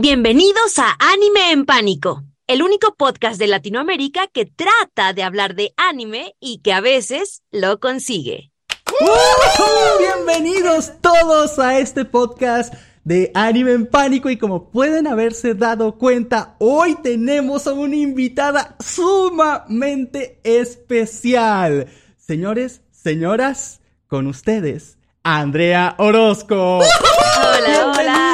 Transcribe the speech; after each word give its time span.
Bienvenidos 0.00 0.78
a 0.78 0.96
Anime 1.00 1.50
en 1.50 1.66
Pánico, 1.66 2.22
el 2.46 2.62
único 2.62 2.94
podcast 2.94 3.36
de 3.36 3.48
Latinoamérica 3.48 4.28
que 4.28 4.46
trata 4.46 5.12
de 5.12 5.24
hablar 5.24 5.56
de 5.56 5.74
anime 5.76 6.36
y 6.38 6.58
que 6.58 6.72
a 6.72 6.80
veces 6.80 7.42
lo 7.50 7.80
consigue. 7.80 8.52
¡Uh! 9.00 9.98
Bienvenidos 9.98 10.92
todos 11.00 11.58
a 11.58 11.80
este 11.80 12.04
podcast 12.04 12.72
de 13.02 13.32
Anime 13.34 13.72
en 13.72 13.86
Pánico 13.88 14.30
y 14.30 14.36
como 14.36 14.70
pueden 14.70 15.08
haberse 15.08 15.54
dado 15.54 15.98
cuenta, 15.98 16.54
hoy 16.60 16.94
tenemos 17.02 17.66
a 17.66 17.72
una 17.72 17.96
invitada 17.96 18.76
sumamente 18.78 20.38
especial. 20.44 21.88
Señores, 22.16 22.82
señoras, 22.92 23.80
con 24.06 24.28
ustedes, 24.28 24.96
Andrea 25.24 25.96
Orozco. 25.98 26.78
Hola, 26.78 27.82
Andrea. 27.82 28.27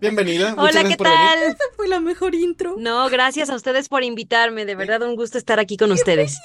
Bienvenida. 0.00 0.50
muchas 0.50 0.62
Hola, 0.62 0.70
gracias 0.72 0.90
¿qué 0.90 0.96
por 0.96 1.06
venir. 1.08 1.20
tal? 1.26 1.42
Esa 1.42 1.64
fue 1.74 1.88
la 1.88 2.00
mejor 2.00 2.34
intro. 2.34 2.76
No, 2.78 3.08
gracias 3.08 3.50
a 3.50 3.56
ustedes 3.56 3.88
por 3.88 4.04
invitarme, 4.04 4.64
de 4.64 4.74
verdad 4.74 5.02
un 5.02 5.16
gusto 5.16 5.38
estar 5.38 5.58
aquí 5.58 5.76
con 5.76 5.92
ustedes. 5.92 6.38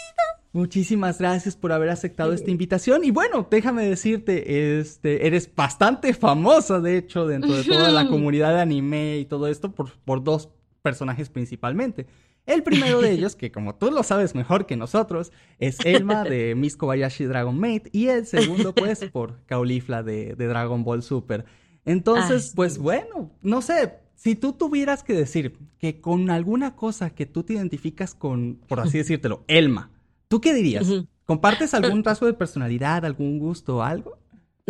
Muchísimas 0.54 1.18
gracias 1.20 1.56
por 1.56 1.72
haber 1.72 1.90
aceptado 1.90 2.34
esta 2.34 2.52
invitación. 2.52 3.06
Y 3.06 3.12
bueno, 3.12 3.48
déjame 3.50 3.86
decirte, 3.88 4.80
este, 4.80 5.26
eres 5.26 5.50
bastante 5.56 6.14
famosa, 6.14 6.82
de 6.82 6.98
hecho, 6.98 7.26
dentro 7.26 7.56
de 7.56 7.64
toda 7.64 7.90
la 7.90 8.08
comunidad 8.10 8.54
de 8.56 8.62
anime 8.62 9.18
y 9.20 9.26
todo 9.26 9.48
esto, 9.48 9.72
por, 9.72 9.92
por 10.04 10.24
dos 10.24 10.50
personajes 10.82 11.30
principalmente. 11.30 12.06
El 12.46 12.64
primero 12.64 13.02
de 13.02 13.12
ellos, 13.12 13.36
que 13.36 13.52
como 13.52 13.76
tú 13.76 13.92
lo 13.92 14.04
sabes 14.04 14.36
mejor 14.36 14.66
que 14.66 14.76
nosotros, 14.76 15.32
es 15.60 15.78
Elma 15.86 16.24
de 16.24 16.56
Miss 16.58 16.76
Kobayashi 16.76 17.26
Dragon 17.26 17.58
Maid. 17.58 17.84
Y 17.92 18.08
el 18.08 18.26
segundo, 18.26 18.74
pues, 18.74 19.06
por 19.14 19.46
Caulifla 19.46 20.04
de, 20.04 20.36
de 20.36 20.48
Dragon 20.48 20.84
Ball 20.84 21.04
Super. 21.04 21.46
Entonces, 21.86 22.50
Ay, 22.50 22.56
pues 22.56 22.78
bueno, 22.78 23.32
no 23.42 23.62
sé, 23.62 23.96
si 24.16 24.36
tú 24.36 24.54
tuvieras 24.54 25.04
que 25.04 25.14
decir 25.14 25.58
que 25.80 26.00
con 26.00 26.30
alguna 26.30 26.76
cosa 26.76 27.10
que 27.10 27.26
tú 27.26 27.44
te 27.44 27.54
identificas 27.54 28.14
con, 28.14 28.60
por 28.68 28.80
así 28.80 28.98
decírtelo, 29.00 29.44
Elma, 29.48 29.90
¿tú 30.28 30.42
qué 30.42 30.54
dirías? 30.54 30.88
¿Compartes 31.26 31.74
algún 31.74 32.04
rasgo 32.04 32.28
de 32.28 32.34
personalidad, 32.34 33.04
algún 33.04 33.40
gusto 33.40 33.78
o 33.78 33.82
algo? 33.82 34.21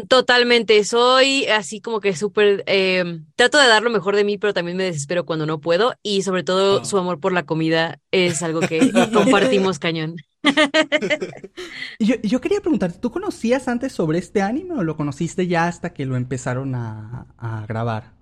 Totalmente, 0.07 0.83
soy 0.83 1.45
así 1.47 1.81
como 1.81 1.99
que 1.99 2.15
súper, 2.15 2.63
eh, 2.65 3.21
trato 3.35 3.57
de 3.59 3.67
dar 3.67 3.83
lo 3.83 3.89
mejor 3.89 4.15
de 4.15 4.23
mí, 4.23 4.37
pero 4.37 4.53
también 4.53 4.77
me 4.77 4.83
desespero 4.85 5.25
cuando 5.25 5.45
no 5.45 5.59
puedo 5.59 5.93
y 6.01 6.21
sobre 6.23 6.43
todo 6.43 6.79
Ah. 6.81 6.85
su 6.85 6.97
amor 6.97 7.19
por 7.19 7.33
la 7.33 7.45
comida 7.45 7.99
es 8.11 8.41
algo 8.41 8.59
que 8.67 8.79
compartimos 9.13 9.79
cañón. 9.79 10.15
Yo, 11.99 12.15
yo 12.23 12.41
quería 12.41 12.61
preguntarte, 12.61 12.97
¿tú 12.99 13.11
conocías 13.11 13.67
antes 13.67 13.91
sobre 13.93 14.17
este 14.19 14.41
anime 14.41 14.73
o 14.75 14.83
lo 14.83 14.95
conociste 14.97 15.45
ya 15.47 15.67
hasta 15.67 15.93
que 15.93 16.05
lo 16.05 16.15
empezaron 16.15 16.73
a, 16.75 17.27
a 17.37 17.65
grabar? 17.67 18.13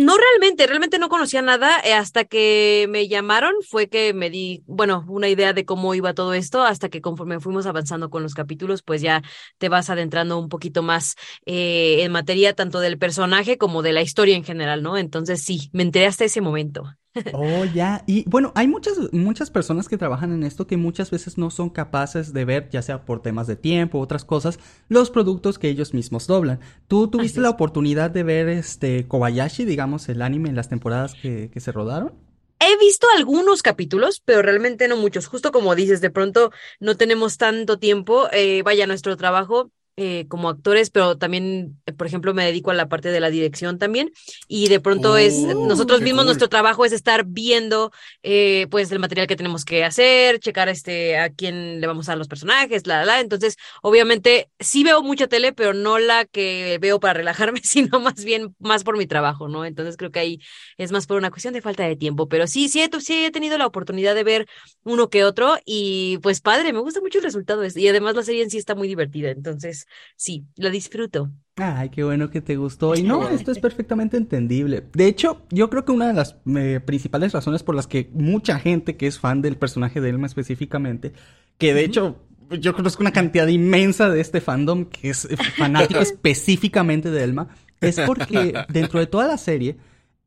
No 0.00 0.16
realmente, 0.16 0.66
realmente 0.68 1.00
no 1.00 1.08
conocía 1.08 1.42
nada 1.42 1.80
eh, 1.84 1.92
hasta 1.92 2.24
que 2.24 2.86
me 2.88 3.08
llamaron, 3.08 3.52
fue 3.68 3.88
que 3.88 4.14
me 4.14 4.30
di, 4.30 4.62
bueno, 4.66 5.04
una 5.08 5.28
idea 5.28 5.52
de 5.52 5.64
cómo 5.64 5.92
iba 5.92 6.14
todo 6.14 6.34
esto, 6.34 6.62
hasta 6.62 6.88
que 6.88 7.00
conforme 7.00 7.40
fuimos 7.40 7.66
avanzando 7.66 8.08
con 8.08 8.22
los 8.22 8.34
capítulos, 8.34 8.82
pues 8.82 9.02
ya 9.02 9.22
te 9.58 9.68
vas 9.68 9.90
adentrando 9.90 10.38
un 10.38 10.48
poquito 10.48 10.82
más 10.84 11.16
eh, 11.46 12.04
en 12.04 12.12
materia 12.12 12.54
tanto 12.54 12.78
del 12.78 12.96
personaje 12.98 13.58
como 13.58 13.82
de 13.82 13.92
la 13.92 14.02
historia 14.02 14.36
en 14.36 14.44
general, 14.44 14.82
¿no? 14.84 14.96
Entonces 14.96 15.42
sí, 15.42 15.68
me 15.72 15.82
enteré 15.82 16.06
hasta 16.06 16.24
ese 16.24 16.40
momento. 16.42 16.97
Oh, 17.30 17.64
ya. 17.66 18.04
Y 18.06 18.24
bueno, 18.28 18.52
hay 18.54 18.66
muchas, 18.68 19.12
muchas 19.12 19.50
personas 19.50 19.86
que 19.88 19.98
trabajan 19.98 20.32
en 20.32 20.44
esto 20.44 20.66
que 20.66 20.78
muchas 20.78 21.10
veces 21.10 21.36
no 21.36 21.50
son 21.50 21.68
capaces 21.68 22.32
de 22.32 22.44
ver, 22.46 22.70
ya 22.70 22.80
sea 22.80 23.04
por 23.04 23.20
temas 23.20 23.46
de 23.46 23.56
tiempo 23.56 23.98
u 23.98 24.00
otras 24.00 24.24
cosas, 24.24 24.58
los 24.88 25.10
productos 25.10 25.58
que 25.58 25.68
ellos 25.68 25.92
mismos 25.92 26.26
doblan. 26.26 26.60
¿Tú 26.88 27.08
tuviste 27.08 27.40
la 27.40 27.50
oportunidad 27.50 28.10
de 28.10 28.22
ver 28.22 28.48
este 28.48 29.06
Kobayashi, 29.06 29.66
digamos, 29.66 30.08
el 30.08 30.22
anime 30.22 30.48
en 30.48 30.56
las 30.56 30.70
temporadas 30.70 31.16
que, 31.16 31.50
que 31.52 31.60
se 31.60 31.70
rodaron? 31.72 32.14
He 32.60 32.76
visto 32.78 33.06
algunos 33.16 33.62
capítulos, 33.62 34.20
pero 34.24 34.42
realmente 34.42 34.88
no 34.88 34.96
muchos. 34.96 35.26
Justo 35.28 35.52
como 35.52 35.74
dices, 35.76 36.00
de 36.00 36.10
pronto 36.10 36.50
no 36.80 36.96
tenemos 36.96 37.38
tanto 37.38 37.78
tiempo. 37.78 38.28
eh, 38.32 38.62
vaya, 38.62 38.86
nuestro 38.86 39.16
trabajo 39.16 39.70
eh, 40.00 40.26
como 40.28 40.48
actores, 40.48 40.90
pero 40.90 41.18
también, 41.18 41.80
eh, 41.86 41.92
por 41.92 42.06
ejemplo, 42.06 42.32
me 42.34 42.44
dedico 42.44 42.70
a 42.70 42.74
la 42.74 42.88
parte 42.88 43.10
de 43.10 43.20
la 43.20 43.30
dirección 43.30 43.78
también. 43.78 44.10
Y 44.46 44.68
de 44.68 44.80
pronto 44.80 45.16
es, 45.16 45.44
Oh, 45.44 45.58
nosotros 45.60 46.02
mismos, 46.02 46.24
cool. 46.24 46.26
nuestro 46.26 46.48
trabajo 46.48 46.84
es 46.84 46.92
estar 46.92 47.24
viendo, 47.26 47.90
eh, 48.22 48.66
pues, 48.70 48.90
el 48.92 48.98
material 49.00 49.26
que 49.26 49.36
tenemos 49.36 49.64
que 49.64 49.84
hacer, 49.84 50.38
checar 50.40 50.68
este, 50.68 51.18
a 51.18 51.30
quién 51.30 51.80
le 51.80 51.86
vamos 51.86 52.08
a 52.08 52.12
dar 52.12 52.18
los 52.18 52.28
personajes, 52.28 52.86
la, 52.86 53.04
la. 53.04 53.20
Entonces, 53.20 53.56
obviamente, 53.82 54.50
sí 54.60 54.84
veo 54.84 55.02
mucha 55.02 55.26
tele, 55.26 55.52
pero 55.52 55.74
no 55.74 55.98
la 55.98 56.24
que 56.26 56.78
veo 56.80 57.00
para 57.00 57.14
relajarme, 57.14 57.60
sino 57.64 58.00
más 58.00 58.24
bien 58.24 58.54
más 58.58 58.84
por 58.84 58.96
mi 58.96 59.06
trabajo, 59.06 59.48
¿no? 59.48 59.64
Entonces, 59.64 59.96
creo 59.96 60.10
que 60.10 60.20
ahí 60.20 60.40
es 60.76 60.92
más 60.92 61.06
por 61.06 61.16
una 61.18 61.30
cuestión 61.30 61.54
de 61.54 61.62
falta 61.62 61.84
de 61.84 61.96
tiempo, 61.96 62.28
pero 62.28 62.46
sí, 62.46 62.68
sí 62.68 62.80
he, 62.82 62.88
tu- 62.88 63.00
sí 63.00 63.24
he 63.24 63.30
tenido 63.30 63.58
la 63.58 63.66
oportunidad 63.66 64.14
de 64.14 64.24
ver 64.24 64.46
uno 64.84 65.10
que 65.10 65.24
otro 65.24 65.56
y 65.64 66.18
pues 66.22 66.40
padre, 66.40 66.72
me 66.72 66.80
gusta 66.80 67.00
mucho 67.00 67.18
el 67.18 67.24
resultado 67.24 67.62
es- 67.62 67.76
y 67.76 67.88
además 67.88 68.14
la 68.14 68.22
serie 68.22 68.42
en 68.42 68.50
sí 68.50 68.58
está 68.58 68.74
muy 68.74 68.88
divertida, 68.88 69.30
entonces 69.30 69.86
sí, 70.16 70.46
la 70.56 70.70
disfruto. 70.70 71.30
Ay, 71.56 71.88
qué 71.88 72.04
bueno 72.04 72.30
que 72.30 72.40
te 72.40 72.56
gustó. 72.56 72.94
Y 72.94 73.02
no, 73.02 73.28
esto 73.28 73.50
es 73.50 73.58
perfectamente 73.58 74.16
entendible. 74.16 74.84
De 74.92 75.06
hecho, 75.06 75.42
yo 75.50 75.68
creo 75.70 75.84
que 75.84 75.92
una 75.92 76.06
de 76.06 76.14
las 76.14 76.36
eh, 76.56 76.80
principales 76.84 77.32
razones 77.32 77.62
por 77.62 77.74
las 77.74 77.86
que 77.86 78.10
mucha 78.12 78.58
gente 78.58 78.96
que 78.96 79.06
es 79.06 79.18
fan 79.18 79.42
del 79.42 79.56
personaje 79.56 80.00
de 80.00 80.10
Elma 80.10 80.26
específicamente, 80.26 81.12
que 81.58 81.74
de 81.74 81.84
hecho 81.84 82.22
yo 82.50 82.74
conozco 82.74 83.02
una 83.02 83.12
cantidad 83.12 83.46
inmensa 83.46 84.08
de 84.08 84.20
este 84.20 84.40
fandom 84.40 84.86
que 84.86 85.10
es 85.10 85.28
fanático 85.56 86.00
específicamente 86.00 87.10
de 87.10 87.24
Elma, 87.24 87.48
es 87.80 88.00
porque 88.00 88.54
dentro 88.68 89.00
de 89.00 89.06
toda 89.06 89.26
la 89.26 89.36
serie 89.36 89.76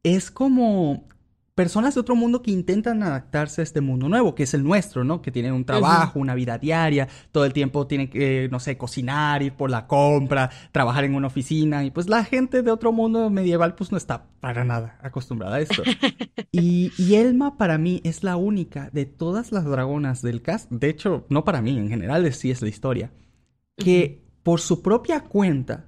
es 0.04 0.32
como 0.32 1.08
personas 1.62 1.94
de 1.94 2.02
otro 2.02 2.16
mundo 2.16 2.42
que 2.42 2.50
intentan 2.50 3.04
adaptarse 3.04 3.62
a 3.62 3.64
este 3.64 3.82
mundo 3.82 4.10
nuevo, 4.10 4.34
que 4.34 4.42
es 4.42 4.56
el 4.56 4.64
nuestro, 4.64 5.04
¿no? 5.04 5.22
Que 5.22 5.30
tienen 5.30 5.54
un 5.54 5.64
trabajo, 5.64 6.18
una 6.18 6.34
vida 6.34 6.58
diaria, 6.58 7.08
todo 7.32 7.46
el 7.46 7.54
tiempo 7.54 7.86
tienen 7.86 8.10
que, 8.10 8.50
no 8.50 8.60
sé, 8.60 8.80
cocinar, 8.80 9.44
ir 9.44 9.54
por 9.54 9.70
la 9.70 9.86
compra, 9.86 10.50
trabajar 10.72 11.04
en 11.04 11.14
una 11.14 11.28
oficina, 11.28 11.86
y 11.86 11.92
pues 11.92 12.10
la 12.10 12.24
gente 12.24 12.64
de 12.64 12.72
otro 12.72 12.92
mundo 12.92 13.30
medieval 13.30 13.76
pues 13.76 13.92
no 13.92 13.98
está 14.00 14.26
para 14.40 14.66
nada 14.66 14.98
acostumbrada 15.04 15.58
a 15.58 15.62
esto. 15.62 15.84
Y, 16.54 16.92
y 16.98 17.16
Elma 17.16 17.58
para 17.58 17.78
mí 17.78 18.02
es 18.04 18.24
la 18.24 18.36
única 18.36 18.90
de 18.92 19.06
todas 19.06 19.54
las 19.54 19.64
dragonas 19.64 20.22
del 20.22 20.42
cast, 20.42 20.70
de 20.70 20.90
hecho, 20.90 21.26
no 21.30 21.46
para 21.46 21.62
mí, 21.62 21.78
en 21.78 21.88
general 21.88 22.34
sí 22.34 22.52
es 22.52 22.62
la 22.62 22.68
historia, 22.68 23.12
que 23.78 24.26
por 24.44 24.60
su 24.60 24.82
propia 24.82 25.22
cuenta 25.22 25.86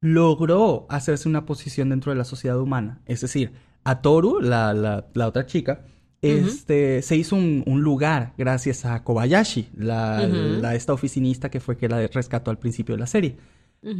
logró 0.00 0.86
hacerse 0.88 1.28
una 1.28 1.44
posición 1.46 1.88
dentro 1.88 2.12
de 2.12 2.18
la 2.18 2.24
sociedad 2.24 2.60
humana. 2.60 3.00
Es 3.06 3.20
decir, 3.20 3.52
a 3.84 4.00
Toru, 4.02 4.40
la, 4.40 4.72
la, 4.74 5.06
la 5.14 5.26
otra 5.28 5.46
chica, 5.46 5.84
este, 6.22 7.00
se 7.02 7.16
hizo 7.16 7.34
un, 7.36 7.62
un 7.66 7.80
lugar 7.82 8.34
gracias 8.36 8.84
a 8.84 9.02
Kobayashi, 9.02 9.70
la, 9.76 10.26
la- 10.26 10.74
esta 10.74 10.92
oficinista 10.92 11.50
que 11.50 11.60
fue 11.60 11.76
que 11.76 11.88
la 11.88 12.06
rescató 12.08 12.50
al 12.50 12.58
principio 12.58 12.94
de 12.94 13.00
la 13.00 13.06
serie. 13.06 13.36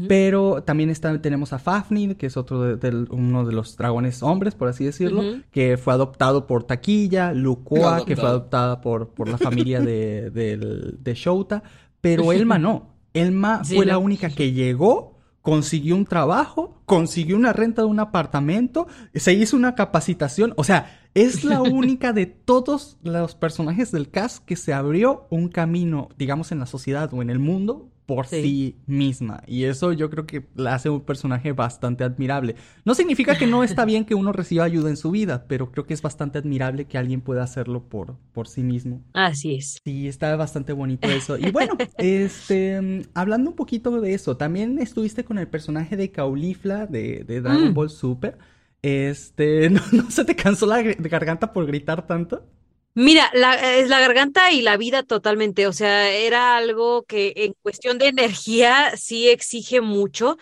Pero 0.09 0.63
también 0.63 0.91
está, 0.91 1.23
tenemos 1.23 1.55
a 1.55 1.59
Fafnir, 1.59 2.17
que 2.17 2.27
es 2.27 2.37
otro 2.37 2.77
de, 2.77 3.07
uno 3.11 3.47
de 3.47 3.55
los 3.55 3.79
dragones 3.79 4.23
hombres, 4.23 4.55
por 4.55 4.69
así 4.69 4.85
decirlo, 4.85 5.23
que 5.51 5.79
fue 5.79 5.95
adoptado 5.95 6.47
por 6.47 6.65
Taquilla, 6.65 7.33
Lukua, 7.33 8.05
que 8.05 8.15
fue 8.15 8.27
Adoptado. 8.29 8.29
adoptada 8.29 8.81
por, 8.83 9.09
por 9.15 9.31
la 9.31 9.39
familia 9.39 9.81
de, 9.81 10.29
del- 10.35 10.99
de 11.03 11.15
Shouta, 11.15 11.63
pero 12.03 12.31
Elma 12.31 12.59
no. 12.59 12.91
Elma 13.15 13.65
Sí, 13.65 13.75
fue 13.77 13.87
la 13.87 13.95
no. 13.95 14.01
única 14.01 14.29
que 14.29 14.53
llegó, 14.53 15.10
consiguió 15.43 15.97
un 15.97 16.05
trabajo, 16.05 16.81
consiguió 16.87 17.37
una 17.37 17.53
renta 17.53 17.83
de 17.83 17.89
un 17.89 18.01
apartamento, 18.01 18.87
se 19.15 19.33
hizo 19.33 19.57
una 19.57 19.75
capacitación, 19.75 20.53
o 20.57 20.65
sea, 20.65 21.01
es 21.15 21.45
la 21.45 21.63
única 21.63 22.13
de 22.13 22.27
todos 22.27 22.99
los 23.03 23.35
personajes 23.35 23.91
del 23.91 24.11
cast 24.11 24.45
que 24.45 24.57
se 24.57 24.73
abrió 24.73 25.27
un 25.31 25.49
camino, 25.49 26.09
digamos, 26.19 26.53
en 26.53 26.59
la 26.59 26.67
sociedad 26.67 27.13
o 27.15 27.23
en 27.23 27.31
el 27.31 27.39
mundo 27.39 27.91
por 28.17 28.27
Sí. 28.27 28.43
sí 28.43 28.77
misma. 28.87 29.43
Y 29.47 29.65
eso 29.65 29.93
yo 29.93 30.11
creo 30.11 30.27
que 30.27 30.47
la 30.55 30.75
hace 30.75 30.91
un 30.91 31.01
personaje 31.01 31.53
bastante 31.53 32.05
admirable. 32.05 32.57
No 32.85 32.95
significa 32.95 33.37
que 33.37 33.47
no 33.47 33.63
está 33.65 33.85
bien 33.85 34.05
que 34.05 34.15
uno 34.15 34.33
reciba 34.33 34.65
ayuda 34.65 34.91
en 34.91 34.97
su 34.97 35.11
vida, 35.11 35.45
pero 35.49 35.71
creo 35.73 35.87
que 35.87 35.95
es 35.95 36.03
bastante 36.03 36.39
admirable 36.39 36.87
que 36.87 36.99
alguien 36.99 37.21
pueda 37.21 37.43
hacerlo 37.43 37.83
por, 37.89 38.17
por 38.33 38.49
sí 38.49 38.63
mismo. 38.63 39.03
Así 39.13 39.55
es. 39.55 39.79
Sí, 39.85 40.09
está 40.09 40.35
bastante 40.37 40.73
bonito 40.73 41.09
eso. 41.09 41.39
Y 41.39 41.51
bueno, 41.51 41.75
este, 41.99 43.03
hablando 43.15 43.51
un 43.51 43.57
poquito 43.57 44.01
de 44.01 44.15
eso, 44.15 44.37
también 44.37 44.79
estuviste 44.79 45.25
con 45.25 45.39
el 45.39 45.49
personaje 45.49 45.97
de 45.97 46.11
Caulifla 46.11 46.87
de, 46.87 47.25
de 47.25 47.41
Dragon 47.41 47.71
Mm. 47.71 47.75
Ball 47.75 47.91
Super. 47.91 48.39
Este, 48.83 49.69
¿no, 49.71 49.81
no 49.93 50.11
se 50.11 50.25
te 50.25 50.35
cansó 50.37 50.67
la 50.67 50.83
garganta 50.83 51.53
por 51.53 51.67
gritar 51.67 52.07
tanto? 52.07 52.47
Mira, 52.95 53.31
la, 53.35 53.77
es 53.79 53.89
la 53.89 54.01
garganta 54.01 54.51
y 54.53 54.63
la 54.63 54.77
vida 54.77 55.03
totalmente, 55.05 55.67
o 55.69 55.73
sea, 55.73 56.11
era 56.11 56.57
algo 56.57 57.05
que 57.05 57.33
en 57.37 57.55
cuestión 57.63 57.99
de 57.99 58.09
energía 58.09 58.97
sí 58.97 59.29
exige 59.29 59.81
mucho. 59.81 60.37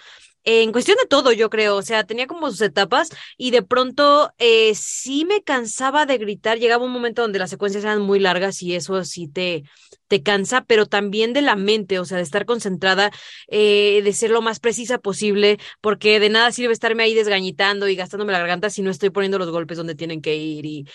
En 0.44 0.72
cuestión 0.72 0.96
de 1.00 1.06
todo, 1.06 1.30
yo 1.32 1.50
creo, 1.50 1.76
o 1.76 1.82
sea, 1.82 2.04
tenía 2.04 2.26
como 2.26 2.50
sus 2.50 2.62
etapas 2.62 3.10
y 3.36 3.50
de 3.50 3.62
pronto 3.62 4.32
eh, 4.38 4.74
sí 4.74 5.26
me 5.26 5.42
cansaba 5.42 6.06
de 6.06 6.16
gritar. 6.18 6.58
Llegaba 6.58 6.84
un 6.86 6.92
momento 6.92 7.20
donde 7.22 7.38
las 7.38 7.50
secuencias 7.50 7.84
eran 7.84 8.00
muy 8.00 8.18
largas 8.18 8.62
y 8.62 8.74
eso 8.74 9.04
sí 9.04 9.28
te, 9.28 9.64
te 10.08 10.22
cansa, 10.22 10.64
pero 10.66 10.87
también 10.87 11.32
de 11.32 11.43
la 11.43 11.56
mente, 11.56 11.99
o 11.99 12.05
sea, 12.05 12.16
de 12.16 12.22
estar 12.22 12.46
concentrada, 12.46 13.10
eh, 13.49 14.00
de 14.02 14.12
ser 14.12 14.31
lo 14.31 14.43
más 14.43 14.60
precisa 14.60 14.99
posible, 14.99 15.58
porque 15.81 16.19
de 16.20 16.31
nada 16.31 16.50
sirve 16.52 16.72
estarme 16.72 17.02
ahí 17.05 17.14
desgañitando 17.14 17.88
y 17.88 17.96
gastándome 17.96 18.32
la 18.32 18.40
garganta 18.40 18.70
si 18.70 18.82
no 18.82 18.90
estoy 18.90 19.10
poniendo 19.10 19.38
los 19.38 19.50
golpes 19.50 19.76
donde 19.78 19.94
tienen 19.94 20.20
que 20.20 20.37
ir 20.37 20.66
y 20.66 20.87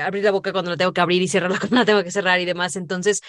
abrir 0.00 0.24
la 0.24 0.30
boca 0.32 0.52
cuando 0.52 0.70
la 0.70 0.76
tengo 0.76 0.92
que 0.92 1.00
abrir 1.00 1.22
y 1.22 1.28
cerrarla 1.28 1.58
cuando 1.60 1.76
la 1.76 1.84
tengo 1.84 2.02
que 2.02 2.10
cerrar 2.10 2.40
y 2.40 2.44
demás. 2.44 2.76
Entonces, 2.76 3.20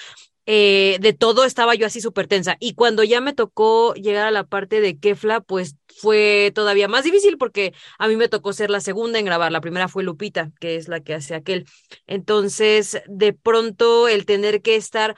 eh, 0.46 0.98
de 1.02 1.14
todo 1.14 1.46
estaba 1.46 1.76
yo 1.76 1.86
así 1.86 2.02
súper 2.02 2.28
tensa. 2.28 2.58
Y 2.60 2.74
cuando 2.74 3.04
ya 3.04 3.22
me 3.22 3.34
tocó 3.34 3.94
llegar 3.94 4.26
a 4.26 4.32
la 4.32 4.44
parte 4.44 4.82
de 4.82 4.98
Kefla, 4.98 5.42
pues 5.42 5.76
fue 6.02 6.52
todavía 6.56 6.88
más 6.88 7.04
difícil 7.04 7.38
porque 7.38 7.74
a 8.00 8.08
mí 8.08 8.16
me 8.16 8.28
tocó 8.28 8.54
ser 8.54 8.70
la 8.70 8.80
segunda 8.80 9.20
en 9.20 9.26
grabar. 9.26 9.52
La 9.52 9.62
primera 9.62 9.88
fue 9.88 10.04
Lupita, 10.04 10.52
que 10.60 10.76
es 10.76 10.88
la 10.88 11.02
que 11.02 11.14
hace 11.14 11.36
aquel. 11.36 11.66
Entonces, 12.08 13.02
de 13.08 13.34
pronto, 13.34 14.08
el 14.08 14.26
tener 14.26 14.62
que 14.62 14.76
estar 14.76 15.16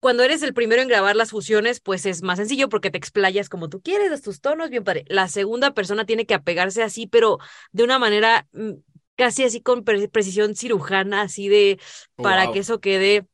cuando 0.00 0.22
eres 0.22 0.42
el 0.42 0.52
primero 0.52 0.82
en 0.82 0.88
grabar 0.88 1.16
las 1.16 1.30
fusiones, 1.30 1.80
pues 1.80 2.04
es 2.04 2.22
más 2.22 2.36
sencillo 2.36 2.68
porque 2.68 2.90
te 2.90 2.98
explayas 2.98 3.48
como 3.48 3.70
tú 3.70 3.80
quieres, 3.80 4.10
das 4.10 4.20
tus 4.20 4.42
tonos, 4.42 4.68
bien 4.68 4.84
padre. 4.84 5.04
La 5.08 5.28
segunda 5.28 5.72
persona 5.72 6.04
tiene 6.04 6.26
que 6.26 6.34
apegarse 6.34 6.82
así, 6.82 7.06
pero 7.06 7.38
de 7.72 7.84
una 7.84 7.98
manera 7.98 8.46
mm, 8.52 8.72
casi 9.16 9.44
así 9.44 9.62
con 9.62 9.82
precisión 9.82 10.56
cirujana, 10.56 11.22
así 11.22 11.48
de 11.48 11.80
para 12.16 12.52
que 12.52 12.58
eso 12.58 12.80
quede 12.80 13.26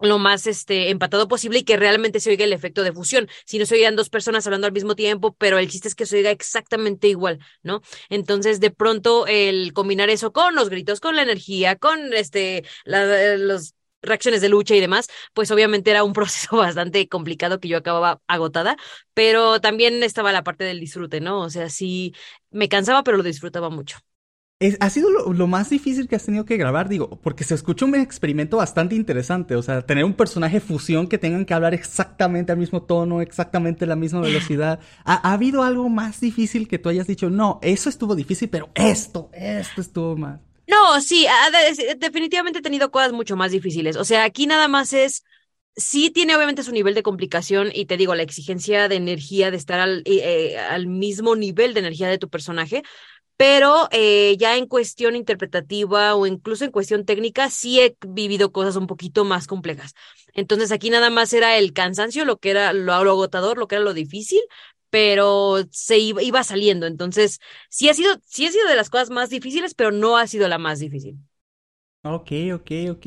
lo 0.00 0.18
más 0.18 0.46
este 0.46 0.90
empatado 0.90 1.28
posible 1.28 1.60
y 1.60 1.64
que 1.64 1.76
realmente 1.76 2.20
se 2.20 2.30
oiga 2.30 2.44
el 2.44 2.52
efecto 2.52 2.82
de 2.82 2.92
fusión. 2.92 3.28
Si 3.44 3.58
no 3.58 3.66
se 3.66 3.74
oigan 3.76 3.96
dos 3.96 4.10
personas 4.10 4.46
hablando 4.46 4.66
al 4.66 4.72
mismo 4.72 4.94
tiempo, 4.94 5.34
pero 5.38 5.58
el 5.58 5.68
chiste 5.68 5.88
es 5.88 5.94
que 5.94 6.06
se 6.06 6.18
oiga 6.18 6.30
exactamente 6.30 7.08
igual, 7.08 7.38
¿no? 7.62 7.82
Entonces, 8.08 8.60
de 8.60 8.70
pronto, 8.70 9.26
el 9.26 9.72
combinar 9.72 10.10
eso 10.10 10.32
con 10.32 10.54
los 10.54 10.68
gritos, 10.68 11.00
con 11.00 11.16
la 11.16 11.22
energía, 11.22 11.76
con 11.76 12.12
este, 12.12 12.64
la, 12.84 13.36
los 13.36 13.74
reacciones 14.02 14.40
de 14.40 14.48
lucha 14.48 14.74
y 14.74 14.80
demás, 14.80 15.08
pues 15.34 15.50
obviamente 15.50 15.90
era 15.90 16.04
un 16.04 16.12
proceso 16.14 16.56
bastante 16.56 17.08
complicado 17.08 17.60
que 17.60 17.68
yo 17.68 17.78
acababa 17.78 18.20
agotada, 18.26 18.76
pero 19.14 19.60
también 19.60 20.02
estaba 20.02 20.32
la 20.32 20.44
parte 20.44 20.64
del 20.64 20.80
disfrute, 20.80 21.20
¿no? 21.20 21.40
O 21.40 21.50
sea, 21.50 21.68
sí 21.70 22.14
me 22.50 22.68
cansaba, 22.68 23.02
pero 23.02 23.16
lo 23.16 23.22
disfrutaba 23.22 23.70
mucho 23.70 23.98
ha 24.80 24.88
sido 24.88 25.10
lo, 25.10 25.46
más 25.46 25.68
difícil 25.68 26.08
que 26.08 26.16
has 26.16 26.24
tenido 26.24 26.46
que 26.46 26.56
grabar, 26.56 26.88
digo, 26.88 27.20
porque 27.22 27.44
se 27.44 27.54
escucha 27.54 27.84
un 27.84 27.94
experimento 27.94 28.56
bastante 28.56 28.94
interesante. 28.94 29.54
O 29.54 29.62
sea, 29.62 29.82
tener 29.82 30.04
un 30.04 30.14
personaje 30.14 30.60
fusión 30.60 31.08
que 31.08 31.18
tengan 31.18 31.44
que 31.44 31.52
hablar 31.52 31.74
exactamente 31.74 32.52
al 32.52 32.58
mismo 32.58 32.82
tono, 32.82 33.20
exactamente 33.20 33.84
la 33.84 33.96
misma 33.96 34.20
velocidad. 34.20 34.80
¿Ha, 35.04 35.32
habido 35.32 35.62
algo 35.62 35.90
más 35.90 36.20
difícil 36.20 36.68
que 36.68 36.78
tú 36.78 36.88
hayas 36.88 37.06
dicho? 37.06 37.28
No, 37.28 37.58
eso 37.62 37.90
estuvo 37.90 38.14
difícil, 38.14 38.48
pero 38.48 38.70
esto, 38.74 39.28
esto 39.34 39.82
estuvo 39.82 40.16
más. 40.16 40.40
No, 40.66 41.00
sí, 41.02 41.26
definitivamente 41.98 42.60
he 42.60 42.62
tenido 42.62 42.90
cosas 42.90 43.12
mucho 43.12 43.36
más 43.36 43.52
difíciles. 43.52 43.96
O 43.96 44.04
sea, 44.04 44.24
aquí 44.24 44.46
nada 44.46 44.68
más 44.68 44.94
es 44.94 45.22
sí 45.76 46.10
tiene 46.10 46.34
obviamente 46.34 46.62
su 46.62 46.72
nivel 46.72 46.94
de 46.94 47.02
complicación 47.02 47.70
y 47.72 47.84
te 47.84 47.98
digo, 47.98 48.14
la 48.14 48.22
exigencia 48.22 48.88
de 48.88 48.96
energía, 48.96 49.50
de 49.50 49.58
estar 49.58 49.78
al, 49.78 50.02
eh, 50.06 50.56
al 50.58 50.86
mismo 50.86 51.36
nivel 51.36 51.74
de 51.74 51.80
energía 51.80 52.08
de 52.08 52.16
tu 52.16 52.30
personaje, 52.30 52.82
pero 53.36 53.88
eh, 53.92 54.36
ya 54.38 54.56
en 54.56 54.66
cuestión 54.66 55.16
interpretativa 55.16 56.14
o 56.14 56.26
incluso 56.26 56.64
en 56.64 56.70
cuestión 56.70 57.04
técnica 57.04 57.50
sí 57.50 57.80
he 57.80 57.96
vivido 58.06 58.52
cosas 58.52 58.76
un 58.76 58.86
poquito 58.86 59.24
más 59.24 59.46
complejas. 59.46 59.94
Entonces 60.32 60.72
aquí 60.72 60.90
nada 60.90 61.10
más 61.10 61.32
era 61.32 61.56
el 61.58 61.72
cansancio, 61.72 62.24
lo 62.24 62.38
que 62.38 62.50
era 62.50 62.72
lo, 62.72 62.92
agotador, 62.92 63.58
lo 63.58 63.68
que 63.68 63.76
era 63.76 63.84
lo 63.84 63.94
difícil, 63.94 64.40
pero 64.90 65.58
se 65.70 65.98
iba, 65.98 66.22
iba, 66.22 66.44
saliendo. 66.44 66.86
Entonces 66.86 67.40
sí 67.68 67.88
ha 67.88 67.94
sido, 67.94 68.16
sí 68.26 68.46
ha 68.46 68.52
sido 68.52 68.68
de 68.68 68.76
las 68.76 68.90
cosas 68.90 69.10
más 69.10 69.30
difíciles, 69.30 69.74
pero 69.74 69.92
no 69.92 70.16
ha 70.16 70.26
sido 70.26 70.48
la 70.48 70.58
más 70.58 70.78
difícil. 70.78 71.16
Ok, 72.14 72.30
ok, 72.54 72.70
ok. 72.90 73.06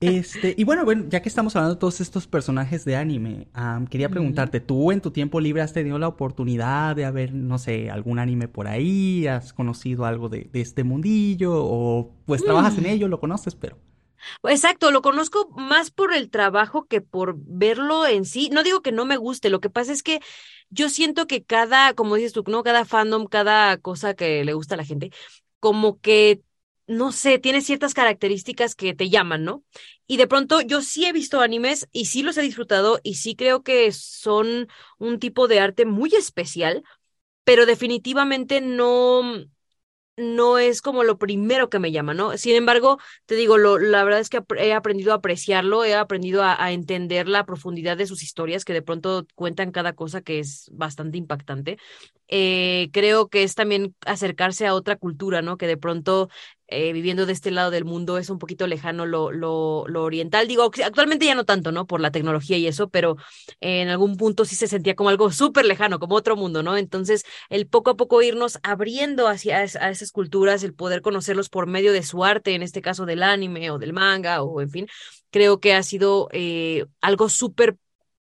Este, 0.00 0.54
y 0.56 0.64
bueno, 0.64 0.84
bueno, 0.84 1.04
ya 1.08 1.22
que 1.22 1.28
estamos 1.28 1.54
hablando 1.54 1.74
de 1.74 1.80
todos 1.80 2.00
estos 2.00 2.26
personajes 2.26 2.84
de 2.84 2.96
anime, 2.96 3.46
quería 3.88 4.08
preguntarte, 4.08 4.60
¿tú 4.60 4.90
en 4.90 5.00
tu 5.00 5.10
tiempo 5.10 5.40
libre 5.40 5.62
has 5.62 5.72
tenido 5.72 5.98
la 5.98 6.08
oportunidad 6.08 6.96
de 6.96 7.04
haber, 7.04 7.32
no 7.32 7.58
sé, 7.58 7.90
algún 7.90 8.18
anime 8.18 8.48
por 8.48 8.66
ahí? 8.66 9.26
¿Has 9.26 9.52
conocido 9.52 10.04
algo 10.04 10.28
de, 10.28 10.50
este 10.54 10.84
mundillo? 10.84 11.52
¿O 11.54 12.12
pues 12.26 12.44
trabajas 12.44 12.76
en 12.78 12.84
mm. 12.84 12.86
ello, 12.86 13.08
lo 13.08 13.20
conoces, 13.20 13.54
pero... 13.54 13.78
Exacto, 14.44 14.90
lo 14.90 15.02
conozco 15.02 15.48
más 15.56 15.90
por 15.90 16.14
el 16.14 16.30
trabajo 16.30 16.86
que 16.86 17.00
por 17.00 17.34
verlo 17.38 18.06
en 18.06 18.24
sí. 18.24 18.50
No 18.52 18.62
digo 18.62 18.80
que 18.80 18.92
no 18.92 19.04
me 19.04 19.16
guste, 19.16 19.50
lo 19.50 19.60
que 19.60 19.70
pasa 19.70 19.92
es 19.92 20.02
que 20.02 20.20
yo 20.70 20.88
siento 20.88 21.26
que 21.26 21.44
cada, 21.44 21.94
como 21.94 22.14
dices 22.14 22.32
tú, 22.32 22.44
¿no? 22.46 22.62
Cada 22.62 22.84
fandom, 22.84 23.26
cada 23.26 23.76
cosa 23.78 24.14
que 24.14 24.44
le 24.44 24.54
gusta 24.54 24.74
a 24.74 24.78
la 24.78 24.84
gente, 24.84 25.10
como 25.60 26.00
que 26.00 26.42
no 26.86 27.12
sé, 27.12 27.38
tiene 27.38 27.60
ciertas 27.60 27.94
características 27.94 28.74
que 28.74 28.94
te 28.94 29.08
llaman, 29.10 29.44
¿no? 29.44 29.64
Y 30.06 30.16
de 30.16 30.26
pronto 30.26 30.60
yo 30.60 30.82
sí 30.82 31.06
he 31.06 31.12
visto 31.12 31.40
animes 31.40 31.88
y 31.92 32.06
sí 32.06 32.22
los 32.22 32.36
he 32.38 32.42
disfrutado 32.42 33.00
y 33.02 33.14
sí 33.14 33.36
creo 33.36 33.62
que 33.62 33.92
son 33.92 34.68
un 34.98 35.18
tipo 35.18 35.48
de 35.48 35.60
arte 35.60 35.86
muy 35.86 36.14
especial, 36.14 36.82
pero 37.44 37.66
definitivamente 37.66 38.60
no, 38.60 39.22
no 40.16 40.58
es 40.58 40.82
como 40.82 41.04
lo 41.04 41.18
primero 41.18 41.70
que 41.70 41.78
me 41.78 41.90
llama, 41.90 42.12
¿no? 42.14 42.36
Sin 42.36 42.54
embargo, 42.54 42.98
te 43.26 43.34
digo, 43.34 43.56
lo, 43.56 43.78
la 43.78 44.04
verdad 44.04 44.20
es 44.20 44.28
que 44.28 44.42
he 44.58 44.74
aprendido 44.74 45.12
a 45.12 45.16
apreciarlo, 45.16 45.84
he 45.84 45.94
aprendido 45.94 46.42
a, 46.44 46.72
entender 46.72 47.28
la 47.28 47.46
profundidad 47.46 47.96
de 47.96 48.06
sus 48.06 48.22
historias, 48.22 48.64
que 48.64 48.74
de 48.74 48.82
pronto 48.82 49.26
cuentan 49.34 49.72
cada 49.72 49.94
cosa 49.94 50.20
que 50.20 50.38
es 50.38 50.68
bastante 50.72 51.18
impactante. 51.18 51.78
Eh, 52.28 52.90
creo 52.92 53.28
que 53.28 53.42
es 53.42 53.54
también 53.54 53.94
acercarse 54.06 54.66
a 54.66 54.74
otra 54.74 54.96
cultura, 54.96 55.42
¿no? 55.42 55.56
Que 55.56 55.66
de 55.66 55.76
pronto 55.76 56.28
eh, 56.72 56.92
viviendo 56.92 57.26
de 57.26 57.32
este 57.32 57.50
lado 57.50 57.70
del 57.70 57.84
mundo 57.84 58.18
es 58.18 58.30
un 58.30 58.38
poquito 58.38 58.66
lejano 58.66 59.06
lo, 59.06 59.30
lo, 59.30 59.84
oriental. 60.02 60.48
Digo, 60.48 60.70
actualmente 60.84 61.26
ya 61.26 61.34
no 61.34 61.44
tanto, 61.44 61.72
¿no? 61.72 61.86
Por 61.86 62.00
la 62.00 62.10
tecnología 62.10 62.56
y 62.58 62.66
eso, 62.66 62.88
pero 62.88 63.16
en 63.60 63.88
algún 63.88 64.16
punto 64.16 64.44
sí 64.44 64.56
se 64.56 64.66
sentía 64.66 64.94
como 64.94 65.10
algo 65.10 65.30
súper 65.30 65.64
lejano, 65.64 65.98
como 65.98 66.14
otro 66.14 66.36
mundo, 66.36 66.62
¿no? 66.62 66.76
Entonces, 66.76 67.24
el 67.50 67.66
poco 67.66 67.90
a 67.90 67.96
poco 67.96 68.22
irnos 68.22 68.58
abriendo 68.62 69.28
hacia 69.28 69.58
a 69.58 69.90
esas 69.90 70.12
culturas, 70.12 70.62
el 70.62 70.74
poder 70.74 71.02
conocerlos 71.02 71.48
por 71.48 71.66
medio 71.66 71.92
de 71.92 72.02
su 72.02 72.24
arte, 72.24 72.54
en 72.54 72.62
este 72.62 72.82
caso 72.82 73.06
del 73.06 73.22
anime 73.22 73.70
o 73.70 73.78
del 73.78 73.92
manga 73.92 74.42
o 74.42 74.60
en 74.60 74.70
fin, 74.70 74.88
creo 75.30 75.60
que 75.60 75.74
ha 75.74 75.82
sido 75.82 76.28
eh, 76.32 76.86
algo 77.00 77.28
súper 77.28 77.76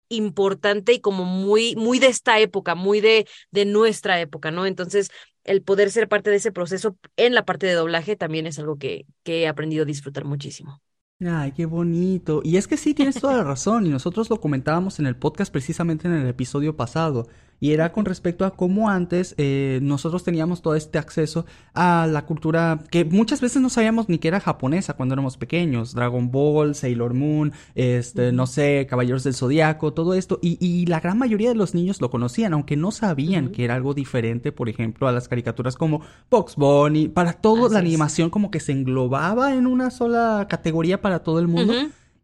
importante 0.09 0.93
y 0.93 1.01
como 1.01 1.25
muy, 1.25 1.75
muy 1.77 1.99
de 1.99 2.09
esta 2.09 2.39
época, 2.39 2.75
muy 2.75 3.01
de, 3.01 3.27
de 3.51 3.65
nuestra 3.65 4.21
época, 4.21 4.51
¿no? 4.51 4.67
Entonces, 4.67 5.11
el 5.47 5.63
poder 5.63 5.91
ser 5.91 6.09
parte 6.09 6.31
de 6.31 6.37
ese 6.37 6.53
proceso 6.53 6.97
en 7.17 7.35
la 7.35 7.45
parte 7.45 7.67
de 7.67 7.75
doblaje 7.75 8.17
también 8.17 8.47
es 8.47 8.59
algo 8.59 8.79
que, 8.79 9.07
que 9.23 9.43
he 9.43 9.49
aprendido 9.49 9.83
a 9.85 9.87
disfrutar 9.87 10.25
muchísimo. 10.25 10.83
Ay, 11.25 11.53
qué 11.53 11.65
bonito. 11.65 12.43
Y 12.45 12.59
es 12.59 12.69
que 12.69 12.77
sí, 12.77 12.93
tienes 12.93 13.19
toda 13.19 13.37
la 13.39 13.45
razón. 13.45 13.87
Y 13.87 13.91
nosotros 13.91 14.29
lo 14.29 14.41
comentábamos 14.41 14.99
en 14.99 15.07
el 15.07 15.17
podcast 15.17 15.51
precisamente 15.51 16.07
en 16.09 16.15
el 16.15 16.29
episodio 16.29 16.77
pasado 16.77 17.29
y 17.61 17.73
era 17.73 17.93
con 17.93 18.05
respecto 18.05 18.45
a 18.45 18.55
cómo 18.57 18.91
antes 18.91 19.35
eh, 19.39 19.79
nosotros 19.83 20.25
teníamos 20.25 20.63
todo 20.63 20.75
este 20.75 20.99
acceso 20.99 21.47
a 21.75 22.07
la 22.11 22.27
cultura 22.27 22.81
que 22.91 23.05
muchas 23.05 23.41
veces 23.41 23.63
no 23.63 23.71
sabíamos 23.71 24.09
ni 24.09 24.19
que 24.19 24.29
era 24.29 24.41
japonesa 24.41 24.95
cuando 24.95 25.15
éramos 25.15 25.37
pequeños, 25.37 25.95
Dragon 25.95 26.31
Ball, 26.31 26.75
Sailor 26.75 27.15
Moon, 27.15 27.53
este, 27.75 28.33
no 28.33 28.47
sé, 28.47 28.87
Caballeros 28.89 29.25
del 29.25 29.35
Zodiaco, 29.35 29.93
todo 29.93 30.15
esto, 30.15 30.39
y, 30.43 30.59
y, 30.61 30.87
la 30.87 31.01
gran 31.01 31.19
mayoría 31.19 31.49
de 31.49 31.55
los 31.55 31.75
niños 31.75 32.01
lo 32.01 32.11
conocían, 32.11 32.53
aunque 32.53 32.77
no 32.77 32.91
sabían 32.91 33.51
que 33.51 33.65
era 33.65 33.75
algo 33.75 33.95
diferente, 33.95 34.53
por 34.53 34.69
ejemplo, 34.69 35.09
a 35.09 35.13
las 35.13 35.29
caricaturas 35.29 35.77
como 35.77 36.03
Box 36.31 36.57
Bunny, 36.57 37.09
para 37.09 37.35
toda 37.35 37.69
la 37.69 37.79
animación 37.79 38.31
como 38.31 38.51
que 38.51 38.61
se 38.61 38.73
englobaba 38.73 39.55
en 39.55 39.67
una 39.67 39.91
sola 39.91 40.47
categoría 40.49 41.01
para 41.01 41.21
todo 41.21 41.39
el 41.39 41.49
mundo. 41.49 41.73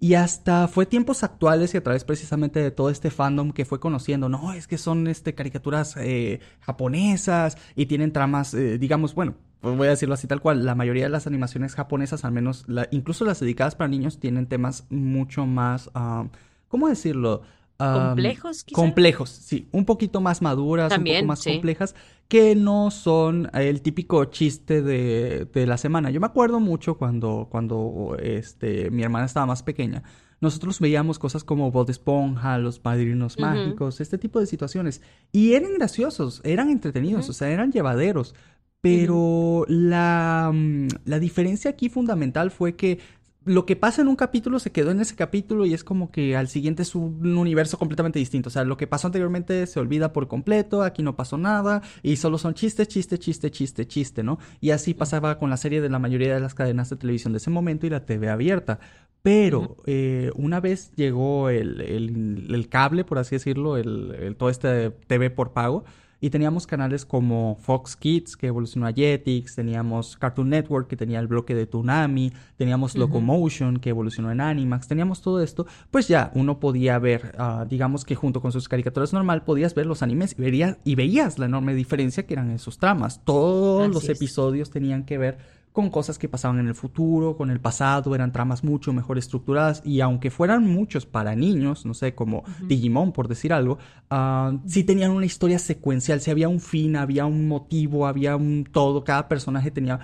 Y 0.03 0.15
hasta 0.15 0.67
fue 0.67 0.85
tiempos 0.85 1.23
actuales 1.23 1.75
y 1.75 1.77
a 1.77 1.83
través 1.85 2.03
precisamente 2.03 2.59
de 2.59 2.73
todo 2.73 2.91
este 2.91 3.09
fandom 3.09 3.53
que 3.53 3.65
fue 3.65 3.79
conociendo, 3.79 4.29
no, 4.29 4.53
es 4.53 4.67
que 4.67 4.77
son 4.77 5.07
este, 5.07 5.37
caricaturas 5.37 5.97
eh, 5.97 6.41
japonesas 6.59 7.57
y 7.77 7.87
tienen 7.87 8.13
tramas, 8.13 8.53
eh, 8.53 8.79
digamos, 8.79 9.15
bueno, 9.15 9.37
pues 9.61 9.77
voy 9.77 9.87
a 9.87 9.91
decirlo 9.91 10.15
así 10.15 10.27
tal 10.27 10.41
cual, 10.41 10.67
la 10.67 10.75
mayoría 10.75 11.05
de 11.05 11.09
las 11.09 11.29
animaciones 11.29 11.77
japonesas, 11.77 12.25
al 12.25 12.33
menos, 12.33 12.65
la, 12.67 12.89
incluso 12.91 13.25
las 13.25 13.39
dedicadas 13.39 13.77
para 13.77 13.87
niños, 13.87 14.19
tienen 14.19 14.49
temas 14.49 14.87
mucho 14.91 15.47
más, 15.47 15.89
ah, 15.95 16.27
¿cómo 16.67 16.89
decirlo? 16.89 17.43
Complejos, 17.83 18.65
Complejos, 18.73 19.31
sí, 19.31 19.69
un 19.73 19.85
poquito 19.85 20.21
más 20.21 20.43
maduras, 20.43 20.97
un 20.97 21.05
poco 21.05 21.25
más 21.25 21.45
complejas, 21.45 21.95
que 22.29 22.55
no 22.55 22.91
son 22.91 23.51
el 23.53 23.83
típico 23.83 24.25
chiste 24.27 24.83
de, 24.83 25.47
de, 25.53 25.67
la 25.67 25.77
semana. 25.77 26.11
Yo 26.11 26.21
me 26.21 26.27
acuerdo 26.27 26.61
mucho 26.61 26.97
cuando, 26.97 27.49
cuando 27.51 28.17
este, 28.21 28.91
mi 28.91 29.03
hermana 29.03 29.27
estaba 29.27 29.47
más 29.47 29.63
pequeña. 29.63 30.03
Nosotros 30.43 30.81
veíamos 30.81 31.21
cosas 31.21 31.45
como 31.45 31.71
Bob 31.71 31.89
Esponja, 31.89 32.59
Los 32.59 32.81
Padrinos 32.81 33.39
Mágicos, 33.39 34.01
este 34.01 34.19
tipo 34.19 34.41
de 34.41 34.47
situaciones. 34.47 35.01
Y 35.31 35.53
eran 35.53 35.75
graciosos, 35.75 36.41
eran 36.43 36.69
entretenidos, 36.69 37.29
o 37.29 37.33
sea, 37.33 37.49
eran 37.51 37.71
llevaderos. 37.71 38.35
Pero 38.81 39.65
la, 39.69 40.51
mm, 40.53 40.89
la 41.05 41.21
diferencia 41.21 41.71
aquí 41.71 41.89
fundamental 41.89 42.51
fue 42.51 42.75
que 42.75 42.99
lo 43.45 43.67
que 43.67 43.77
pasa 43.77 44.03
en 44.03 44.09
un 44.09 44.17
capítulo 44.17 44.59
se 44.59 44.73
quedó 44.73 44.91
en 44.91 45.01
ese 45.01 45.17
capítulo 45.17 45.67
y 45.67 45.75
es 45.75 45.85
como 45.85 46.11
que 46.11 46.37
al 46.37 46.49
siguiente 46.49 46.83
es 46.83 46.95
un 46.95 47.37
universo 47.37 47.79
completamente 47.79 48.19
distinto. 48.19 48.49
O 48.49 48.53
sea, 48.53 48.65
lo 48.65 48.77
que 48.77 48.87
pasó 48.87 49.09
anteriormente 49.09 49.67
se 49.67 49.81
olvida 49.81 50.13
por 50.13 50.29
completo, 50.29 50.83
aquí 50.83 51.03
no 51.03 51.17
pasó 51.17 51.39
nada 51.39 51.83
y 52.03 52.17
solo 52.17 52.39
son 52.39 52.55
chistes, 52.55 52.89
chiste, 52.89 53.19
chiste, 53.19 53.51
chiste, 53.51 53.87
chiste, 53.87 54.23
¿no? 54.23 54.39
Y 54.61 54.71
así 54.71 54.95
pasaba 54.95 55.39
con 55.39 55.51
la 55.51 55.57
serie 55.57 55.81
de 55.81 55.89
la 55.89 55.99
mayoría 55.99 56.35
de 56.35 56.41
las 56.41 56.55
cadenas 56.55 56.91
de 56.91 56.97
televisión 56.97 57.33
de 57.33 57.39
ese 57.39 57.51
momento 57.51 57.87
y 57.87 57.91
la 57.91 58.05
TV 58.05 58.29
abierta. 58.29 58.79
Pero 59.23 59.77
eh, 59.87 60.31
una 60.35 60.61
vez 60.61 60.93
llegó 60.97 61.49
el, 61.49 61.81
el, 61.81 62.69
cable, 62.69 63.05
por 63.05 63.19
así 63.19 63.37
decirlo, 63.37 63.77
el, 63.77 64.35
todo 64.37 64.51
este 64.51 64.91
TV 64.91 65.31
por 65.31 65.53
pago, 65.53 65.85
y 66.23 66.31
teníamos 66.31 66.69
canales 66.69 67.05
como 67.05 67.57
Fox 67.61 67.97
Kids, 67.97 68.37
que 68.37 68.47
evolucionó 68.47 68.87
a 68.87 68.93
Jetix, 68.93 69.57
teníamos 69.57 70.17
Cartoon 70.17 70.51
Network, 70.51 70.87
que 70.87 70.97
tenía 70.97 71.19
el 71.19 71.27
bloque 71.27 71.53
de 71.53 71.67
Toonami, 71.67 72.33
teníamos 72.57 72.95
Locomotion, 72.95 73.79
que 73.81 73.91
evolucionó 73.91 74.31
en 74.31 74.41
Animax, 74.41 74.87
teníamos 74.87 75.21
todo 75.21 75.43
esto, 75.43 75.67
pues 75.91 76.07
ya 76.07 76.31
uno 76.37 76.61
podía 76.61 76.97
ver, 77.01 77.35
ah, 77.39 77.67
digamos 77.69 78.05
que 78.05 78.15
junto 78.15 78.41
con 78.41 78.53
sus 78.53 78.69
caricaturas 78.69 79.13
normal, 79.13 79.43
podías 79.43 79.75
ver 79.75 79.87
los 79.87 80.01
animes 80.01 80.37
y, 80.39 80.43
verías, 80.43 80.77
y 80.85 80.95
veías 80.95 81.41
la 81.41 81.47
enorme 81.47 81.75
diferencia 81.75 82.25
que 82.25 82.35
eran 82.35 82.53
esos 82.53 82.79
tramas. 82.79 83.25
Todos 83.25 83.93
los 83.93 84.09
episodios 84.09 84.71
tenían 84.71 85.03
que 85.03 85.19
ver 85.19 85.39
con 85.73 85.89
cosas 85.89 86.19
que 86.19 86.29
pasaban 86.29 86.59
en 86.59 86.69
el 86.69 86.75
futuro, 86.75 87.37
con 87.37 87.51
el 87.51 87.61
pasado, 87.61 88.15
eran 88.15 88.31
tramas 88.31 88.63
mucho 88.63 88.93
mejor 88.93 89.17
estructuradas 89.17 89.83
y 89.85 90.01
aunque 90.01 90.31
fueran 90.31 90.67
muchos 90.67 91.07
para 91.07 91.35
niños, 91.35 91.87
no 91.87 91.95
sé, 91.95 92.15
como 92.15 92.45
Digimon 92.67 93.13
por 93.13 93.27
decir 93.27 93.55
algo, 93.55 93.79
uh, 94.11 94.59
sí 94.67 94.85
tenían 94.85 95.13
una 95.13 95.25
historia 95.25 95.59
secuencial, 95.59 96.21
sí 96.21 96.31
había 96.31 96.49
un 96.49 96.61
fin, 96.61 96.97
había 96.97 97.25
un 97.25 97.49
motivo, 97.49 98.07
había 98.07 98.37
un 98.37 98.69
todo, 98.71 99.03
cada 99.03 99.29
personaje 99.29 99.71
tenía 99.71 100.01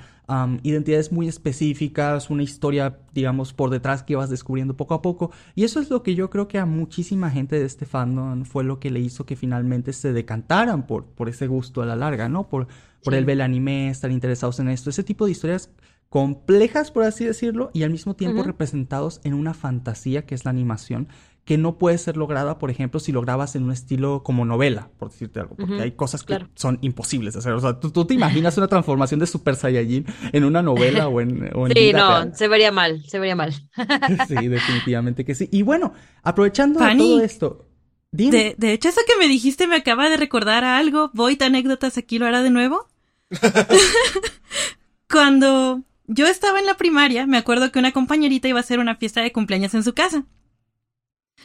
identidades 0.62 1.10
muy 1.10 1.26
específicas, 1.26 2.28
una 2.28 2.42
historia, 2.42 2.98
digamos, 3.14 3.54
por 3.54 3.70
detrás 3.70 4.02
que 4.02 4.12
ibas 4.12 4.28
descubriendo 4.28 4.76
poco 4.76 4.92
a 4.92 5.00
poco 5.00 5.30
y 5.54 5.64
eso 5.64 5.80
es 5.80 5.88
lo 5.88 6.02
que 6.02 6.14
yo 6.14 6.28
creo 6.28 6.48
que 6.48 6.58
a 6.58 6.66
muchísima 6.66 7.30
gente 7.30 7.58
de 7.58 7.64
este 7.64 7.86
fandom 7.86 8.44
fue 8.44 8.62
lo 8.62 8.78
que 8.78 8.90
le 8.90 9.00
hizo 9.00 9.24
que 9.24 9.36
finalmente 9.36 9.94
se 9.94 10.12
decantaran 10.12 10.86
por, 10.86 11.06
por 11.06 11.30
ese 11.30 11.46
gusto 11.46 11.80
a 11.80 11.86
la 11.86 11.96
larga, 11.96 12.28
¿no? 12.28 12.46
Por 12.46 12.68
por 13.02 13.14
el 13.14 13.24
ver 13.24 13.42
anime, 13.42 13.88
estar 13.88 14.10
interesados 14.10 14.60
en 14.60 14.68
esto, 14.68 14.90
ese 14.90 15.04
tipo 15.04 15.26
de 15.26 15.32
historias 15.32 15.70
complejas, 16.08 16.90
por 16.90 17.04
así 17.04 17.24
decirlo, 17.24 17.70
y 17.74 17.82
al 17.82 17.90
mismo 17.90 18.14
tiempo 18.16 18.42
representados 18.42 19.20
en 19.24 19.34
una 19.34 19.54
fantasía 19.54 20.24
que 20.24 20.34
es 20.34 20.44
la 20.44 20.50
animación, 20.50 21.08
que 21.44 21.56
no 21.56 21.78
puede 21.78 21.96
ser 21.96 22.18
lograda, 22.18 22.58
por 22.58 22.70
ejemplo, 22.70 23.00
si 23.00 23.10
lo 23.10 23.22
grabas 23.22 23.56
en 23.56 23.62
un 23.62 23.72
estilo 23.72 24.22
como 24.22 24.44
novela, 24.44 24.90
por 24.98 25.10
decirte 25.10 25.40
algo, 25.40 25.56
porque 25.56 25.80
hay 25.80 25.92
cosas 25.92 26.22
que 26.22 26.38
son 26.54 26.78
imposibles 26.82 27.32
de 27.32 27.38
hacer. 27.38 27.52
O 27.54 27.60
sea, 27.60 27.80
¿tú, 27.80 28.04
te 28.04 28.12
imaginas 28.12 28.58
una 28.58 28.68
transformación 28.68 29.18
de 29.18 29.26
Super 29.26 29.56
Saiyajin 29.56 30.04
en 30.32 30.44
una 30.44 30.60
novela 30.60 31.08
o 31.08 31.22
en, 31.22 31.50
o 31.54 31.66
Sí, 31.74 31.92
no, 31.94 32.34
se 32.34 32.48
vería 32.48 32.70
mal, 32.70 33.02
se 33.06 33.18
vería 33.18 33.34
mal. 33.34 33.52
sí, 34.28 34.48
definitivamente 34.48 35.24
que 35.24 35.34
sí. 35.34 35.48
Y 35.50 35.62
bueno, 35.62 35.94
aprovechando 36.22 36.80
todo 36.80 37.20
esto, 37.22 37.66
de, 38.10 38.54
de, 38.56 38.72
hecho, 38.72 38.88
eso 38.88 39.00
que 39.06 39.18
me 39.18 39.28
dijiste 39.28 39.66
me 39.66 39.76
acaba 39.76 40.08
de 40.08 40.16
recordar 40.16 40.64
a 40.64 40.78
algo. 40.78 41.10
Voy 41.14 41.38
anécdotas, 41.40 41.98
aquí 41.98 42.18
lo 42.18 42.26
hará 42.26 42.42
de 42.42 42.50
nuevo. 42.50 42.87
Cuando 45.10 45.82
yo 46.06 46.26
estaba 46.26 46.58
en 46.58 46.66
la 46.66 46.76
primaria, 46.76 47.26
me 47.26 47.36
acuerdo 47.36 47.70
que 47.70 47.78
una 47.78 47.92
compañerita 47.92 48.48
iba 48.48 48.58
a 48.58 48.62
hacer 48.62 48.78
una 48.78 48.96
fiesta 48.96 49.22
de 49.22 49.32
cumpleaños 49.32 49.74
en 49.74 49.84
su 49.84 49.94
casa. 49.94 50.24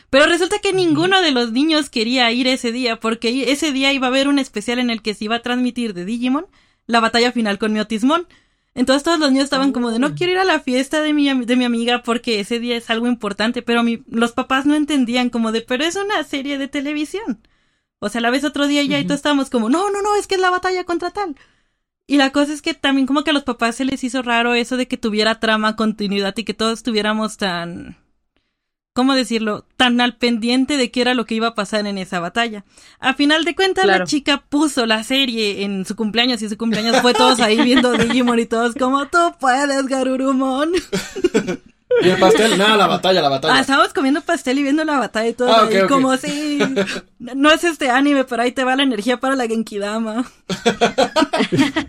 Pero 0.10 0.26
resulta 0.26 0.60
que 0.60 0.74
ninguno 0.74 1.22
de 1.22 1.32
los 1.32 1.52
niños 1.52 1.90
quería 1.90 2.32
ir 2.32 2.48
ese 2.48 2.72
día, 2.72 3.00
porque 3.00 3.52
ese 3.52 3.72
día 3.72 3.94
iba 3.94 4.08
a 4.08 4.10
haber 4.10 4.28
un 4.28 4.40
especial 4.40 4.80
en 4.80 4.90
el 4.90 5.02
que 5.02 5.14
se 5.14 5.26
iba 5.26 5.36
a 5.36 5.42
transmitir 5.42 5.94
de 5.94 6.06
Digimon 6.06 6.46
la 6.88 7.00
batalla 7.00 7.32
final 7.32 7.58
con 7.58 7.74
Miotismon. 7.74 8.28
Entonces 8.76 9.04
todos 9.04 9.20
los 9.20 9.32
niños 9.32 9.46
estaban 9.46 9.72
como 9.72 9.92
de 9.92 10.00
no 10.00 10.08
oh. 10.08 10.16
quiero 10.16 10.34
ir 10.34 10.40
a 10.40 10.46
la 10.46 10.60
fiesta 10.60 11.02
de 11.02 11.14
mi, 11.14 11.46
de 11.46 11.56
mi 11.56 11.64
amiga 11.64 12.02
porque 12.02 12.40
ese 12.40 12.60
día 12.60 12.76
es 12.76 12.90
algo 12.90 13.08
importante, 13.08 13.62
pero 13.62 13.84
mi, 13.84 14.04
los 14.08 14.32
papás 14.32 14.66
no 14.66 14.76
entendían 14.76 15.30
como 15.30 15.52
de, 15.52 15.62
pero 15.62 15.84
es 15.84 15.96
una 15.96 16.24
serie 16.24 16.58
de 16.58 16.68
televisión. 16.68 17.48
O 18.00 18.10
sea, 18.10 18.20
la 18.20 18.32
vez 18.32 18.44
otro 18.44 18.68
día 18.68 18.84
ya 18.84 19.00
y 19.00 19.04
todos 19.06 19.20
estábamos 19.20 19.50
como, 19.50 19.70
no, 19.70 19.90
no, 19.92 20.02
no, 20.02 20.16
es 20.16 20.28
que 20.28 20.36
es 20.36 20.42
la 20.42 20.50
batalla 20.50 20.84
contra 20.84 21.12
tal. 21.12 21.36
Y 22.06 22.18
la 22.18 22.32
cosa 22.32 22.54
es 22.54 22.62
que 22.62 22.74
también 22.74 23.08
como 23.08 23.24
que 23.24 23.32
a 23.32 23.34
los 23.34 23.44
papás 23.44 23.76
se 23.76 23.86
les 23.86 24.04
hizo 24.04 24.22
raro 24.22 24.54
eso 24.54 24.78
de 24.78 24.88
que 24.88 24.98
tuviera 24.98 25.40
trama, 25.40 25.76
continuidad 25.76 26.36
y 26.38 26.44
que 26.44 26.54
todos 26.54 26.80
estuviéramos 26.80 27.38
tan 27.38 27.98
¿cómo 28.94 29.16
decirlo?, 29.16 29.66
tan 29.76 30.00
al 30.00 30.16
pendiente 30.18 30.78
de 30.78 30.92
qué 30.92 31.02
era 31.02 31.14
lo 31.14 31.26
que 31.26 31.36
iba 31.36 31.48
a 31.48 31.56
pasar 31.56 31.86
en 31.88 31.98
esa 31.98 32.20
batalla. 32.20 32.64
A 33.00 33.16
final 33.16 33.44
de 33.44 33.56
cuentas, 33.56 33.86
la 33.86 34.04
chica 34.06 34.46
puso 34.48 34.86
la 34.86 35.04
serie 35.04 35.64
en 35.64 35.86
su 35.86 35.96
cumpleaños 35.96 36.42
y 36.42 36.50
su 36.50 36.58
cumpleaños 36.58 37.02
fue 37.02 37.14
todos 37.14 37.40
ahí 37.40 37.62
viendo 37.62 37.92
Digimon 37.94 38.40
y 38.40 38.46
todos 38.46 38.76
como, 38.76 39.08
tú 39.08 39.18
puedes, 39.40 39.88
Garurumon. 39.88 40.72
¿Y 42.02 42.10
el 42.10 42.18
pastel? 42.18 42.58
Nada, 42.58 42.76
la 42.78 42.88
batalla, 42.88 43.22
la 43.22 43.30
batalla. 43.30 43.56
Ah, 43.56 43.60
estábamos 43.62 43.94
comiendo 43.94 44.22
pastel 44.22 44.60
y 44.60 44.64
viendo 44.64 44.84
la 44.84 44.98
batalla 45.00 45.30
y 45.30 45.34
todo. 45.34 45.52
Ah, 45.52 45.70
Como 45.88 46.12
así. 46.12 46.60
No 47.20 47.52
es 47.52 47.64
este 47.64 47.90
anime, 47.90 48.26
pero 48.26 48.42
ahí 48.42 48.52
te 48.52 48.66
va 48.66 48.76
la 48.76 48.84
energía 48.84 49.16
para 49.18 49.38
la 49.38 49.48
Genkidama. 49.48 50.26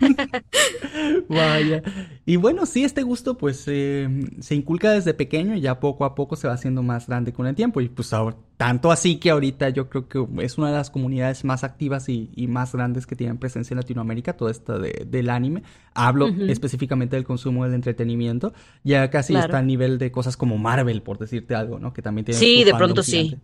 Vaya. 1.35 1.83
Y 2.25 2.37
bueno, 2.37 2.65
sí, 2.65 2.83
este 2.83 3.03
gusto 3.03 3.37
pues 3.37 3.63
eh, 3.67 4.07
se 4.39 4.55
inculca 4.55 4.91
desde 4.91 5.13
pequeño 5.13 5.55
y 5.55 5.61
ya 5.61 5.79
poco 5.79 6.05
a 6.05 6.15
poco 6.15 6.35
se 6.35 6.47
va 6.47 6.53
haciendo 6.53 6.81
más 6.81 7.07
grande 7.07 7.33
con 7.33 7.47
el 7.47 7.55
tiempo. 7.55 7.81
Y 7.81 7.89
pues 7.89 8.13
ahora, 8.13 8.37
tanto 8.57 8.91
así 8.91 9.17
que 9.17 9.29
ahorita 9.29 9.69
yo 9.69 9.89
creo 9.89 10.07
que 10.07 10.25
es 10.43 10.57
una 10.57 10.69
de 10.69 10.77
las 10.77 10.89
comunidades 10.89 11.43
más 11.43 11.63
activas 11.63 12.09
y, 12.09 12.31
más 12.47 12.73
grandes 12.73 13.05
que 13.05 13.15
tienen 13.15 13.37
presencia 13.37 13.73
en 13.73 13.79
Latinoamérica, 13.79 14.37
todo 14.37 14.49
esto 14.49 14.79
de, 14.79 15.05
del 15.07 15.29
anime. 15.29 15.63
Hablo 15.93 16.27
específicamente 16.27 17.15
del 17.15 17.25
consumo 17.25 17.65
del 17.65 17.73
entretenimiento. 17.73 18.53
Ya 18.83 19.09
casi 19.09 19.35
está 19.35 19.59
a 19.59 19.63
nivel 19.63 19.97
de 19.97 20.11
cosas 20.11 20.37
como 20.37 20.57
Marvel, 20.57 21.01
por 21.01 21.17
decirte 21.17 21.55
algo, 21.55 21.79
¿no? 21.79 21.93
Que 21.93 22.01
también 22.01 22.25
tiene... 22.25 22.39
Sí, 22.39 22.63
de 22.63 22.73
pronto 22.73 23.03
sí. 23.03 23.37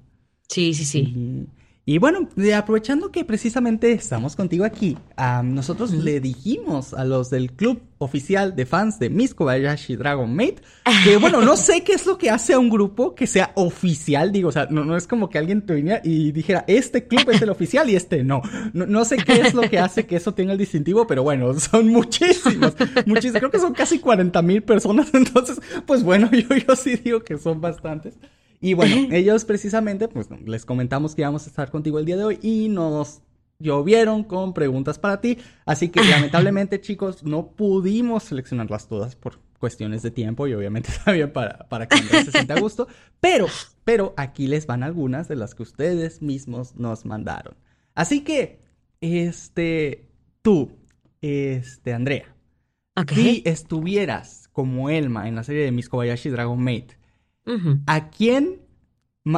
Sí, 0.47 0.73
sí, 0.73 0.85
sí. 0.85 1.47
Y 1.83 1.97
bueno, 1.97 2.29
aprovechando 2.55 3.11
que 3.11 3.25
precisamente 3.25 3.91
estamos 3.91 4.35
contigo 4.35 4.65
aquí, 4.65 4.97
nosotros 5.43 5.91
le 5.91 6.19
dijimos 6.19 6.93
a 6.93 7.05
los 7.05 7.31
del 7.31 7.51
club 7.53 7.81
oficial 7.97 8.55
de 8.55 8.67
fans 8.67 8.99
de 8.99 9.09
Miss 9.09 9.33
Kobayashi 9.33 9.95
Dragon 9.95 10.33
Maid 10.33 10.59
que 11.03 11.17
bueno, 11.17 11.41
no 11.41 11.57
sé 11.57 11.83
qué 11.83 11.93
es 11.93 12.05
lo 12.05 12.19
que 12.19 12.29
hace 12.29 12.53
a 12.53 12.59
un 12.59 12.69
grupo 12.69 13.15
que 13.15 13.25
sea 13.25 13.51
oficial, 13.55 14.31
digo, 14.31 14.49
o 14.49 14.51
sea, 14.51 14.67
no, 14.69 14.85
no 14.85 14.95
es 14.95 15.07
como 15.07 15.29
que 15.29 15.39
alguien 15.39 15.63
te 15.63 15.73
viniera 15.73 16.01
y 16.03 16.31
dijera, 16.31 16.65
este 16.67 17.07
club 17.07 17.29
es 17.31 17.41
el 17.41 17.49
oficial 17.49 17.89
y 17.89 17.95
este 17.95 18.23
no. 18.23 18.43
no. 18.73 19.03
sé 19.05 19.17
qué 19.17 19.41
es 19.41 19.55
lo 19.55 19.63
que 19.63 19.79
hace 19.79 20.05
que 20.05 20.17
eso 20.17 20.35
tenga 20.35 20.51
el 20.51 20.59
distintivo, 20.59 21.07
pero 21.07 21.23
bueno, 21.23 21.53
son 21.59 21.87
muchísimos, 21.87 22.75
muchísimos, 23.07 23.39
creo 23.39 23.51
que 23.51 23.59
son 23.59 23.73
casi 23.73 23.97
40 23.97 24.39
mil 24.43 24.61
personas, 24.61 25.09
entonces, 25.13 25.59
pues 25.87 26.03
bueno, 26.03 26.29
yo, 26.31 26.55
yo 26.55 26.75
sí 26.75 26.95
digo 26.97 27.23
que 27.23 27.39
son 27.39 27.59
bastantes. 27.59 28.13
Y 28.61 28.75
bueno, 28.75 28.95
ellos 29.11 29.43
precisamente, 29.43 30.07
pues 30.07 30.29
les 30.45 30.65
comentamos 30.65 31.15
que 31.15 31.23
íbamos 31.23 31.45
a 31.45 31.49
estar 31.49 31.71
contigo 31.71 31.99
el 31.99 32.05
día 32.05 32.15
de 32.15 32.23
hoy 32.23 32.39
y 32.41 32.69
nos 32.69 33.21
llovieron 33.59 34.23
con 34.23 34.53
preguntas 34.53 34.99
para 34.99 35.19
ti. 35.19 35.37
Así 35.65 35.89
que 35.89 36.01
lamentablemente, 36.09 36.79
chicos, 36.79 37.23
no 37.23 37.47
pudimos 37.47 38.23
seleccionarlas 38.23 38.87
todas 38.87 39.15
por 39.15 39.39
cuestiones 39.59 40.01
de 40.01 40.11
tiempo 40.11 40.47
y 40.47 40.53
obviamente 40.53 40.89
también 41.05 41.33
para, 41.33 41.69
para 41.69 41.87
que 41.87 41.97
se 41.97 42.31
sienta 42.31 42.53
a 42.53 42.59
gusto. 42.59 42.87
Pero, 43.19 43.47
pero 43.83 44.13
aquí 44.15 44.47
les 44.47 44.65
van 44.67 44.83
algunas 44.83 45.27
de 45.27 45.35
las 45.35 45.55
que 45.55 45.63
ustedes 45.63 46.21
mismos 46.21 46.75
nos 46.75 47.05
mandaron. 47.05 47.55
Así 47.93 48.21
que, 48.21 48.59
este, 49.01 50.07
tú, 50.41 50.71
este, 51.21 51.93
Andrea, 51.93 52.35
si 53.13 53.41
estuvieras 53.45 54.49
como 54.51 54.89
Elma 54.89 55.27
en 55.27 55.35
la 55.35 55.43
serie 55.43 55.63
de 55.63 55.71
Miss 55.71 55.89
Kobayashi 55.89 56.29
Dragon 56.29 56.61
Maid, 56.61 56.91
¿A 57.85 58.09
quién? 58.09 58.61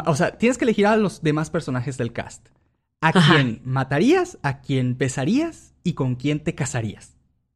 O 0.06 0.16
sea, 0.16 0.38
tienes 0.38 0.58
que 0.58 0.66
elegir 0.66 0.88
a 0.88 0.98
los 0.98 1.22
demás 1.22 1.50
personajes 1.50 1.98
del 1.98 2.14
cast. 2.14 2.48
¿A 3.02 3.14
quién 3.14 3.62
matarías? 3.66 4.38
¿A 4.44 4.62
quién 4.62 4.98
besarías? 4.98 5.74
¿Y 5.84 5.94
con 5.94 6.16
quién 6.16 6.40
te 6.42 6.56
casarías? 6.56 7.16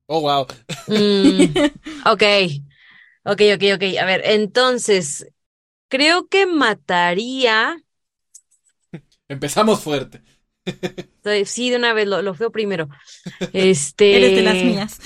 Oh, 0.10 0.22
wow. 0.22 0.48
Mm, 0.88 1.54
ok. 2.06 2.24
Ok, 3.26 3.42
ok, 3.56 3.64
ok. 3.76 3.84
A 4.02 4.06
ver, 4.06 4.22
entonces, 4.26 5.28
creo 5.90 6.28
que 6.28 6.48
mataría. 6.48 7.78
Empezamos 9.28 9.82
fuerte. 9.82 10.22
Sí, 11.46 11.70
de 11.70 11.76
una 11.76 11.94
vez, 11.94 12.08
lo, 12.08 12.22
lo 12.22 12.34
feo 12.34 12.52
primero. 12.52 12.88
Este. 13.54 14.16
Eres 14.18 14.36
de 14.36 14.44
las 14.44 14.64
mías. 14.64 15.00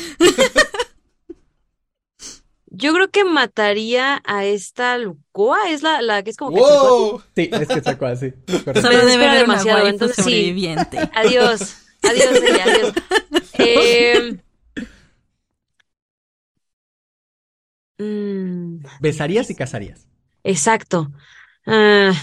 Yo 2.81 2.93
creo 2.93 3.11
que 3.11 3.23
mataría 3.23 4.23
a 4.25 4.43
esta 4.43 4.97
Lucoa, 4.97 5.69
es 5.69 5.83
la, 5.83 6.01
la 6.01 6.23
que 6.23 6.31
es 6.31 6.37
como 6.37 6.55
que 6.55 6.61
¡Wow! 6.61 7.21
Sí, 7.35 7.47
es 7.51 7.67
que 7.67 7.81
sacó 7.81 8.07
así. 8.07 8.33
Solo 8.47 9.05
debe 9.05 9.27
haber 9.27 9.41
demasiado, 9.41 9.87
entonces 9.87 10.15
sobreviviente. 10.17 10.99
sí. 10.99 11.09
Adiós, 11.13 11.77
adiós, 12.01 12.41
ella, 12.43 12.63
adiós. 12.63 12.93
Eh, 13.59 14.37
¿Besarías 18.99 19.51
y 19.51 19.55
casarías? 19.55 20.07
Exacto. 20.43 21.11
Uh, 21.67 22.13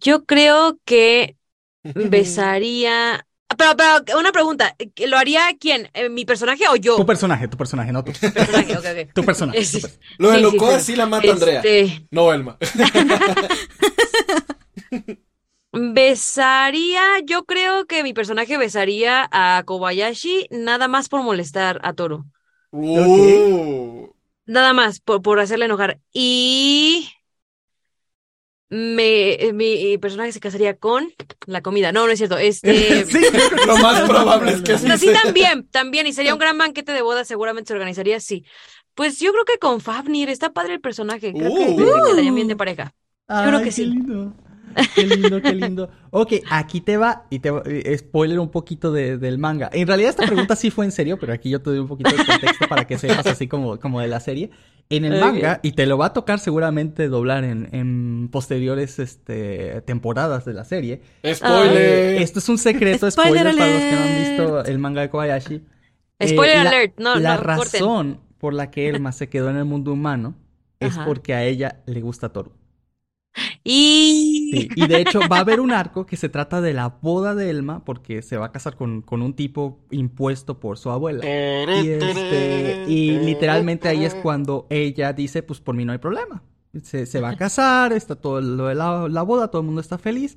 yo 0.00 0.24
creo 0.24 0.80
que 0.84 1.36
besaría 1.84 3.24
Pero, 3.56 3.76
pero, 3.76 4.18
una 4.18 4.32
pregunta, 4.32 4.74
¿lo 5.06 5.16
haría 5.18 5.42
quién? 5.58 5.88
¿Eh, 5.94 6.08
¿Mi 6.08 6.24
personaje 6.24 6.64
o 6.68 6.76
yo? 6.76 6.96
Tu 6.96 7.06
personaje, 7.06 7.48
tu 7.48 7.56
personaje, 7.56 7.92
no 7.92 8.04
tu 8.04 8.12
personaje, 8.12 8.76
ok, 8.76 8.84
ok. 9.06 9.12
Tu 9.14 9.24
personaje. 9.24 9.58
Eh, 9.60 9.66
tu 9.70 9.80
per- 9.80 9.90
Lo 10.18 10.30
de 10.30 10.38
Sí, 10.38 10.44
sí, 10.44 10.50
Lucoa 10.52 10.78
sí. 10.78 10.84
sí 10.86 10.96
la 10.96 11.06
mata 11.06 11.30
Andrea. 11.32 11.60
Este, 11.60 12.06
No, 12.10 12.32
Elma. 12.32 12.58
besaría, 15.72 17.02
yo 17.24 17.44
creo 17.44 17.86
que 17.86 18.02
mi 18.02 18.12
personaje 18.12 18.58
besaría 18.58 19.28
a 19.32 19.62
Kobayashi 19.64 20.46
nada 20.50 20.88
más 20.88 21.08
por 21.08 21.22
molestar 21.22 21.80
a 21.82 21.92
Toru. 21.94 22.24
Uh. 22.70 24.08
Nada 24.46 24.72
más, 24.72 25.00
por, 25.00 25.22
por 25.22 25.40
hacerle 25.40 25.66
enojar. 25.66 26.00
Y 26.12 27.08
me, 28.74 29.52
mi 29.52 29.98
personaje 29.98 30.32
se 30.32 30.40
casaría 30.40 30.76
con 30.78 31.08
la 31.46 31.60
comida. 31.60 31.92
No, 31.92 32.06
no 32.06 32.12
es 32.12 32.18
cierto. 32.18 32.38
Este. 32.38 33.04
Sí, 33.12 33.18
Lo 33.66 33.76
más 33.76 34.08
probable 34.08 34.52
es 34.52 34.62
que 34.62 34.78
sí. 34.78 34.86
No, 34.86 34.96
sí, 34.96 35.08
también, 35.22 35.66
también. 35.70 36.06
Y 36.06 36.12
sería 36.14 36.32
un 36.32 36.40
gran 36.40 36.56
banquete 36.56 36.92
de 36.92 37.02
boda, 37.02 37.24
seguramente 37.24 37.68
se 37.68 37.74
organizaría, 37.74 38.18
sí. 38.18 38.44
Pues 38.94 39.18
yo 39.20 39.32
creo 39.32 39.44
que 39.44 39.58
con 39.58 39.80
Fafnir 39.80 40.28
está 40.30 40.52
padre 40.52 40.74
el 40.74 40.80
personaje. 40.80 41.32
Creo 41.32 41.54
que 41.54 41.64
Uh. 41.70 41.76
quedaría 42.12 42.32
bien 42.32 42.48
de 42.48 42.56
pareja. 42.56 42.94
Ay, 43.28 43.46
creo 43.48 43.58
que 43.58 43.64
qué 43.66 43.72
sí. 43.72 43.84
lindo. 43.86 44.32
Qué 44.94 45.06
lindo, 45.06 45.42
qué 45.42 45.52
lindo. 45.54 45.90
Ok, 46.10 46.32
aquí 46.50 46.80
te 46.80 46.96
va 46.96 47.26
y 47.28 47.40
te 47.40 47.50
va- 47.50 47.62
eh, 47.66 47.94
spoiler 47.98 48.38
un 48.40 48.50
poquito 48.50 48.90
de- 48.90 49.18
del 49.18 49.36
manga. 49.36 49.68
En 49.70 49.86
realidad 49.86 50.08
esta 50.10 50.24
pregunta 50.26 50.56
sí 50.56 50.70
fue 50.70 50.86
en 50.86 50.92
serio, 50.92 51.18
pero 51.18 51.34
aquí 51.34 51.50
yo 51.50 51.60
te 51.60 51.68
doy 51.70 51.78
un 51.80 51.88
poquito 51.88 52.10
de 52.10 52.24
contexto 52.24 52.66
para 52.68 52.86
que 52.86 52.96
sepas 52.96 53.26
así 53.26 53.48
como, 53.48 53.78
como 53.78 54.00
de 54.00 54.08
la 54.08 54.18
serie. 54.20 54.50
En 54.96 55.04
el 55.04 55.20
manga, 55.20 55.60
y 55.62 55.72
te 55.72 55.86
lo 55.86 55.96
va 55.98 56.06
a 56.06 56.12
tocar 56.12 56.38
seguramente 56.38 57.08
doblar 57.08 57.44
en, 57.44 57.68
en 57.72 58.28
posteriores 58.30 58.98
este, 58.98 59.80
temporadas 59.82 60.44
de 60.44 60.52
la 60.52 60.64
serie. 60.64 61.00
Spoiler. 61.24 61.76
Eh, 61.76 62.22
esto 62.22 62.38
es 62.40 62.48
un 62.48 62.58
secreto, 62.58 63.10
Spoiler 63.10 63.52
spoiler, 63.52 63.56
para 63.58 63.72
los 63.72 63.80
que 63.82 63.92
no 63.92 64.02
han 64.02 64.18
visto 64.18 64.64
el 64.64 64.78
manga 64.78 65.00
de 65.02 65.10
Kobayashi. 65.10 65.62
Eh, 66.18 66.28
Spoiler 66.28 66.62
la- 66.62 66.70
alert, 66.70 66.98
no, 66.98 67.16
La 67.16 67.36
no, 67.36 67.42
corten. 67.56 67.80
razón 67.80 68.20
por 68.38 68.54
la 68.54 68.70
que 68.70 68.88
Elma 68.88 69.12
se 69.12 69.28
quedó 69.28 69.50
en 69.50 69.56
el 69.56 69.64
mundo 69.64 69.92
humano 69.92 70.34
es 70.80 70.96
Ajá. 70.96 71.04
porque 71.06 71.34
a 71.34 71.44
ella 71.44 71.80
le 71.86 72.00
gusta 72.00 72.28
Toru. 72.30 72.52
Y. 73.64 74.50
Sí, 74.52 74.68
y 74.76 74.86
de 74.86 75.00
hecho 75.00 75.20
va 75.30 75.38
a 75.38 75.40
haber 75.40 75.60
un 75.60 75.72
arco 75.72 76.04
que 76.04 76.16
se 76.16 76.28
trata 76.28 76.60
de 76.60 76.72
la 76.74 76.88
boda 77.00 77.34
de 77.34 77.48
Elma 77.50 77.84
porque 77.84 78.22
se 78.22 78.36
va 78.36 78.46
a 78.46 78.52
casar 78.52 78.76
con, 78.76 79.02
con 79.02 79.22
un 79.22 79.34
tipo 79.34 79.80
impuesto 79.90 80.60
por 80.60 80.78
su 80.78 80.90
abuela. 80.90 81.24
Y, 81.82 81.88
este, 81.90 82.84
y 82.88 83.18
literalmente 83.20 83.88
ahí 83.88 84.04
es 84.04 84.14
cuando 84.14 84.66
ella 84.70 85.12
dice, 85.12 85.42
pues 85.42 85.60
por 85.60 85.74
mí 85.74 85.84
no 85.84 85.92
hay 85.92 85.98
problema. 85.98 86.42
Se, 86.82 87.06
se 87.06 87.20
va 87.20 87.30
a 87.30 87.36
casar, 87.36 87.92
está 87.92 88.16
todo 88.16 88.40
lo 88.40 88.66
de 88.66 88.74
la, 88.74 89.08
la 89.08 89.22
boda, 89.22 89.48
todo 89.48 89.60
el 89.60 89.66
mundo 89.66 89.80
está 89.80 89.98
feliz. 89.98 90.36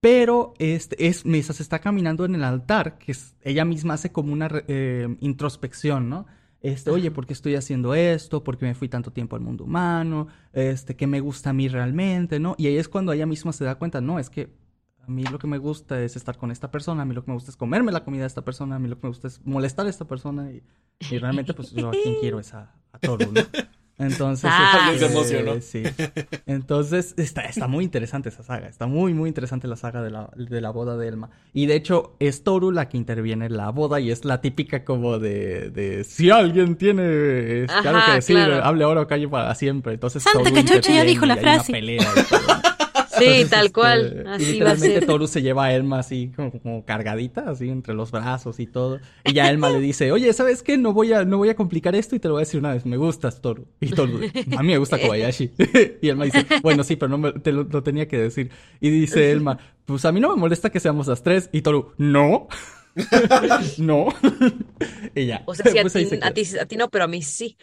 Pero 0.00 0.54
este, 0.58 1.08
es, 1.08 1.24
mientras 1.26 1.60
está 1.60 1.80
caminando 1.80 2.24
en 2.24 2.36
el 2.36 2.44
altar, 2.44 2.98
que 2.98 3.12
es- 3.12 3.34
ella 3.42 3.64
misma 3.64 3.94
hace 3.94 4.12
como 4.12 4.32
una 4.32 4.48
eh, 4.68 5.16
introspección, 5.20 6.08
¿no? 6.08 6.26
Este, 6.60 6.90
oye, 6.90 7.10
¿por 7.10 7.26
qué 7.26 7.32
estoy 7.32 7.54
haciendo 7.54 7.94
esto? 7.94 8.42
¿Por 8.42 8.58
qué 8.58 8.66
me 8.66 8.74
fui 8.74 8.88
tanto 8.88 9.12
tiempo 9.12 9.36
al 9.36 9.42
mundo 9.42 9.64
humano? 9.64 10.26
Este, 10.52 10.96
¿qué 10.96 11.06
me 11.06 11.20
gusta 11.20 11.50
a 11.50 11.52
mí 11.52 11.68
realmente? 11.68 12.40
¿No? 12.40 12.54
Y 12.58 12.66
ahí 12.66 12.76
es 12.76 12.88
cuando 12.88 13.12
ella 13.12 13.26
misma 13.26 13.52
se 13.52 13.64
da 13.64 13.76
cuenta, 13.76 14.00
no, 14.00 14.18
es 14.18 14.28
que 14.28 14.52
a 15.00 15.10
mí 15.10 15.24
lo 15.24 15.38
que 15.38 15.46
me 15.46 15.58
gusta 15.58 16.02
es 16.02 16.16
estar 16.16 16.36
con 16.36 16.50
esta 16.50 16.70
persona, 16.70 17.02
a 17.02 17.04
mí 17.04 17.14
lo 17.14 17.24
que 17.24 17.30
me 17.30 17.34
gusta 17.34 17.50
es 17.50 17.56
comerme 17.56 17.92
la 17.92 18.04
comida 18.04 18.22
de 18.22 18.26
esta 18.26 18.42
persona, 18.42 18.76
a 18.76 18.78
mí 18.78 18.88
lo 18.88 18.96
que 18.96 19.06
me 19.06 19.10
gusta 19.10 19.28
es 19.28 19.40
molestar 19.44 19.86
a 19.86 19.90
esta 19.90 20.06
persona 20.06 20.50
y, 20.50 20.62
y 21.10 21.18
realmente 21.18 21.54
pues 21.54 21.70
yo 21.70 21.88
a 21.88 21.92
quien 21.92 22.16
quiero 22.20 22.40
es 22.40 22.52
a, 22.52 22.74
a 22.92 22.98
Toru, 22.98 23.32
¿no? 23.32 23.40
Entonces, 23.98 24.48
Ah. 24.52 24.90
este, 24.92 25.06
Se 25.06 25.12
emocionó. 25.12 25.60
sí. 25.60 25.82
Entonces, 26.46 27.14
está, 27.16 27.42
está 27.42 27.66
muy 27.66 27.84
interesante 27.84 28.28
esa 28.28 28.42
saga, 28.42 28.68
está 28.68 28.86
muy, 28.86 29.12
muy 29.14 29.28
interesante 29.28 29.66
la 29.68 29.76
saga 29.76 30.02
de 30.02 30.10
la, 30.10 30.30
de 30.36 30.60
la 30.60 30.70
boda 30.70 30.96
de 30.96 31.08
Elma. 31.08 31.30
Y 31.52 31.66
de 31.66 31.74
hecho, 31.74 32.14
es 32.20 32.44
Toru 32.44 32.70
la 32.70 32.88
que 32.88 32.96
interviene 32.96 33.46
en 33.46 33.56
la 33.56 33.70
boda 33.70 33.98
y 34.00 34.10
es 34.10 34.24
la 34.24 34.40
típica 34.40 34.84
como 34.84 35.18
de, 35.18 35.70
de 35.70 36.04
si 36.04 36.30
alguien 36.30 36.76
tiene 36.76 37.62
este, 37.64 37.74
algo 37.74 37.98
Ajá, 37.98 38.06
que 38.06 38.12
decir, 38.16 38.36
claro. 38.36 38.64
hable 38.64 38.84
ahora 38.84 39.00
o 39.02 39.06
calle 39.06 39.28
para 39.28 39.54
siempre. 39.54 39.94
Entonces, 39.94 40.22
Santa 40.22 40.44
Toru 40.50 40.54
Cachucha 40.54 40.92
ya 40.92 41.04
dijo 41.04 41.26
la 41.26 41.34
una 41.34 41.42
frase. 41.42 41.72
pelea 41.72 42.06
todo. 43.18 43.28
Sí, 43.28 43.40
Entonces, 43.42 43.50
tal 43.50 43.66
este, 43.66 43.72
cual. 43.72 44.24
Así 44.26 44.26
va 44.26 44.30
a 44.30 44.38
literalmente 44.38 44.98
ser. 44.98 45.06
Toru 45.06 45.26
se 45.26 45.42
lleva 45.42 45.64
a 45.66 45.74
Elma 45.74 45.98
así 45.98 46.32
como, 46.34 46.50
como 46.50 46.84
cargadita, 46.84 47.50
así 47.50 47.68
entre 47.68 47.94
los 47.94 48.10
brazos 48.10 48.60
y 48.60 48.66
todo. 48.66 49.00
Y 49.24 49.32
ya 49.32 49.50
Elma 49.50 49.70
le 49.70 49.80
dice, 49.80 50.12
oye, 50.12 50.32
¿sabes 50.32 50.62
qué? 50.62 50.78
No 50.78 50.92
voy 50.92 51.12
a, 51.12 51.24
no 51.24 51.38
voy 51.38 51.48
a 51.48 51.56
complicar 51.56 51.94
esto 51.94 52.16
y 52.16 52.18
te 52.18 52.28
lo 52.28 52.34
voy 52.34 52.42
a 52.42 52.44
decir 52.44 52.60
una 52.60 52.72
vez. 52.72 52.86
Me 52.86 52.96
gustas, 52.96 53.40
Toru. 53.40 53.66
Y 53.80 53.90
Toru, 53.90 54.20
a 54.56 54.62
mí 54.62 54.68
me 54.68 54.78
gusta 54.78 54.98
Kobayashi. 54.98 55.52
y 56.02 56.08
Elma 56.08 56.24
dice, 56.24 56.46
bueno, 56.62 56.84
sí, 56.84 56.96
pero 56.96 57.08
no 57.08 57.18
me, 57.18 57.32
te 57.32 57.52
lo, 57.52 57.64
lo 57.64 57.82
tenía 57.82 58.08
que 58.08 58.18
decir. 58.18 58.50
Y 58.80 58.90
dice 58.90 59.32
Elma, 59.32 59.58
pues 59.84 60.04
a 60.04 60.12
mí 60.12 60.20
no 60.20 60.30
me 60.30 60.36
molesta 60.36 60.70
que 60.70 60.80
seamos 60.80 61.06
las 61.06 61.22
tres. 61.22 61.48
Y 61.52 61.62
Toru, 61.62 61.92
no. 61.96 62.48
No. 63.78 64.08
y 65.14 65.26
ya. 65.26 65.44
O 65.44 65.54
sea, 65.54 65.66
sí, 65.66 65.78
a, 65.78 65.84
Pues 65.84 65.92
ti, 65.92 66.06
se 66.06 66.18
a, 66.20 66.30
ti, 66.32 66.42
a 66.60 66.66
ti 66.66 66.76
no, 66.76 66.90
pero 66.90 67.04
a 67.04 67.08
mí 67.08 67.22
sí. 67.22 67.56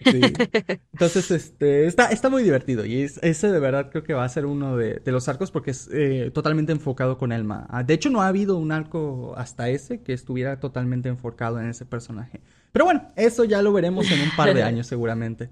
Sí. 0.00 0.46
Entonces, 0.92 1.30
este, 1.30 1.86
está, 1.86 2.06
está 2.10 2.28
muy 2.30 2.42
divertido 2.42 2.84
y 2.84 3.02
es- 3.02 3.18
ese 3.22 3.50
de 3.52 3.60
verdad 3.60 3.90
creo 3.90 4.02
que 4.02 4.12
va 4.14 4.24
a 4.24 4.28
ser 4.28 4.44
uno 4.46 4.76
de, 4.76 4.94
de 5.00 5.12
los 5.12 5.28
arcos 5.28 5.50
porque 5.50 5.70
es 5.70 5.88
eh, 5.92 6.30
totalmente 6.34 6.72
enfocado 6.72 7.16
con 7.16 7.32
Elma. 7.32 7.66
Ah, 7.70 7.82
De 7.84 7.94
hecho, 7.94 8.10
no 8.10 8.22
ha 8.22 8.28
habido 8.28 8.56
un 8.56 8.72
arco 8.72 9.34
hasta 9.36 9.68
ese 9.68 10.02
que 10.02 10.12
estuviera 10.12 10.58
totalmente 10.60 11.08
enfocado 11.08 11.60
en 11.60 11.68
ese 11.68 11.86
personaje. 11.86 12.40
Pero 12.72 12.84
bueno, 12.84 13.08
eso 13.16 13.44
ya 13.44 13.62
lo 13.62 13.72
veremos 13.72 14.10
en 14.10 14.20
un 14.20 14.30
par 14.36 14.54
de 14.54 14.62
años 14.62 14.86
seguramente. 14.86 15.50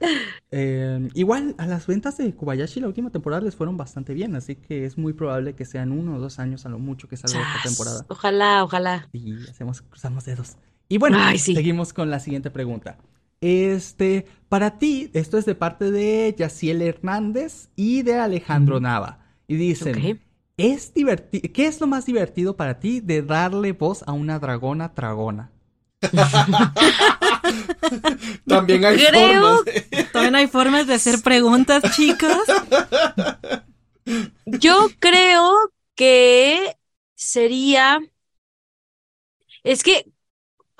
Eh, 0.50 1.08
igual, 1.14 1.54
a 1.58 1.66
las 1.66 1.86
ventas 1.86 2.16
de 2.18 2.34
Kobayashi 2.34 2.80
la 2.80 2.86
última 2.86 3.10
temporada 3.10 3.42
les 3.42 3.56
fueron 3.56 3.76
bastante 3.76 4.14
bien, 4.14 4.36
así 4.36 4.54
que 4.56 4.84
es 4.84 4.96
muy 4.96 5.12
probable 5.12 5.54
que 5.54 5.64
sean 5.64 5.92
uno 5.92 6.16
o 6.16 6.18
dos 6.20 6.38
años 6.38 6.64
a 6.66 6.68
lo 6.68 6.78
mucho 6.78 7.08
que 7.08 7.16
salga 7.16 7.40
esta 7.40 7.68
temporada. 7.68 8.06
Ojalá, 8.08 8.64
ojalá. 8.64 9.08
Y 9.12 9.34
hacemos, 9.48 9.82
cruzamos 9.82 10.24
dedos. 10.24 10.56
Y 10.88 10.98
bueno, 10.98 11.18
Ay, 11.20 11.38
sí. 11.38 11.54
seguimos 11.54 11.92
con 11.92 12.10
la 12.10 12.20
siguiente 12.20 12.50
pregunta. 12.50 12.98
Este, 13.40 14.26
para 14.48 14.78
ti, 14.78 15.10
esto 15.12 15.38
es 15.38 15.44
de 15.44 15.54
parte 15.54 15.90
de 15.90 16.34
Yaciel 16.36 16.82
Hernández 16.82 17.68
y 17.76 18.02
de 18.02 18.14
Alejandro 18.16 18.80
Nava. 18.80 19.20
Y 19.46 19.56
dicen. 19.56 20.20
¿es 20.56 20.92
diverti- 20.92 21.52
¿qué 21.52 21.66
es 21.66 21.80
lo 21.80 21.86
más 21.86 22.04
divertido 22.04 22.56
para 22.56 22.80
ti 22.80 22.98
de 23.00 23.22
darle 23.22 23.72
voz 23.72 24.02
a 24.08 24.12
una 24.12 24.40
dragona 24.40 24.92
tragona? 24.92 25.52
También 28.46 28.84
hay 28.84 29.04
Creo- 29.04 29.64
formas. 29.64 30.30
no 30.30 30.38
hay 30.38 30.46
formas 30.46 30.86
de 30.86 30.94
hacer 30.94 31.20
preguntas, 31.22 31.82
chicos. 31.96 32.30
Yo 34.46 34.88
creo 34.98 35.54
que 35.94 36.76
sería. 37.14 38.00
Es 39.64 39.82
que 39.82 40.06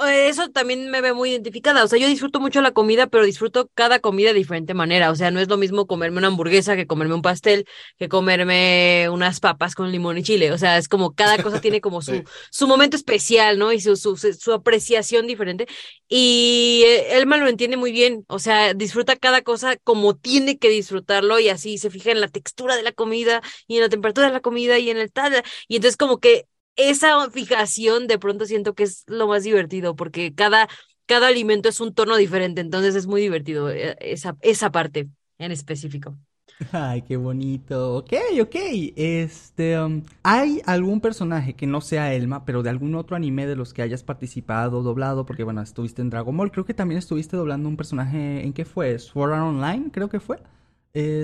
eso 0.07 0.49
también 0.51 0.91
me 0.91 1.01
ve 1.01 1.13
muy 1.13 1.31
identificada. 1.31 1.83
O 1.83 1.89
sea, 1.89 1.99
yo 1.99 2.07
disfruto 2.07 2.39
mucho 2.41 2.61
la 2.61 2.71
comida, 2.73 3.09
pero 3.09 3.25
disfruto 3.25 3.69
cada 3.75 3.99
comida 3.99 4.29
de 4.29 4.35
diferente 4.39 4.73
manera. 4.75 5.11
O 5.11 5.17
sea, 5.17 5.31
no 5.33 5.41
es 5.41 5.49
lo 5.49 5.57
mismo 5.57 5.87
comerme 5.89 6.19
una 6.19 6.29
hamburguesa 6.29 6.77
que 6.77 6.87
comerme 6.87 7.15
un 7.15 7.23
pastel, 7.23 7.67
que 7.99 8.09
comerme 8.09 9.09
unas 9.11 9.41
papas 9.41 9.75
con 9.75 9.91
limón 9.91 10.17
y 10.19 10.23
chile. 10.23 10.53
O 10.53 10.59
sea, 10.59 10.79
es 10.79 10.89
como 10.89 11.15
cada 11.15 11.43
cosa 11.43 11.61
tiene 11.61 11.81
como 11.81 12.01
su, 12.03 12.13
Sí. 12.13 12.23
su 12.51 12.69
momento 12.69 12.97
especial, 12.97 13.59
¿no? 13.59 13.73
Y 13.73 13.81
su, 13.81 13.97
su, 13.97 14.17
su 14.17 14.53
apreciación 14.53 15.27
diferente. 15.27 15.67
Y 16.09 16.83
eh, 16.87 17.17
Elma 17.19 17.37
lo 17.39 17.49
entiende 17.49 17.77
muy 17.77 17.93
bien. 17.93 18.25
O 18.29 18.39
sea, 18.39 18.75
disfruta 18.75 19.17
cada 19.17 19.43
cosa 19.43 19.77
como 19.79 20.17
tiene 20.17 20.59
que 20.59 20.69
disfrutarlo 20.71 21.39
y 21.41 21.49
así 21.49 21.77
se 21.79 21.91
fija 21.91 22.11
en 22.13 22.21
la 22.21 22.29
textura 22.29 22.77
de 22.77 22.83
la 22.83 22.93
comida 22.93 23.43
y 23.67 23.77
en 23.77 23.83
la 23.83 23.89
temperatura 23.89 24.29
de 24.29 24.33
la 24.33 24.41
comida 24.41 24.79
y 24.79 24.91
en 24.91 24.99
el 24.99 25.13
tal. 25.13 25.43
Y 25.69 25.77
entonces 25.77 25.97
como 25.97 26.19
que 26.19 26.47
esa 26.79 27.31
fijación 27.31 28.09
de 28.09 28.19
pronto 28.21 28.47
siento 28.47 28.75
que 28.75 28.85
es 28.85 29.05
lo 29.09 29.29
más 29.29 29.45
divertido 29.45 29.97
porque 29.97 30.35
cada, 30.35 30.69
cada 31.07 31.29
alimento 31.29 31.69
es 31.71 31.81
un 31.81 31.95
tono 31.95 32.17
diferente. 32.17 32.63
Entonces 32.63 32.97
es 32.97 33.07
muy 33.09 33.21
divertido 33.23 33.71
eh, 33.71 33.97
esa, 34.01 34.37
esa 34.43 34.73
parte 34.73 35.11
en 35.39 35.53
específico. 35.53 36.19
Ay, 36.73 37.03
qué 37.03 37.17
bonito. 37.17 37.97
Ok, 37.97 38.13
ok. 38.43 38.55
Este, 38.97 39.79
um, 39.81 40.03
¿hay 40.23 40.61
algún 40.67 41.01
personaje 41.01 41.55
que 41.55 41.67
no 41.67 41.81
sea 41.81 42.13
Elma, 42.15 42.45
pero 42.45 42.63
de 42.63 42.71
algún 42.71 42.95
otro 42.95 43.17
anime 43.17 43.47
de 43.47 43.57
los 43.57 43.73
que 43.73 43.83
hayas 43.83 44.03
participado, 44.03 44.83
doblado? 44.83 45.25
Porque, 45.27 45.45
bueno, 45.45 45.63
estuviste 45.63 46.03
en 46.03 46.11
Dragon 46.11 46.37
Ball. 46.37 46.51
Creo 46.51 46.65
que 46.65 46.75
también 46.75 46.99
estuviste 46.99 47.37
doblando 47.37 47.69
un 47.69 47.77
personaje. 47.77 48.45
¿En 48.45 48.53
qué 48.53 48.65
fue? 48.65 48.99
¿Sword 48.99 49.33
Art 49.35 49.43
Online? 49.45 49.91
Creo 49.93 50.09
que 50.09 50.21
fue. 50.21 50.39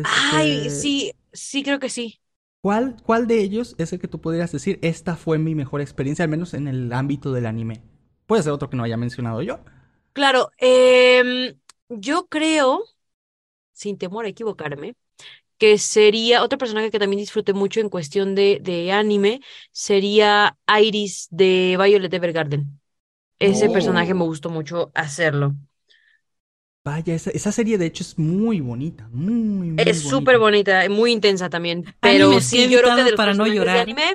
Ay, 0.03 0.71
Este, 0.71 0.71
sí, 0.71 1.13
sí 1.33 1.63
creo 1.63 1.79
que 1.79 1.89
sí. 1.91 2.21
¿Cuál, 2.65 2.97
¿Cuál 3.05 3.27
de 3.27 3.41
ellos 3.41 3.75
es 3.79 3.93
el 3.93 4.01
que 4.01 4.09
tú 4.09 4.21
podrías 4.21 4.51
decir, 4.51 4.79
esta 4.83 5.17
fue 5.17 5.39
mi 5.39 5.55
mejor 5.55 5.81
experiencia, 5.83 6.25
al 6.25 6.31
menos 6.31 6.55
en 6.55 6.67
el 6.69 6.93
ámbito 6.93 7.33
del 7.33 7.47
anime? 7.47 7.83
Puede 8.27 8.43
ser 8.43 8.53
otro 8.53 8.71
que 8.71 8.77
no 8.77 8.85
haya 8.85 8.97
mencionado 8.97 9.43
yo. 9.43 9.61
Claro, 10.13 10.51
em, 10.59 11.59
yo 11.89 12.29
creo, 12.29 12.85
sin 13.73 13.99
temor 13.99 14.27
a 14.27 14.29
equivocarme, 14.29 14.97
que 15.59 15.79
sería 15.79 16.43
otro 16.45 16.59
personaje 16.59 16.91
que 16.91 16.99
también 17.01 17.21
disfruté 17.21 17.55
mucho 17.55 17.81
en 17.81 17.91
cuestión 17.91 18.35
de, 18.35 18.61
de 18.63 18.93
anime, 18.93 19.41
sería 19.73 20.59
Iris 20.81 21.29
de 21.31 21.79
Violet 21.83 22.13
Evergarden. 22.15 22.81
Ese 23.41 23.71
Oh. 23.71 23.71
personaje 23.71 24.15
me 24.15 24.25
gustó 24.25 24.51
mucho 24.51 24.93
hacerlo. 24.95 25.55
Vaya, 26.85 27.15
esa, 27.15 27.31
esa 27.31 27.51
serie 27.53 27.79
de 27.79 27.87
hecho 27.87 28.03
es 28.03 28.19
muy 28.19 28.61
bonita, 28.61 29.09
muy, 29.13 29.71
muy 29.71 29.71
Es 29.77 29.99
súper 30.01 30.39
bonita, 30.39 30.89
muy 30.89 31.13
intensa 31.13 31.49
también, 31.51 31.97
pero 32.01 32.41
Animes 32.41 32.49
que 32.53 32.59
sí, 32.59 32.69
yo 32.69 32.79
creo 32.79 32.93
que 32.93 33.03
de 33.03 33.11
los 33.13 33.21
para 33.21 33.35
no 33.35 33.47
de 33.71 33.79
llorar. 33.79 33.79
anime, 33.81 34.15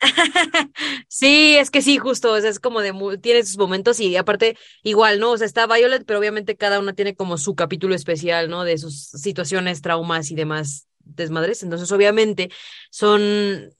Sí, 1.08 1.56
es 1.56 1.70
que 1.70 1.82
sí, 1.82 1.98
justo, 1.98 2.32
o 2.32 2.40
sea, 2.40 2.50
es 2.50 2.60
como 2.60 2.80
de, 2.80 2.92
mu- 2.92 3.18
tiene 3.18 3.44
sus 3.44 3.58
momentos 3.58 4.00
y 4.00 4.16
aparte, 4.16 4.56
igual, 4.82 5.20
¿no? 5.20 5.32
O 5.32 5.36
sea, 5.38 5.46
está 5.46 5.66
Violet, 5.66 6.04
pero 6.06 6.18
obviamente 6.18 6.56
cada 6.56 6.78
una 6.80 6.94
tiene 6.94 7.14
como 7.14 7.36
su 7.38 7.54
capítulo 7.54 7.94
especial, 7.94 8.48
¿no? 8.50 8.64
De 8.64 8.78
sus 8.78 9.08
situaciones, 9.10 9.82
traumas 9.82 10.30
y 10.30 10.34
demás 10.34 10.88
desmadres. 11.00 11.62
Entonces, 11.62 11.90
obviamente, 11.92 12.50
son, 12.90 13.70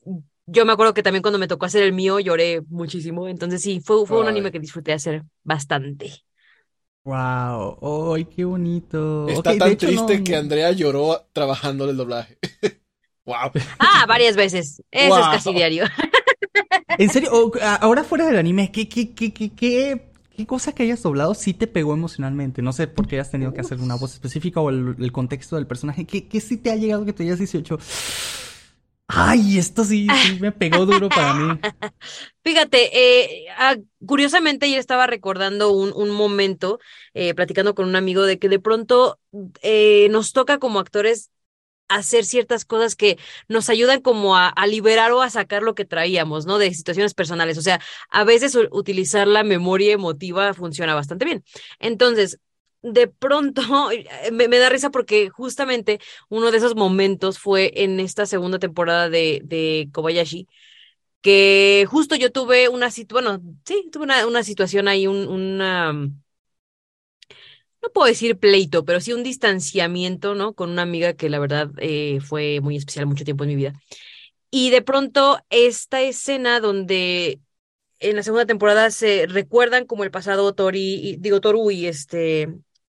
yo 0.47 0.67
me 0.67 0.73
acuerdo 0.73 0.95
que 0.95 1.03
también 1.03 1.23
cuando 1.23 1.39
me 1.39 1.49
tocó 1.49 1.67
hacer 1.67 1.83
el 1.83 1.93
mío 1.93 2.21
lloré 2.21 2.63
muchísimo. 2.69 3.29
Entonces, 3.29 3.63
sí, 3.63 3.81
fue, 3.81 4.07
fue 4.07 4.19
un 4.21 4.29
anime 4.29 4.53
que 4.53 4.61
disfruté 4.61 4.93
hacer 4.93 5.23
bastante. 5.43 6.13
Wow, 7.05 8.15
¡ay, 8.15 8.27
qué 8.27 8.45
bonito! 8.45 9.27
Está 9.29 9.57
tan 9.57 9.71
hecho, 9.73 9.87
triste 9.87 10.19
no- 10.19 10.25
que 10.25 10.37
Andrea 10.37 10.71
lloró 10.73 11.27
trabajando 11.33 11.85
en 11.85 11.91
el 11.91 11.97
doblaje. 11.97 12.39
wow. 13.25 13.51
Ah, 13.79 14.05
varias 14.07 14.37
veces. 14.37 14.83
Eso 14.91 15.19
es 15.19 15.27
casi 15.27 15.53
diario. 15.55 15.85
En 16.99 17.09
serio, 17.11 17.31
o- 17.33 17.53
a- 17.63 17.77
ahora 17.77 18.05
fuera 18.05 18.27
del 18.27 18.37
anime, 18.39 18.71
¿qué, 18.71 18.89
qué, 18.89 19.15
qué, 19.15 19.33
qué, 19.33 19.51
qué, 19.55 20.11
qué 20.37 20.47
cosa 20.47 20.73
que 20.75 20.83
hayas 20.83 21.03
doblado 21.03 21.35
sí 21.35 21.55
te 21.55 21.67
pegó 21.67 21.95
emocionalmente? 21.95 22.61
No 22.63 22.73
sé 22.73 22.87
por 22.87 23.07
qué 23.07 23.17
hayas 23.17 23.31
tenido 23.31 23.55
que 23.55 23.61
hacer 23.63 23.81
una 23.81 23.95
voz 23.95 24.13
específica 24.15 24.61
o 24.61 24.69
el, 24.71 24.97
el 24.99 25.13
contexto 25.13 25.57
del 25.57 25.67
personaje. 25.67 26.05
¿Qué, 26.05 26.29
qué 26.29 26.41
sí 26.41 26.59
te 26.59 26.71
ha 26.71 26.77
llegado 26.77 27.05
que 27.07 27.13
te 27.15 27.23
hayas 27.23 27.39
18? 27.39 27.79
Ay, 29.13 29.59
esto 29.59 29.85
sí, 29.85 30.07
sí 30.23 30.39
me 30.41 30.53
pegó 30.53 30.87
duro 30.87 31.09
para 31.09 31.35
mí. 31.35 31.59
Fíjate, 32.45 32.91
eh, 32.97 33.47
ah, 33.57 33.77
curiosamente 34.07 34.71
yo 34.71 34.79
estaba 34.79 35.07
recordando 35.07 35.73
un, 35.73 35.93
un 35.95 36.11
momento, 36.11 36.79
eh, 37.15 37.35
platicando 37.35 37.75
con 37.75 37.89
un 37.89 37.97
amigo, 37.97 38.23
de 38.23 38.39
que 38.39 38.49
de 38.49 38.61
pronto 38.61 39.19
eh, 39.63 40.09
nos 40.11 40.33
toca 40.33 40.59
como 40.59 40.79
actores 40.79 41.31
hacer 41.89 42.25
ciertas 42.25 42.65
cosas 42.65 42.95
que 42.95 43.19
nos 43.49 43.69
ayudan 43.69 44.01
como 44.01 44.37
a, 44.37 44.55
liberar 44.69 45.11
o 45.13 45.23
a 45.23 45.31
sacar 45.31 45.63
lo 45.63 45.75
que 45.75 45.85
traíamos, 45.85 46.47
¿no? 46.47 46.59
De 46.59 46.73
situaciones 46.73 47.15
personales. 47.15 47.59
O 47.59 47.63
sea, 47.63 47.81
a 48.11 48.23
veces 48.25 48.57
utilizar 48.71 49.27
la 49.27 49.43
memoria 49.43 49.93
emotiva 49.93 50.55
funciona 50.55 50.95
bastante 50.95 51.25
bien. 51.25 51.45
Entonces, 51.81 52.39
de 52.83 53.09
pronto 53.09 53.63
me, 54.33 54.49
da 54.59 54.69
risa 54.69 54.91
porque 54.91 55.31
justamente 55.31 56.01
uno 56.29 56.51
de 56.51 56.59
esos 56.59 56.77
momentos 56.77 57.39
fue 57.39 57.73
en 57.77 58.01
esta 58.01 58.27
segunda 58.27 58.59
temporada 58.59 59.09
de, 59.11 59.89
Kobayashi 59.93 60.49
que 61.21 61.87
justo 61.91 62.17
yo 62.17 62.33
tuve 62.33 62.69
una 62.69 62.91
situación, 62.91 63.39
bueno, 63.39 63.59
sí, 63.67 63.89
tuve 63.93 64.05
una, 64.05 64.27
una 64.27 64.43
situación 64.43 64.89
ahí, 64.89 65.07
un, 65.07 65.29
una, 65.29 65.93
no 65.93 67.91
puedo 67.93 68.07
decir 68.07 68.39
pleito, 68.39 68.85
pero 68.85 69.01
sí 69.01 69.13
un 69.13 69.23
distanciamiento, 69.23 70.35
¿no? 70.35 70.55
Con 70.55 70.71
una 70.71 70.83
amiga 70.83 71.15
que 71.15 71.31
la 71.31 71.39
verdad 71.39 71.71
eh, 71.79 72.21
fue 72.23 72.61
muy 72.61 72.77
especial 72.77 73.07
mucho 73.07 73.25
tiempo 73.25 73.45
en 73.45 73.51
mi 73.51 73.57
vida. 73.57 73.75
Y 74.51 74.71
de 74.71 74.83
pronto 74.83 75.39
esta 75.51 76.01
escena 76.03 76.61
donde 76.61 77.41
en 78.01 78.17
la 78.17 78.23
segunda 78.23 78.47
temporada 78.47 78.91
se 78.91 79.27
recuerdan 79.27 79.87
como 79.87 80.05
el 80.05 80.11
pasado 80.11 80.55
Tori, 80.55 80.95
y, 80.95 81.17
digo 81.17 81.41
Toru 81.41 81.71
y 81.71 81.87
este 81.87 82.49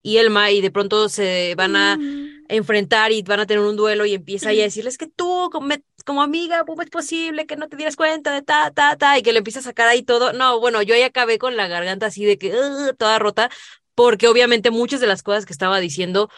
y 0.05 0.19
Elma 0.19 0.53
y 0.53 0.62
de 0.62 0.71
pronto 0.71 1.11
se 1.11 1.57
van 1.57 1.77
a 1.77 2.01
enfrentar 2.49 3.12
y 3.12 3.23
van 3.23 3.40
a 3.40 3.47
tener 3.47 3.64
un 3.64 3.77
duelo 3.77 4.07
y 4.07 4.14
empieza 4.14 4.53
ella 4.53 4.62
a 4.64 4.67
decirles 4.67 4.99
que 4.99 5.09
tú 5.09 5.49
como, 5.53 5.67
me- 5.69 5.83
como 6.07 6.23
amiga, 6.23 6.64
¿cómo 6.67 6.83
es 6.83 6.90
posible 6.90 7.47
que 7.47 7.57
no 7.57 7.69
te 7.69 7.77
dieras 7.77 7.97
cuenta 7.97 8.33
de 8.35 8.43
ta, 8.43 8.71
ta, 8.71 8.97
ta? 8.97 9.19
Y 9.19 9.23
que 9.23 9.33
le 9.33 9.38
empieza 9.38 9.61
a 9.61 9.62
sacar 9.62 9.88
ahí 9.88 10.03
todo. 10.05 10.33
No, 10.35 10.61
bueno, 10.61 10.83
yo 10.83 10.95
ahí 10.95 11.03
acabé 11.03 11.38
con 11.38 11.57
la 11.57 11.69
garganta 11.69 12.07
así 12.07 12.25
de 12.27 12.38
que 12.38 12.53
"Ugh", 12.55 12.95
toda 12.99 13.19
rota, 13.19 13.51
porque 13.97 14.29
obviamente 14.29 14.71
muchas 14.71 15.01
de 15.01 15.07
las 15.07 15.23
cosas 15.23 15.47
que 15.47 15.53
estaba 15.55 15.81
diciendo 15.81 16.29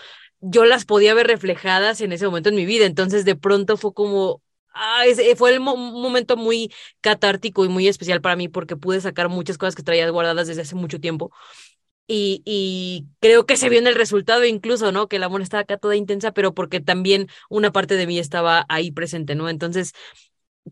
yo 0.40 0.64
las 0.64 0.84
podía 0.84 1.14
ver 1.14 1.26
reflejadas 1.26 2.00
en 2.00 2.12
ese 2.12 2.26
momento 2.26 2.48
en 2.50 2.56
mi 2.56 2.66
vida. 2.66 2.86
Entonces 2.86 3.24
de 3.24 3.36
pronto 3.36 3.76
fue 3.76 3.92
como... 3.94 4.42
Ah, 4.78 5.06
ese 5.06 5.34
fue 5.36 5.52
el 5.54 5.60
mo- 5.60 5.72
un 5.74 6.02
momento 6.02 6.36
muy 6.36 6.70
catártico 7.00 7.64
y 7.64 7.68
muy 7.70 7.88
especial 7.88 8.20
para 8.20 8.36
mí 8.36 8.48
porque 8.48 8.76
pude 8.76 9.00
sacar 9.00 9.28
muchas 9.30 9.56
cosas 9.58 9.74
que 9.74 9.82
traía 9.82 10.08
guardadas 10.10 10.48
desde 10.48 10.62
hace 10.62 10.74
mucho 10.74 11.00
tiempo. 11.00 11.32
Y, 12.08 13.06
creo 13.20 13.46
que 13.46 13.56
se 13.56 13.68
vio 13.68 13.78
en 13.80 13.86
el 13.86 13.96
resultado 13.96 14.44
incluso, 14.44 14.92
¿no? 14.92 15.08
Que 15.08 15.16
el 15.16 15.24
amor 15.24 15.42
estaba 15.42 15.62
acá 15.62 15.76
toda 15.76 15.96
intensa, 15.96 16.32
pero 16.32 16.54
porque 16.54 16.80
también 16.80 17.28
una 17.50 17.72
parte 17.72 17.96
de 17.96 18.06
mí 18.06 18.18
estaba 18.18 18.64
ahí 18.68 18.92
presente, 18.92 19.34
¿no? 19.34 19.48
Entonces, 19.48 19.92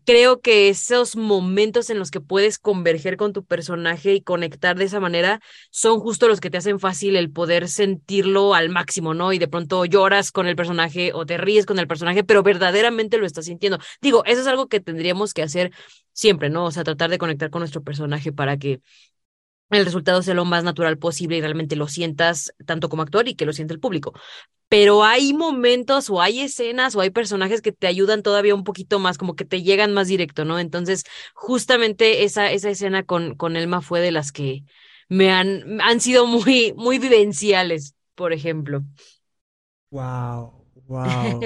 creo 0.05 0.41
que 0.41 0.69
esos 0.69 1.15
momentos 1.15 1.89
en 1.89 1.99
los 1.99 2.11
que 2.11 2.19
puedes 2.21 2.59
converger 2.59 3.17
con 3.17 3.33
tu 3.33 3.45
personaje 3.45 4.13
y 4.13 4.21
conectar 4.21 4.77
de 4.77 4.85
esa 4.85 4.99
manera 4.99 5.39
son 5.71 5.99
justo 5.99 6.27
los 6.27 6.41
que 6.41 6.49
te 6.49 6.57
hacen 6.57 6.79
fácil 6.79 7.15
el 7.15 7.31
poder 7.31 7.69
sentirlo 7.69 8.53
al 8.53 8.69
máximo, 8.69 9.13
¿no? 9.13 9.31
Y 9.33 9.39
de 9.39 9.47
pronto 9.47 9.85
lloras 9.85 10.31
con 10.31 10.47
el 10.47 10.55
personaje 10.55 11.11
o 11.13 11.25
te 11.25 11.37
ríes 11.37 11.65
con 11.65 11.79
el 11.79 11.87
personaje, 11.87 12.23
pero 12.23 12.43
verdaderamente 12.43 13.17
lo 13.17 13.25
estás 13.25 13.45
sintiendo. 13.45 13.79
Digo, 14.01 14.23
eso 14.25 14.41
es 14.41 14.47
algo 14.47 14.67
que 14.67 14.79
tendríamos 14.79 15.33
que 15.33 15.43
hacer 15.43 15.71
siempre, 16.13 16.49
¿no? 16.49 16.65
O 16.65 16.71
sea, 16.71 16.83
tratar 16.83 17.09
de 17.09 17.17
conectar 17.17 17.49
con 17.49 17.59
nuestro 17.61 17.83
personaje 17.83 18.31
para 18.31 18.57
que 18.57 18.81
el 19.69 19.85
resultado 19.85 20.21
sea 20.21 20.33
lo 20.35 20.45
más 20.45 20.63
natural 20.63 20.97
posible 20.97 21.37
y 21.37 21.41
realmente 21.41 21.75
lo 21.75 21.87
sientas 21.87 22.53
tanto 22.65 22.89
como 22.89 23.01
actor 23.01 23.27
y 23.27 23.35
que 23.35 23.45
lo 23.45 23.53
siente 23.53 23.73
el 23.73 23.79
público. 23.79 24.13
Pero 24.69 25.03
hay 25.03 25.33
momentos 25.33 26.09
o 26.09 26.21
hay 26.21 26.41
escenas 26.41 26.95
o 26.95 27.01
hay 27.01 27.11
personajes 27.11 27.61
que 27.61 27.71
te 27.71 27.87
ayudan 27.87 28.23
todavía 28.23 28.55
un 28.55 28.63
poquito 28.63 28.99
más, 28.99 29.17
como 29.17 29.35
que 29.35 29.45
te 29.45 29.63
llegan 29.63 29.93
más 29.93 30.07
directo, 30.07 30.45
¿no? 30.45 30.59
Entonces, 30.59 31.03
justamente 31.35 32.23
esa, 32.23 32.51
esa 32.51 32.69
escena 32.69 33.03
con, 33.03 33.35
con 33.35 33.55
Elma 33.57 33.81
fue 33.81 34.01
de 34.01 34.11
las 34.11 34.31
que 34.31 34.63
me 35.09 35.31
han, 35.31 35.81
han 35.81 36.01
sido 36.01 36.25
muy, 36.27 36.73
muy 36.77 36.99
vivenciales, 36.99 37.95
por 38.15 38.33
ejemplo. 38.33 38.83
Wow, 39.89 40.64
wow. 40.87 41.39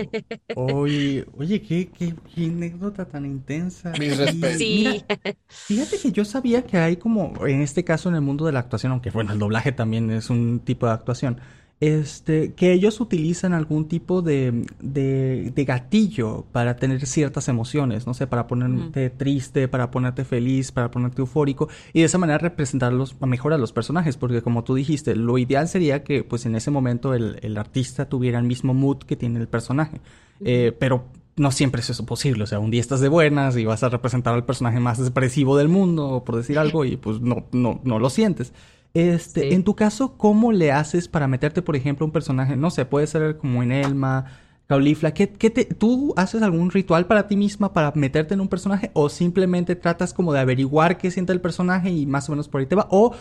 Oye, 0.56 1.26
oye, 1.38 1.62
qué, 1.62 1.90
qué, 1.90 2.14
qué 2.34 2.46
anécdota 2.46 3.06
tan 3.06 3.26
intensa. 3.26 3.92
Mis 4.00 4.18
respetos. 4.18 4.58
Sí. 4.58 5.04
mira, 5.08 5.36
Fíjate 5.48 6.00
que 6.00 6.12
yo 6.12 6.26
sabía 6.26 6.66
que 6.66 6.78
hay 6.78 6.98
como, 6.98 7.46
en 7.46 7.62
este 7.62 7.84
caso 7.84 8.10
en 8.10 8.16
el 8.16 8.22
mundo 8.22 8.46
de 8.46 8.52
la 8.52 8.60
actuación, 8.60 8.92
aunque 8.92 9.12
bueno, 9.12 9.34
el 9.34 9.40
doblaje 9.40 9.72
también 9.72 10.12
es 10.12 10.30
un 10.30 10.60
tipo 10.60 10.86
de 10.86 10.94
actuación, 10.94 11.40
este, 11.82 12.54
que 12.54 12.74
ellos 12.74 13.00
utilizan 13.00 13.54
algún 13.54 13.88
tipo 13.88 14.22
de, 14.22 14.66
de, 14.82 15.52
de 15.56 15.66
gatillo 15.66 16.46
para 16.52 16.76
tener 16.76 17.06
ciertas 17.06 17.48
emociones, 17.48 18.06
no 18.06 18.14
sé, 18.14 18.28
para 18.28 18.48
ponerte 18.48 19.10
triste, 19.10 19.68
para 19.70 19.90
ponerte 19.90 20.26
feliz, 20.26 20.72
para 20.72 20.92
ponerte 20.92 21.22
eufórico, 21.22 21.70
y 21.94 22.00
de 22.02 22.06
esa 22.06 22.18
manera 22.18 22.38
representarlos 22.40 23.16
mejor 23.22 23.54
a 23.54 23.58
los 23.58 23.72
personajes, 23.72 24.18
porque 24.18 24.42
como 24.42 24.64
tú 24.64 24.76
dijiste, 24.76 25.16
lo 25.16 25.38
ideal 25.38 25.68
sería 25.70 26.04
que 26.04 26.24
pues 26.24 26.46
en 26.46 26.56
ese 26.56 26.70
momento 26.72 27.14
el, 27.14 27.40
el 27.44 27.58
artista 27.58 28.10
tuviera 28.10 28.40
el 28.40 28.46
mismo 28.46 28.74
mood 28.74 28.98
que 29.00 29.16
tiene 29.16 29.40
el 29.40 29.48
personaje, 29.48 30.02
Eh, 30.46 30.74
pero 30.80 31.06
no 31.36 31.52
siempre 31.52 31.82
es 31.82 31.90
eso 31.90 32.06
posible. 32.06 32.44
O 32.44 32.48
sea, 32.48 32.60
un 32.60 32.72
día 32.72 32.82
estás 32.82 33.02
de 33.02 33.10
buenas 33.10 33.58
y 33.58 33.66
vas 33.66 33.84
a 33.84 33.90
representar 33.90 34.34
al 34.34 34.46
personaje 34.46 34.80
más 34.80 35.00
expresivo 35.00 35.58
del 35.58 35.68
mundo, 35.70 36.24
por 36.26 36.36
decir 36.36 36.58
algo, 36.60 36.86
y 36.86 36.98
pues 36.98 37.22
no, 37.22 37.46
no, 37.52 37.82
no 37.84 38.00
lo 38.00 38.10
sientes. 38.10 38.54
Este, 38.94 39.42
Sí. 39.42 39.54
en 39.54 39.64
tu 39.64 39.76
caso, 39.76 40.18
¿cómo 40.18 40.52
le 40.52 40.72
haces 40.72 41.08
para 41.08 41.28
meterte, 41.28 41.62
por 41.62 41.76
ejemplo, 41.76 42.06
un 42.06 42.12
personaje? 42.12 42.56
No 42.56 42.72
sé, 42.72 42.86
puede 42.86 43.08
ser 43.08 43.38
como 43.38 43.62
en 43.64 43.72
Elma, 43.72 44.26
Caulifla. 44.68 45.14
¿Qué, 45.14 45.30
qué 45.32 45.50
te, 45.50 45.66
¿Tú 45.66 46.14
haces 46.18 46.42
algún 46.42 46.72
ritual 46.72 47.06
para 47.08 47.28
ti 47.28 47.36
misma 47.38 47.74
para 47.74 47.92
meterte 47.96 48.34
en 48.34 48.42
un 48.42 48.48
personaje? 48.50 48.92
¿O 48.94 49.10
simplemente 49.10 49.76
tratas 49.76 50.14
como 50.14 50.34
de 50.34 50.40
averiguar 50.40 50.98
qué 50.98 51.12
siente 51.12 51.34
el 51.34 51.42
personaje 51.42 51.90
y 51.92 52.06
más 52.06 52.30
o 52.30 52.32
menos 52.34 52.48
por 52.50 52.62
ahí 52.62 52.68
te 52.68 52.76
va? 52.76 52.88
¿O 52.92 53.14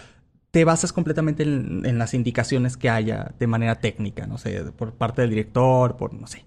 te 0.50 0.64
basas 0.64 0.92
completamente 0.92 1.42
en, 1.44 1.84
en 1.86 1.98
las 1.98 2.14
indicaciones 2.14 2.76
que 2.76 2.90
haya 2.90 3.34
de 3.38 3.46
manera 3.46 3.76
técnica? 3.80 4.26
No 4.26 4.38
sé, 4.38 4.62
por 4.72 4.92
parte 4.94 5.22
del 5.22 5.30
director, 5.30 5.96
por 5.96 6.14
no 6.14 6.26
sé. 6.26 6.44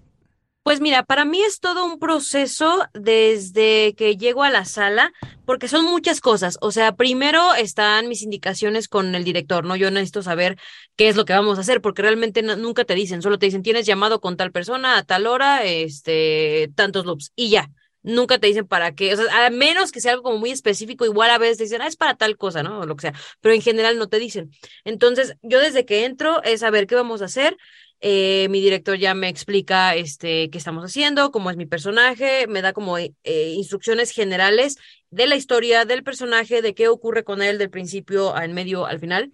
Pues 0.62 0.80
mira, 0.80 1.02
para 1.02 1.24
mí 1.24 1.42
es 1.42 1.58
todo 1.58 1.84
un 1.84 1.98
proceso 1.98 2.84
desde 2.94 3.94
que 3.96 4.16
llego 4.16 4.44
a 4.44 4.50
la 4.50 4.64
sala, 4.64 5.12
porque 5.44 5.66
son 5.66 5.84
muchas 5.84 6.20
cosas. 6.20 6.56
O 6.60 6.70
sea, 6.70 6.94
primero 6.94 7.54
están 7.54 8.08
mis 8.08 8.22
indicaciones 8.22 8.86
con 8.86 9.12
el 9.16 9.24
director, 9.24 9.64
¿no? 9.64 9.74
Yo 9.74 9.90
necesito 9.90 10.22
saber 10.22 10.56
qué 10.94 11.08
es 11.08 11.16
lo 11.16 11.24
que 11.24 11.32
vamos 11.32 11.58
a 11.58 11.62
hacer, 11.62 11.80
porque 11.80 12.02
realmente 12.02 12.42
nunca 12.42 12.84
te 12.84 12.94
dicen, 12.94 13.22
solo 13.22 13.40
te 13.40 13.46
dicen, 13.46 13.64
tienes 13.64 13.86
llamado 13.86 14.20
con 14.20 14.36
tal 14.36 14.52
persona 14.52 14.98
a 14.98 15.02
tal 15.02 15.26
hora, 15.26 15.64
este, 15.64 16.70
tantos 16.76 17.06
loops, 17.06 17.32
y 17.34 17.50
ya. 17.50 17.68
Nunca 18.04 18.38
te 18.38 18.48
dicen 18.48 18.66
para 18.66 18.94
qué, 18.96 19.14
o 19.14 19.16
sea, 19.16 19.46
a 19.46 19.50
menos 19.50 19.92
que 19.92 20.00
sea 20.00 20.12
algo 20.12 20.24
como 20.24 20.38
muy 20.38 20.50
específico, 20.50 21.04
igual 21.04 21.30
a 21.30 21.38
veces 21.38 21.58
te 21.58 21.64
dicen, 21.64 21.82
ah, 21.82 21.86
es 21.86 21.94
para 21.96 22.16
tal 22.16 22.36
cosa, 22.36 22.64
¿no? 22.64 22.80
O 22.80 22.86
lo 22.86 22.96
que 22.96 23.02
sea, 23.02 23.14
pero 23.40 23.54
en 23.54 23.62
general 23.62 23.96
no 23.96 24.08
te 24.08 24.18
dicen. 24.18 24.50
Entonces, 24.84 25.36
yo 25.42 25.60
desde 25.60 25.84
que 25.84 26.04
entro 26.04 26.42
es 26.42 26.60
saber 26.60 26.88
qué 26.88 26.96
vamos 26.96 27.22
a 27.22 27.26
hacer, 27.26 27.56
eh, 28.04 28.48
mi 28.50 28.60
director 28.60 28.98
ya 28.98 29.14
me 29.14 29.28
explica 29.28 29.94
este, 29.94 30.50
qué 30.50 30.58
estamos 30.58 30.84
haciendo, 30.84 31.30
cómo 31.30 31.50
es 31.50 31.56
mi 31.56 31.66
personaje, 31.66 32.48
me 32.48 32.60
da 32.60 32.72
como 32.72 32.98
eh, 32.98 33.12
instrucciones 33.22 34.10
generales 34.10 34.76
de 35.10 35.28
la 35.28 35.36
historia 35.36 35.84
del 35.84 36.02
personaje, 36.02 36.62
de 36.62 36.74
qué 36.74 36.88
ocurre 36.88 37.22
con 37.22 37.42
él 37.42 37.58
del 37.58 37.70
principio 37.70 38.34
al 38.34 38.50
medio 38.52 38.86
al 38.86 38.98
final. 38.98 39.32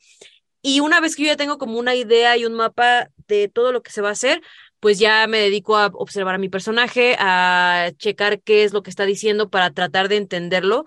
Y 0.60 0.80
una 0.80 1.00
vez 1.00 1.16
que 1.16 1.22
yo 1.22 1.28
ya 1.28 1.36
tengo 1.36 1.56
como 1.56 1.78
una 1.78 1.94
idea 1.94 2.36
y 2.36 2.44
un 2.44 2.52
mapa 2.52 3.08
de 3.26 3.48
todo 3.48 3.72
lo 3.72 3.82
que 3.82 3.90
se 3.90 4.02
va 4.02 4.10
a 4.10 4.12
hacer, 4.12 4.42
pues 4.80 4.98
ya 4.98 5.26
me 5.26 5.38
dedico 5.38 5.78
a 5.78 5.86
observar 5.86 6.34
a 6.34 6.38
mi 6.38 6.50
personaje, 6.50 7.16
a 7.18 7.90
checar 7.96 8.42
qué 8.42 8.64
es 8.64 8.74
lo 8.74 8.82
que 8.82 8.90
está 8.90 9.06
diciendo 9.06 9.48
para 9.48 9.70
tratar 9.70 10.08
de 10.08 10.16
entenderlo 10.16 10.84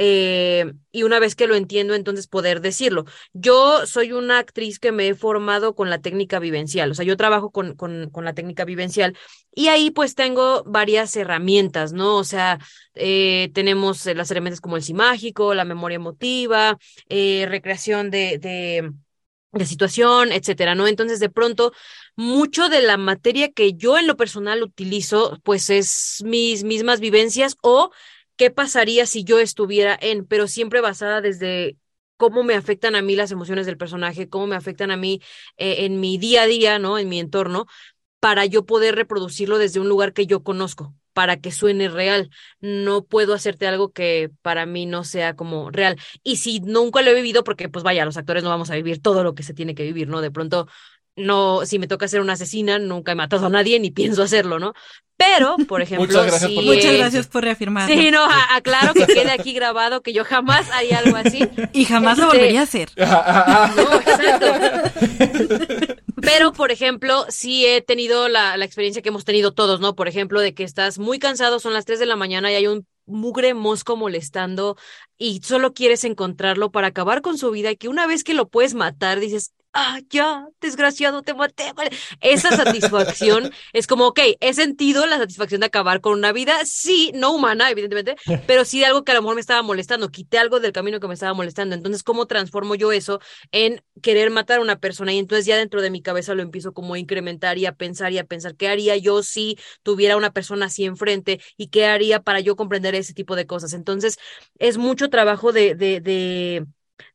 eh, 0.00 0.72
y 0.92 1.02
una 1.02 1.18
vez 1.18 1.34
que 1.34 1.48
lo 1.48 1.56
entiendo, 1.56 1.94
entonces 1.94 2.28
poder 2.28 2.60
decirlo. 2.60 3.04
Yo 3.32 3.84
soy 3.86 4.12
una 4.12 4.38
actriz 4.38 4.78
que 4.78 4.92
me 4.92 5.08
he 5.08 5.14
formado 5.14 5.74
con 5.74 5.90
la 5.90 5.98
técnica 6.00 6.38
vivencial, 6.38 6.90
o 6.92 6.94
sea, 6.94 7.04
yo 7.04 7.16
trabajo 7.16 7.50
con, 7.50 7.74
con, 7.74 8.08
con 8.10 8.24
la 8.24 8.32
técnica 8.32 8.64
vivencial 8.64 9.16
y 9.54 9.68
ahí 9.68 9.90
pues 9.90 10.14
tengo 10.14 10.62
varias 10.64 11.16
herramientas, 11.16 11.92
¿no? 11.92 12.16
O 12.16 12.24
sea, 12.24 12.58
eh, 12.94 13.50
tenemos 13.54 14.06
las 14.06 14.30
herramientas 14.30 14.60
como 14.60 14.76
el 14.76 14.82
sí 14.84 14.94
mágico, 14.94 15.52
la 15.54 15.64
memoria 15.64 15.96
emotiva, 15.96 16.78
eh, 17.08 17.46
recreación 17.48 18.10
de, 18.10 18.38
de 18.38 18.90
de 19.52 19.64
situación, 19.66 20.30
etcétera, 20.32 20.74
¿no? 20.74 20.86
Entonces, 20.86 21.20
de 21.20 21.30
pronto, 21.30 21.72
mucho 22.16 22.68
de 22.68 22.82
la 22.82 22.96
materia 22.98 23.50
que 23.52 23.74
yo 23.74 23.98
en 23.98 24.06
lo 24.06 24.16
personal 24.16 24.62
utilizo, 24.62 25.38
pues 25.42 25.70
es 25.70 26.22
mis 26.24 26.64
mismas 26.64 27.00
vivencias 27.00 27.56
o 27.62 27.90
qué 28.38 28.50
pasaría 28.50 29.04
si 29.06 29.24
yo 29.24 29.40
estuviera 29.40 29.98
en, 30.00 30.24
pero 30.24 30.46
siempre 30.46 30.80
basada 30.80 31.20
desde 31.20 31.76
cómo 32.16 32.44
me 32.44 32.54
afectan 32.54 32.96
a 32.96 33.02
mí 33.02 33.16
las 33.16 33.32
emociones 33.32 33.66
del 33.66 33.76
personaje, 33.76 34.28
cómo 34.28 34.46
me 34.46 34.56
afectan 34.56 34.90
a 34.90 34.96
mí 34.96 35.20
eh, 35.58 35.84
en 35.84 36.00
mi 36.00 36.18
día 36.18 36.42
a 36.42 36.46
día, 36.46 36.78
¿no? 36.78 36.98
En 36.98 37.08
mi 37.08 37.20
entorno, 37.20 37.66
para 38.20 38.46
yo 38.46 38.64
poder 38.64 38.94
reproducirlo 38.96 39.58
desde 39.58 39.80
un 39.80 39.88
lugar 39.88 40.12
que 40.14 40.26
yo 40.26 40.42
conozco 40.42 40.94
para 41.12 41.40
que 41.40 41.50
suene 41.50 41.88
real. 41.88 42.30
No 42.60 43.04
puedo 43.04 43.34
hacerte 43.34 43.66
algo 43.66 43.92
que 43.92 44.30
para 44.42 44.66
mí 44.66 44.86
no 44.86 45.02
sea 45.02 45.34
como 45.34 45.70
real. 45.72 45.98
Y 46.22 46.36
si 46.36 46.60
nunca 46.60 47.02
lo 47.02 47.10
he 47.10 47.14
vivido, 47.14 47.42
porque 47.42 47.68
pues 47.68 47.82
vaya, 47.82 48.04
los 48.04 48.16
actores 48.16 48.44
no 48.44 48.50
vamos 48.50 48.70
a 48.70 48.76
vivir 48.76 49.02
todo 49.02 49.24
lo 49.24 49.34
que 49.34 49.42
se 49.42 49.52
tiene 49.52 49.74
que 49.74 49.82
vivir, 49.82 50.06
¿no? 50.08 50.20
De 50.20 50.30
pronto, 50.30 50.68
no, 51.18 51.66
si 51.66 51.78
me 51.78 51.86
toca 51.86 52.08
ser 52.08 52.20
una 52.20 52.34
asesina, 52.34 52.78
nunca 52.78 53.12
he 53.12 53.14
matado 53.14 53.46
a 53.46 53.50
nadie 53.50 53.78
ni 53.80 53.90
pienso 53.90 54.22
hacerlo, 54.22 54.58
¿no? 54.58 54.72
Pero, 55.16 55.56
por 55.66 55.82
ejemplo, 55.82 56.06
Muchas 56.06 56.26
gracias, 56.26 56.52
por, 56.52 56.64
Muchas 56.64 56.96
gracias 56.96 57.26
por 57.26 57.42
reafirmar. 57.42 57.88
Sí, 57.90 58.10
no, 58.12 58.24
aclaro 58.50 58.94
que 58.94 59.06
quede 59.06 59.32
aquí 59.32 59.52
grabado 59.52 60.00
que 60.00 60.12
yo 60.12 60.24
jamás 60.24 60.70
haría 60.70 60.98
algo 60.98 61.16
así. 61.16 61.40
Y 61.72 61.84
jamás 61.86 62.18
lo 62.18 62.26
Este, 62.26 62.36
volvería 62.38 62.60
a 62.60 62.62
hacer. 62.62 62.90
No, 62.96 64.00
exacto. 64.00 64.46
Pero, 66.20 66.52
por 66.52 66.70
ejemplo, 66.70 67.26
sí 67.28 67.66
he 67.66 67.80
tenido 67.82 68.28
la, 68.28 68.56
la 68.56 68.64
experiencia 68.64 69.02
que 69.02 69.08
hemos 69.08 69.24
tenido 69.24 69.52
todos, 69.52 69.80
¿no? 69.80 69.94
Por 69.94 70.08
ejemplo, 70.08 70.40
de 70.40 70.54
que 70.54 70.64
estás 70.64 70.98
muy 70.98 71.18
cansado, 71.18 71.58
son 71.58 71.72
las 71.72 71.84
3 71.84 71.98
de 71.98 72.06
la 72.06 72.16
mañana 72.16 72.50
y 72.52 72.54
hay 72.54 72.66
un 72.66 72.86
mugre 73.06 73.54
mosco 73.54 73.96
molestando 73.96 74.76
y 75.16 75.40
solo 75.42 75.72
quieres 75.72 76.04
encontrarlo 76.04 76.70
para 76.70 76.88
acabar 76.88 77.22
con 77.22 77.38
su 77.38 77.50
vida 77.50 77.70
y 77.70 77.76
que 77.76 77.88
una 77.88 78.06
vez 78.06 78.22
que 78.22 78.34
lo 78.34 78.48
puedes 78.48 78.74
matar 78.74 79.18
dices, 79.18 79.52
ah, 79.72 80.00
ya, 80.10 80.46
desgraciado, 80.60 81.22
te 81.22 81.34
maté. 81.34 81.72
vale". 81.74 81.90
Esa 82.20 82.52
satisfacción 82.52 83.50
es 83.72 83.86
como, 83.86 84.06
ok, 84.08 84.20
he 84.40 84.54
sentido 84.54 85.06
la 85.06 85.18
satisfacción 85.18 85.60
de 85.60 85.66
acabar 85.66 86.00
con 86.00 86.14
una 86.14 86.32
vida, 86.32 86.58
sí, 86.64 87.12
no 87.14 87.32
humana, 87.32 87.70
evidentemente, 87.70 88.16
pero 88.46 88.64
sí 88.64 88.80
de 88.80 88.86
algo 88.86 89.04
que 89.04 89.12
a 89.12 89.14
lo 89.14 89.22
mejor 89.22 89.34
me 89.36 89.40
estaba 89.40 89.62
molestando, 89.62 90.10
quité 90.10 90.38
algo 90.38 90.60
del 90.60 90.72
camino 90.72 91.00
que 91.00 91.08
me 91.08 91.14
estaba 91.14 91.34
molestando. 91.34 91.74
Entonces, 91.74 92.02
¿cómo 92.02 92.26
transformo 92.26 92.74
yo 92.74 92.92
eso 92.92 93.20
en 93.52 93.82
querer 94.02 94.30
matar 94.30 94.58
a 94.58 94.62
una 94.62 94.78
persona? 94.80 95.12
Y 95.12 95.18
entonces 95.18 95.46
ya 95.46 95.56
dentro 95.56 95.80
de 95.82 95.90
mi 95.90 96.02
cabeza 96.02 96.34
lo 96.34 96.42
empiezo 96.42 96.72
como 96.72 96.94
a 96.94 96.98
incrementar 96.98 97.58
y 97.58 97.66
a 97.66 97.72
pensar 97.72 98.12
y 98.12 98.18
a 98.18 98.24
pensar, 98.24 98.56
¿qué 98.56 98.68
haría 98.68 98.96
yo 98.96 99.22
si 99.22 99.58
tuviera 99.82 100.16
una 100.16 100.32
persona 100.32 100.66
así 100.66 100.84
enfrente? 100.84 101.40
¿Y 101.56 101.68
qué 101.68 101.86
haría 101.86 102.20
para 102.22 102.40
yo 102.40 102.56
comprender 102.56 102.94
ese 102.94 103.14
tipo 103.14 103.36
de 103.36 103.46
cosas? 103.46 103.72
Entonces, 103.74 104.18
es 104.58 104.78
mucho 104.78 105.08
trabajo 105.10 105.52
de, 105.52 105.74
de, 105.74 106.00
de, 106.00 106.66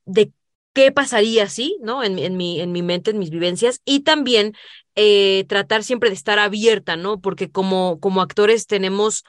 de 0.05 0.31
qué 0.73 0.91
pasaría 0.91 1.47
si, 1.49 1.77
¿no? 1.81 2.03
En, 2.03 2.15
mi- 2.15 2.25
en, 2.25 2.37
mi, 2.37 2.61
en 2.61 2.71
mi 2.71 2.81
mente, 2.83 3.11
en 3.11 3.19
mis 3.19 3.29
vivencias, 3.29 3.81
y 3.85 4.01
también 4.01 4.53
eh, 4.95 5.45
tratar 5.47 5.83
siempre 5.83 6.09
de 6.09 6.15
estar 6.15 6.39
abierta, 6.39 6.95
¿no? 6.95 7.19
Porque 7.21 7.51
como, 7.51 7.99
como 7.99 8.21
actores 8.21 8.67
tenemos, 8.67 9.23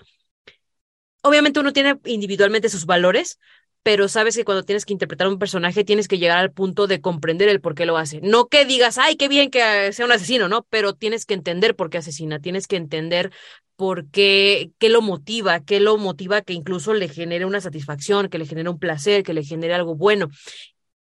obviamente 1.22 1.60
uno 1.60 1.72
tiene 1.72 1.98
individualmente 2.04 2.68
sus 2.68 2.86
valores, 2.86 3.38
pero 3.82 4.08
sabes 4.08 4.34
que 4.36 4.44
cuando 4.44 4.62
tienes 4.64 4.86
que 4.86 4.94
interpretar 4.94 5.28
un 5.28 5.38
personaje 5.38 5.84
tienes 5.84 6.08
que 6.08 6.18
llegar 6.18 6.38
al 6.38 6.52
punto 6.52 6.86
de 6.86 7.00
comprender 7.02 7.48
el 7.48 7.60
por 7.60 7.74
qué 7.74 7.84
lo 7.86 7.98
hace. 7.98 8.20
No 8.22 8.48
que 8.48 8.64
digas, 8.64 8.96
ay, 8.98 9.16
qué 9.16 9.28
bien 9.28 9.50
que 9.50 9.92
sea 9.92 10.06
un 10.06 10.12
asesino, 10.12 10.48
¿no? 10.48 10.66
Pero 10.70 10.94
tienes 10.94 11.26
que 11.26 11.34
entender 11.34 11.76
por 11.76 11.90
qué 11.90 11.98
asesina, 11.98 12.40
tienes 12.40 12.66
que 12.66 12.76
entender 12.76 13.30
por 13.76 14.08
qué, 14.10 14.70
qué 14.78 14.88
lo 14.88 15.02
motiva, 15.02 15.60
qué 15.60 15.80
lo 15.80 15.98
motiva 15.98 16.40
que 16.42 16.52
incluso 16.54 16.94
le 16.94 17.08
genere 17.08 17.44
una 17.44 17.60
satisfacción, 17.60 18.28
que 18.28 18.38
le 18.38 18.46
genere 18.46 18.70
un 18.70 18.78
placer, 18.78 19.22
que 19.22 19.34
le 19.34 19.42
genere 19.44 19.74
algo 19.74 19.96
bueno. 19.96 20.28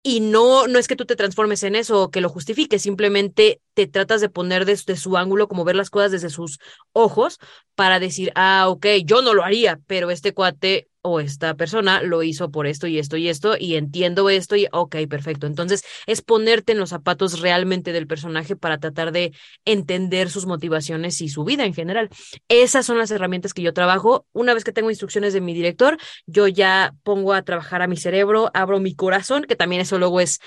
Y 0.10 0.22
no, 0.22 0.68
no 0.68 0.80
es 0.80 0.88
que 0.88 0.96
tú 0.96 1.06
te 1.06 1.18
transformes 1.18 1.64
en 1.64 1.76
eso 1.76 2.04
o 2.04 2.12
que 2.12 2.22
lo 2.22 2.30
justifiques, 2.30 2.82
simplemente 2.82 3.60
te 3.78 3.86
tratas 3.86 4.22
de 4.22 4.30
poner 4.30 4.66
desde 4.66 4.96
su 4.98 5.18
ángulo, 5.18 5.48
como 5.48 5.64
ver 5.64 5.76
las 5.76 5.92
cosas 5.92 6.12
desde 6.12 6.32
sus 6.32 6.58
ojos, 6.94 7.38
para 7.76 8.00
decir, 8.00 8.32
ah, 8.34 8.70
ok, 8.70 8.88
yo 9.06 9.22
no 9.22 9.36
lo 9.36 9.44
haría, 9.44 9.80
pero 9.86 10.10
este 10.10 10.34
cuate 10.34 10.88
o 11.04 11.20
esta 11.20 11.54
persona 11.54 12.02
lo 12.02 12.24
hizo 12.24 12.50
por 12.50 12.66
esto 12.66 12.88
y 12.88 12.98
esto 12.98 13.18
y 13.18 13.30
esto, 13.30 13.56
y 13.56 13.76
entiendo 13.76 14.32
esto, 14.32 14.56
y 14.56 14.68
ok, 14.72 14.96
perfecto. 15.08 15.46
Entonces, 15.46 15.84
es 16.08 16.24
ponerte 16.24 16.72
en 16.72 16.80
los 16.80 16.90
zapatos 16.90 17.40
realmente 17.40 17.94
del 17.94 18.08
personaje 18.08 18.56
para 18.56 18.80
tratar 18.80 19.12
de 19.12 19.32
entender 19.64 20.32
sus 20.32 20.48
motivaciones 20.48 21.22
y 21.22 21.30
su 21.30 21.44
vida 21.44 21.64
en 21.64 21.76
general. 21.76 22.10
Esas 22.50 22.84
son 22.84 22.98
las 22.98 23.12
herramientas 23.12 23.54
que 23.54 23.62
yo 23.62 23.74
trabajo. 23.74 24.26
Una 24.34 24.56
vez 24.56 24.64
que 24.64 24.72
tengo 24.72 24.90
instrucciones 24.90 25.34
de 25.34 25.42
mi 25.42 25.54
director, 25.54 26.00
yo 26.26 26.48
ya 26.48 26.96
pongo 27.04 27.34
a 27.34 27.44
trabajar 27.44 27.84
a 27.84 27.88
mi 27.88 27.96
cerebro, 27.96 28.50
abro 28.56 28.80
mi 28.80 28.96
corazón, 28.96 29.44
que 29.44 29.56
también 29.56 29.84
eso 29.84 30.00
luego 30.00 30.20
es, 30.20 30.40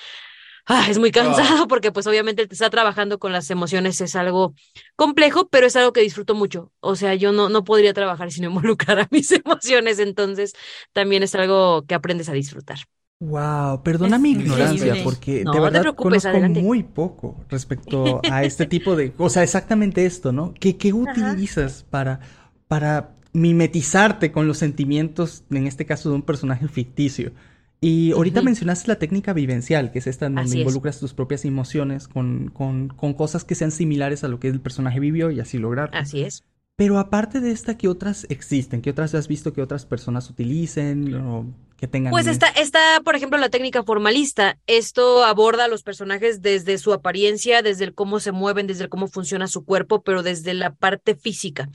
ah, 0.66 0.87
es 0.88 0.99
muy 0.99 1.11
cansado 1.11 1.66
porque 1.68 1.92
pues 1.92 2.07
obviamente 2.07 2.46
está 2.51 2.70
trabajando 2.70 3.18
con 3.18 3.33
las 3.33 3.51
emociones 3.51 4.01
es 4.01 4.16
algo 4.16 4.55
complejo, 4.96 5.49
pero 5.49 5.66
es 5.66 5.77
algo 5.77 5.92
que 5.92 6.01
disfruto 6.03 6.35
mucho. 6.35 6.73
O 6.81 6.96
sea, 6.96 7.14
yo 7.14 7.33
no, 7.33 7.49
no 7.49 7.64
podría 7.64 7.94
trabajar 7.94 8.31
si 8.33 8.40
no 8.40 8.49
involucrara 8.51 9.09
mis 9.11 9.31
emociones, 9.33 9.99
entonces 9.99 10.53
también 10.92 11.23
es 11.23 11.35
algo 11.35 11.85
que 11.87 11.94
aprendes 11.94 12.29
a 12.29 12.33
disfrutar. 12.33 12.79
Wow, 13.23 13.83
perdona 13.83 14.18
mi 14.18 14.31
increíble. 14.33 14.40
ignorancia 14.40 15.03
porque 15.03 15.44
No, 15.44 15.53
de 15.53 15.61
te 15.61 15.61
verdad 15.61 15.79
preocupes, 15.79 16.25
conozco 16.25 16.27
adelante. 16.27 16.62
muy 16.62 16.83
poco 16.83 17.37
respecto 17.51 18.25
a 18.27 18.44
este 18.44 18.64
tipo 18.64 18.96
de, 18.96 19.12
o 19.18 19.29
sea, 19.29 19.42
exactamente 19.42 20.07
esto, 20.07 20.33
¿no? 20.33 20.55
¿Qué, 20.59 20.79
qué 20.79 20.94
Ajá. 21.05 21.35
utilizas 21.35 21.83
para, 21.90 22.20
para 22.66 23.16
mimetizarte 23.35 24.33
con 24.33 24.46
los 24.49 24.57
sentimientos, 24.57 25.44
en 25.51 25.66
este 25.66 25.85
caso 25.85 26.09
de 26.09 26.14
un 26.14 26.23
personaje 26.23 26.66
ficticio? 26.68 27.33
Y 27.81 28.12
ahorita 28.12 28.43
mencionaste 28.43 28.88
la 28.88 28.99
técnica 28.99 29.33
vivencial, 29.33 29.90
que 29.90 30.01
es 30.01 30.07
esta 30.07 30.27
en 30.27 30.35
donde 30.35 30.51
Así 30.51 30.59
es. 30.59 30.66
involucras 30.66 31.01
tus 31.01 31.14
propias 31.14 31.47
emociones 31.47 32.09
con, 32.09 32.51
con, 32.51 32.88
con 32.88 33.14
cosas 33.14 33.45
que 33.45 33.55
sean 33.55 33.71
similares 33.71 34.23
a 34.23 34.29
lo 34.29 34.38
que 34.38 34.49
el 34.49 34.61
personaje 34.61 35.01
vivió 35.01 35.31
y 35.31 35.40
así 35.40 35.59
lograrlo. 35.59 35.97
Así 35.97 36.21
es. 36.23 36.45
Pero 36.77 36.99
aparte 36.99 37.40
de 37.40 37.51
esta, 37.51 37.77
¿qué 37.77 37.88
otras 37.88 38.27
existen? 38.31 38.81
¿Qué 38.81 38.90
otras 38.90 39.14
has 39.14 39.29
visto 39.29 39.53
que 39.53 39.61
otras 39.61 39.85
personas 39.85 40.31
utilicen 40.31 41.14
o 41.14 41.47
que 41.77 41.87
tengan? 41.87 42.11
Pues 42.11 42.27
está, 42.27 42.49
está, 42.49 43.03
por 43.05 43.16
ejemplo, 43.16 43.38
la 43.38 43.51
técnica 43.51 43.83
formalista. 43.83 44.59
Esto 44.66 45.25
aborda 45.25 45.66
a 45.66 45.69
los 45.69 45.83
personajes 45.83 46.40
desde 46.40 46.79
su 46.79 46.95
apariencia, 46.95 47.61
desde 47.61 47.85
el 47.85 47.95
cómo 47.95 48.19
se 48.19 48.33
mueven, 48.33 48.66
desde 48.66 48.85
el 48.85 48.88
cómo 48.88 49.09
funciona 49.09 49.47
su 49.47 49.64
cuerpo, 49.64 50.03
pero 50.03 50.23
desde 50.23 50.55
la 50.55 50.75
parte 50.75 51.16
física. 51.16 51.69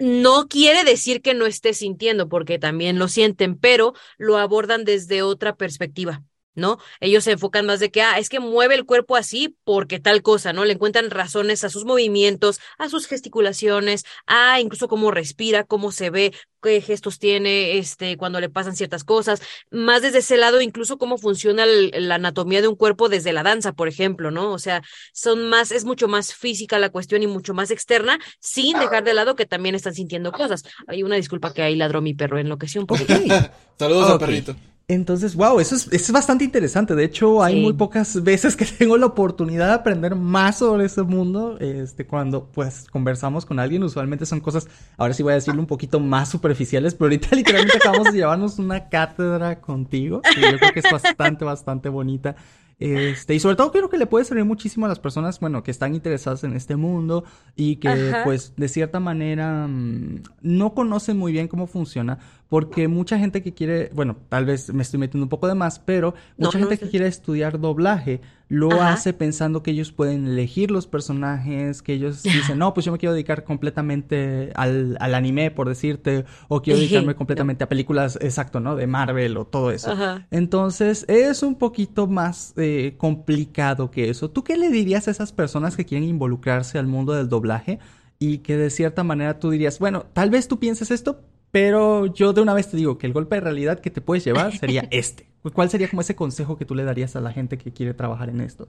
No 0.00 0.48
quiere 0.48 0.84
decir 0.84 1.22
que 1.22 1.34
no 1.34 1.46
esté 1.46 1.74
sintiendo, 1.74 2.28
porque 2.28 2.58
también 2.58 2.98
lo 2.98 3.08
sienten, 3.08 3.56
pero 3.58 3.94
lo 4.16 4.36
abordan 4.38 4.84
desde 4.84 5.22
otra 5.22 5.56
perspectiva. 5.56 6.22
¿No? 6.58 6.78
Ellos 7.00 7.22
se 7.22 7.30
enfocan 7.32 7.66
más 7.66 7.78
de 7.78 7.90
que, 7.92 8.02
ah, 8.02 8.18
es 8.18 8.28
que 8.28 8.40
mueve 8.40 8.74
el 8.74 8.84
cuerpo 8.84 9.14
así 9.14 9.56
porque 9.62 10.00
tal 10.00 10.22
cosa, 10.22 10.52
¿no? 10.52 10.64
Le 10.64 10.72
encuentran 10.72 11.08
razones 11.08 11.62
a 11.62 11.70
sus 11.70 11.84
movimientos, 11.84 12.58
a 12.78 12.88
sus 12.88 13.06
gesticulaciones, 13.06 14.04
a 14.26 14.60
incluso 14.60 14.88
cómo 14.88 15.12
respira, 15.12 15.62
cómo 15.62 15.92
se 15.92 16.10
ve, 16.10 16.32
qué 16.60 16.80
gestos 16.80 17.20
tiene, 17.20 17.78
este, 17.78 18.16
cuando 18.16 18.40
le 18.40 18.48
pasan 18.50 18.74
ciertas 18.74 19.04
cosas, 19.04 19.40
más 19.70 20.02
desde 20.02 20.18
ese 20.18 20.36
lado, 20.36 20.60
incluso 20.60 20.98
cómo 20.98 21.16
funciona 21.16 21.62
el- 21.62 21.92
la 22.08 22.16
anatomía 22.16 22.60
de 22.60 22.66
un 22.66 22.74
cuerpo 22.74 23.08
desde 23.08 23.32
la 23.32 23.44
danza, 23.44 23.72
por 23.72 23.86
ejemplo, 23.86 24.32
¿no? 24.32 24.50
O 24.52 24.58
sea, 24.58 24.82
son 25.12 25.48
más, 25.48 25.70
es 25.70 25.84
mucho 25.84 26.08
más 26.08 26.34
física 26.34 26.80
la 26.80 26.90
cuestión 26.90 27.22
y 27.22 27.28
mucho 27.28 27.54
más 27.54 27.70
externa, 27.70 28.18
sin 28.40 28.80
dejar 28.80 29.04
de 29.04 29.14
lado 29.14 29.36
que 29.36 29.46
también 29.46 29.76
están 29.76 29.94
sintiendo 29.94 30.32
cosas. 30.32 30.64
Hay 30.88 31.04
una 31.04 31.14
disculpa 31.14 31.54
que 31.54 31.62
ahí 31.62 31.76
ladró 31.76 32.02
mi 32.02 32.14
perro, 32.14 32.38
enloqueció 32.40 32.80
un 32.80 32.88
poco. 32.88 33.04
Saludos 33.78 34.08
al 34.08 34.14
Ok. 34.14 34.20
perrito. 34.20 34.56
Entonces, 34.90 35.34
wow, 35.36 35.60
eso 35.60 35.74
es, 35.76 35.86
es 35.92 36.10
bastante 36.10 36.44
interesante. 36.44 36.94
De 36.94 37.04
hecho, 37.04 37.42
hay 37.42 37.56
Sí. 37.56 37.60
muy 37.60 37.74
pocas 37.74 38.22
veces 38.24 38.56
que 38.56 38.64
tengo 38.64 38.96
la 38.96 39.04
oportunidad 39.04 39.66
de 39.66 39.74
aprender 39.74 40.14
más 40.14 40.58
sobre 40.58 40.86
ese 40.86 41.02
mundo. 41.02 41.58
Este, 41.60 42.06
cuando 42.06 42.46
pues 42.50 42.86
conversamos 42.90 43.44
con 43.44 43.58
alguien, 43.60 43.82
usualmente 43.82 44.24
son 44.24 44.40
cosas, 44.40 44.66
ahora 44.96 45.12
sí 45.12 45.22
voy 45.22 45.32
a 45.32 45.34
decirlo 45.36 45.60
un 45.60 45.66
poquito 45.66 46.00
más 46.00 46.30
superficiales, 46.30 46.94
pero 46.94 47.06
ahorita 47.06 47.28
literalmente 47.36 47.76
acabamos 47.76 48.12
de 48.12 48.18
llevarnos 48.18 48.58
una 48.58 48.88
cátedra 48.88 49.60
contigo. 49.60 50.22
Y 50.34 50.40
yo 50.40 50.58
creo 50.58 50.72
que 50.72 50.80
es 50.80 50.90
bastante, 50.90 51.44
bastante 51.44 51.90
bonita. 51.90 52.34
Este, 52.80 53.34
y 53.34 53.40
sobre 53.40 53.56
todo 53.56 53.72
creo 53.72 53.88
que 53.90 53.98
le 53.98 54.06
puede 54.06 54.24
servir 54.24 54.44
muchísimo 54.44 54.86
a 54.86 54.88
las 54.88 55.00
personas, 55.00 55.40
bueno, 55.40 55.64
que 55.64 55.72
están 55.72 55.96
interesadas 55.96 56.44
en 56.44 56.54
este 56.54 56.76
mundo 56.76 57.24
y 57.56 57.76
que 57.76 57.88
Ajá. 57.88 58.22
pues 58.22 58.52
de 58.56 58.68
cierta 58.68 59.00
manera 59.00 59.66
mm, 59.66 60.22
no 60.42 60.74
conocen 60.74 61.18
muy 61.18 61.32
bien 61.32 61.48
cómo 61.48 61.66
funciona, 61.66 62.20
porque 62.48 62.88
mucha 62.88 63.18
gente 63.18 63.42
que 63.42 63.52
quiere, 63.52 63.90
bueno, 63.94 64.16
tal 64.30 64.46
vez 64.46 64.72
me 64.72 64.82
estoy 64.82 64.98
metiendo 64.98 65.24
un 65.24 65.28
poco 65.28 65.48
de 65.48 65.54
más, 65.54 65.78
pero 65.80 66.14
mucha 66.38 66.58
No, 66.58 66.64
no, 66.64 66.70
gente 66.70 66.78
que 66.78 66.90
quiere 66.90 67.06
estudiar 67.06 67.60
doblaje 67.60 68.20
lo 68.48 68.80
Ajá. 68.80 68.94
hace 68.94 69.12
pensando 69.12 69.62
que 69.62 69.72
ellos 69.72 69.92
pueden 69.92 70.26
elegir 70.26 70.70
los 70.70 70.86
personajes, 70.86 71.82
que 71.82 71.92
ellos 71.92 72.22
dicen, 72.32 72.56
no, 72.58 72.72
pues 72.72 72.86
yo 72.86 72.92
me 72.92 72.96
quiero 72.98 73.12
dedicar 73.12 73.44
completamente 73.44 74.50
al, 74.54 74.96
al 75.00 75.14
anime, 75.14 75.50
por 75.50 75.68
decirte, 75.68 76.24
o 76.48 76.62
quiero 76.62 76.78
dedicarme 76.78 77.14
completamente 77.14 77.64
a 77.64 77.68
películas, 77.68 78.18
exacto, 78.22 78.60
¿no? 78.60 78.74
De 78.76 78.86
Marvel 78.86 79.36
o 79.36 79.46
todo 79.46 79.70
eso. 79.70 79.90
Ajá. 79.90 80.26
Entonces, 80.30 81.04
es 81.08 81.42
un 81.42 81.56
poquito 81.56 82.06
más 82.06 82.54
eh, 82.56 82.94
complicado 82.96 83.90
que 83.90 84.08
eso. 84.08 84.30
¿Tú 84.30 84.44
qué 84.44 84.56
le 84.56 84.70
dirías 84.70 85.08
a 85.08 85.10
esas 85.10 85.32
personas 85.32 85.76
que 85.76 85.84
quieren 85.84 86.08
involucrarse 86.08 86.78
al 86.78 86.86
mundo 86.86 87.12
del 87.12 87.28
doblaje 87.28 87.78
y 88.18 88.38
que 88.38 88.56
de 88.56 88.70
cierta 88.70 89.04
manera 89.04 89.38
tú 89.38 89.50
dirías, 89.50 89.78
bueno, 89.78 90.06
tal 90.12 90.30
vez 90.30 90.48
tú 90.48 90.58
pienses 90.58 90.90
esto, 90.90 91.20
pero 91.50 92.06
yo 92.06 92.32
de 92.32 92.40
una 92.40 92.54
vez 92.54 92.68
te 92.70 92.76
digo 92.76 92.98
que 92.98 93.06
el 93.06 93.12
golpe 93.12 93.36
de 93.36 93.40
realidad 93.40 93.80
que 93.80 93.90
te 93.90 94.00
puedes 94.00 94.24
llevar 94.24 94.56
sería 94.56 94.86
este. 94.90 95.28
¿Cuál 95.54 95.70
sería 95.70 95.88
como 95.88 96.02
ese 96.02 96.14
consejo 96.14 96.58
que 96.58 96.64
tú 96.64 96.74
le 96.74 96.84
darías 96.84 97.16
a 97.16 97.20
la 97.20 97.32
gente 97.32 97.58
que 97.58 97.72
quiere 97.72 97.94
trabajar 97.94 98.28
en 98.28 98.40
esto? 98.40 98.68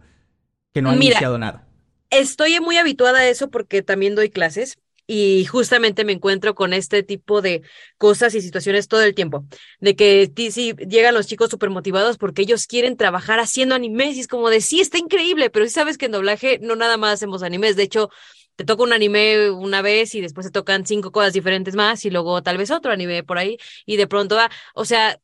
Que 0.74 0.82
no 0.82 0.92
ha 0.92 0.96
iniciado 0.96 1.38
nada. 1.38 1.68
Estoy 2.10 2.60
muy 2.60 2.78
habituada 2.78 3.20
a 3.20 3.28
eso 3.28 3.50
porque 3.50 3.82
también 3.82 4.16
doy 4.16 4.30
clases 4.30 4.78
y 5.12 5.46
justamente 5.46 6.06
me 6.06 6.14
encuentro 6.14 6.54
con 6.54 6.72
este 6.72 7.02
tipo 7.02 7.42
de 7.42 7.64
cosas 7.98 8.36
y 8.36 8.42
situaciones 8.42 8.88
todo 8.88 9.02
el 9.02 9.16
tiempo. 9.16 9.44
De 9.80 9.96
que 9.96 10.32
sí 10.52 10.76
llegan 10.88 11.16
los 11.16 11.26
chicos 11.26 11.50
súper 11.50 11.72
motivados 11.72 12.20
porque 12.20 12.44
ellos 12.44 12.68
quieren 12.68 12.96
trabajar 12.96 13.40
haciendo 13.40 13.74
animes 13.74 14.16
y 14.18 14.20
es 14.20 14.28
como 14.28 14.50
de 14.52 14.62
sí, 14.62 14.82
está 14.82 15.00
increíble, 15.00 15.50
pero 15.50 15.66
sí 15.66 15.72
sabes 15.72 15.98
que 15.98 16.06
en 16.06 16.12
doblaje 16.12 16.60
no 16.62 16.76
nada 16.76 16.98
más 16.98 17.16
hacemos 17.16 17.42
animes. 17.42 17.76
De 17.76 17.84
hecho, 17.84 18.12
te 18.60 18.66
toca 18.66 18.84
un 18.84 18.92
anime 18.92 19.50
una 19.52 19.82
vez 19.82 20.16
y 20.16 20.22
después 20.22 20.46
te 20.48 20.52
tocan 20.52 20.86
cinco 20.86 21.14
cosas 21.14 21.32
diferentes 21.32 21.76
más 21.76 22.04
y 22.04 22.10
luego 22.10 22.44
tal 22.44 22.58
vez 22.58 22.72
otro 22.72 22.92
anime 22.92 23.24
por 23.24 23.38
ahí 23.38 23.58
y 23.86 23.96
de 23.96 24.06
pronto 24.06 24.36
va, 24.36 24.52
o 24.76 24.84
sea, 24.84 25.18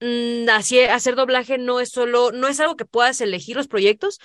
mm, 0.00 0.48
hacer 0.50 1.14
doblaje 1.14 1.56
no 1.56 1.78
es 1.78 1.90
solo, 1.90 2.32
no 2.32 2.48
es 2.48 2.58
algo 2.58 2.74
que 2.76 2.84
puedas 2.86 3.20
elegir 3.20 3.54
los 3.56 3.68
proyectos, 3.68 4.18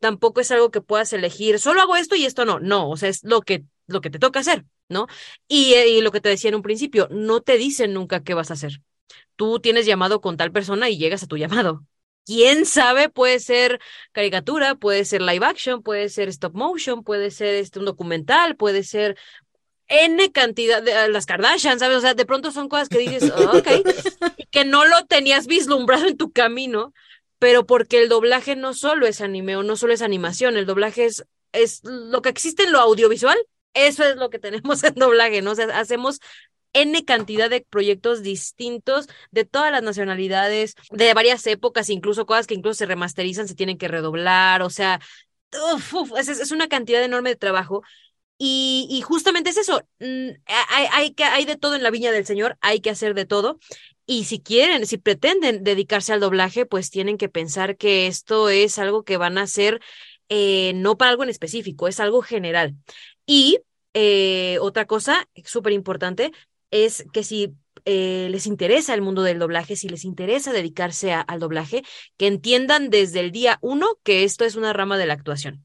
tampoco 0.00 0.42
es 0.42 0.50
algo 0.50 0.70
que 0.70 0.82
puedas 0.82 1.12
elegir, 1.14 1.58
solo 1.58 1.80
hago 1.80 1.96
esto 1.96 2.14
y 2.14 2.26
esto 2.26 2.44
no, 2.44 2.60
no, 2.60 2.90
o 2.90 2.96
sea, 2.98 3.08
es 3.08 3.24
lo 3.24 3.40
que, 3.40 3.64
lo 3.86 4.02
que 4.02 4.10
te 4.10 4.18
toca 4.18 4.40
hacer, 4.40 4.66
¿no? 4.90 5.06
Y, 5.48 5.72
y 5.74 6.02
lo 6.02 6.12
que 6.12 6.20
te 6.20 6.28
decía 6.28 6.50
en 6.50 6.56
un 6.56 6.62
principio, 6.62 7.08
no 7.10 7.40
te 7.40 7.56
dicen 7.56 7.94
nunca 7.94 8.22
qué 8.22 8.34
vas 8.34 8.50
a 8.50 8.54
hacer. 8.54 8.82
Tú 9.36 9.60
tienes 9.60 9.86
llamado 9.86 10.20
con 10.20 10.36
tal 10.36 10.52
persona 10.52 10.90
y 10.90 10.98
llegas 10.98 11.22
a 11.24 11.28
tu 11.28 11.36
llamado. 11.38 11.86
Quién 12.30 12.64
sabe, 12.64 13.08
puede 13.08 13.40
ser 13.40 13.80
caricatura, 14.12 14.76
puede 14.76 15.04
ser 15.04 15.20
live 15.20 15.44
action, 15.44 15.82
puede 15.82 16.08
ser 16.08 16.28
stop 16.28 16.54
motion, 16.54 17.02
puede 17.02 17.32
ser 17.32 17.56
este 17.56 17.80
un 17.80 17.86
documental, 17.86 18.54
puede 18.54 18.84
ser 18.84 19.16
N 19.88 20.30
cantidad 20.30 20.80
de 20.80 21.08
las 21.08 21.26
Kardashian, 21.26 21.80
¿sabes? 21.80 21.96
O 21.96 22.00
sea, 22.00 22.14
de 22.14 22.24
pronto 22.24 22.52
son 22.52 22.68
cosas 22.68 22.88
que 22.88 22.98
dices, 22.98 23.32
"Ah, 23.34 23.50
ok, 23.52 23.68
que 24.52 24.64
no 24.64 24.84
lo 24.84 25.06
tenías 25.06 25.48
vislumbrado 25.48 26.06
en 26.06 26.16
tu 26.16 26.30
camino, 26.30 26.94
pero 27.40 27.66
porque 27.66 28.00
el 28.00 28.08
doblaje 28.08 28.54
no 28.54 28.74
solo 28.74 29.08
es 29.08 29.20
anime 29.20 29.56
o 29.56 29.64
no 29.64 29.74
solo 29.74 29.92
es 29.92 30.00
animación, 30.00 30.56
el 30.56 30.66
doblaje 30.66 31.06
es, 31.06 31.24
es 31.50 31.80
lo 31.82 32.22
que 32.22 32.28
existe 32.28 32.62
en 32.62 32.70
lo 32.70 32.78
audiovisual, 32.78 33.38
eso 33.74 34.04
es 34.04 34.16
lo 34.16 34.30
que 34.30 34.38
tenemos 34.38 34.82
en 34.84 34.94
doblaje, 34.94 35.42
¿no? 35.42 35.52
O 35.52 35.54
sea, 35.54 35.66
hacemos 35.78 36.20
N 36.72 37.04
cantidad 37.04 37.50
de 37.50 37.66
proyectos 37.68 38.22
distintos 38.22 39.08
de 39.30 39.44
todas 39.44 39.72
las 39.72 39.82
nacionalidades, 39.82 40.74
de 40.90 41.14
varias 41.14 41.46
épocas, 41.46 41.90
incluso 41.90 42.26
cosas 42.26 42.46
que 42.46 42.54
incluso 42.54 42.78
se 42.78 42.86
remasterizan, 42.86 43.48
se 43.48 43.56
tienen 43.56 43.78
que 43.78 43.88
redoblar, 43.88 44.62
o 44.62 44.70
sea, 44.70 45.00
es, 46.16 46.52
una 46.52 46.68
cantidad 46.68 47.02
enorme 47.02 47.30
de 47.30 47.36
trabajo. 47.36 47.82
Y, 48.42 49.02
justamente 49.04 49.50
es 49.50 49.58
eso, 49.58 49.82
mm, 49.98 50.30
hay, 50.46 50.86
hay, 50.92 51.10
que, 51.12 51.24
hay 51.24 51.44
de 51.44 51.56
todo 51.56 51.74
en 51.74 51.82
la 51.82 51.90
viña 51.90 52.10
del 52.10 52.24
Señor, 52.24 52.56
hay 52.62 52.80
que 52.80 52.88
hacer 52.88 53.14
de 53.14 53.26
todo. 53.26 53.58
Y 54.06 54.24
si 54.24 54.40
quieren, 54.40 54.86
si 54.86 54.96
pretenden 54.96 55.62
dedicarse 55.62 56.12
al 56.12 56.20
doblaje, 56.20 56.66
pues 56.66 56.90
tienen 56.90 57.18
que 57.18 57.28
pensar 57.28 57.76
que 57.76 58.06
esto 58.06 58.48
es 58.48 58.78
algo 58.78 59.04
que 59.04 59.18
van 59.18 59.38
a 59.38 59.42
hacer 59.42 59.80
eh, 60.30 60.72
no 60.74 60.96
para 60.96 61.10
algo 61.10 61.24
en 61.24 61.28
específico, 61.28 61.88
es 61.88 62.00
algo 62.00 62.22
general. 62.22 62.76
Y 63.32 63.60
eh, 63.94 64.58
otra 64.60 64.86
cosa 64.86 65.28
súper 65.44 65.72
importante 65.72 66.32
es 66.72 67.04
que 67.12 67.22
si 67.22 67.54
eh, 67.84 68.26
les 68.28 68.48
interesa 68.48 68.92
el 68.92 69.02
mundo 69.02 69.22
del 69.22 69.38
doblaje, 69.38 69.76
si 69.76 69.88
les 69.88 70.04
interesa 70.04 70.52
dedicarse 70.52 71.12
al 71.12 71.38
doblaje, 71.38 71.84
que 72.16 72.26
entiendan 72.26 72.90
desde 72.90 73.20
el 73.20 73.30
día 73.30 73.58
uno 73.60 74.00
que 74.02 74.24
esto 74.24 74.44
es 74.44 74.56
una 74.56 74.72
rama 74.72 74.98
de 74.98 75.06
la 75.06 75.12
actuación. 75.14 75.64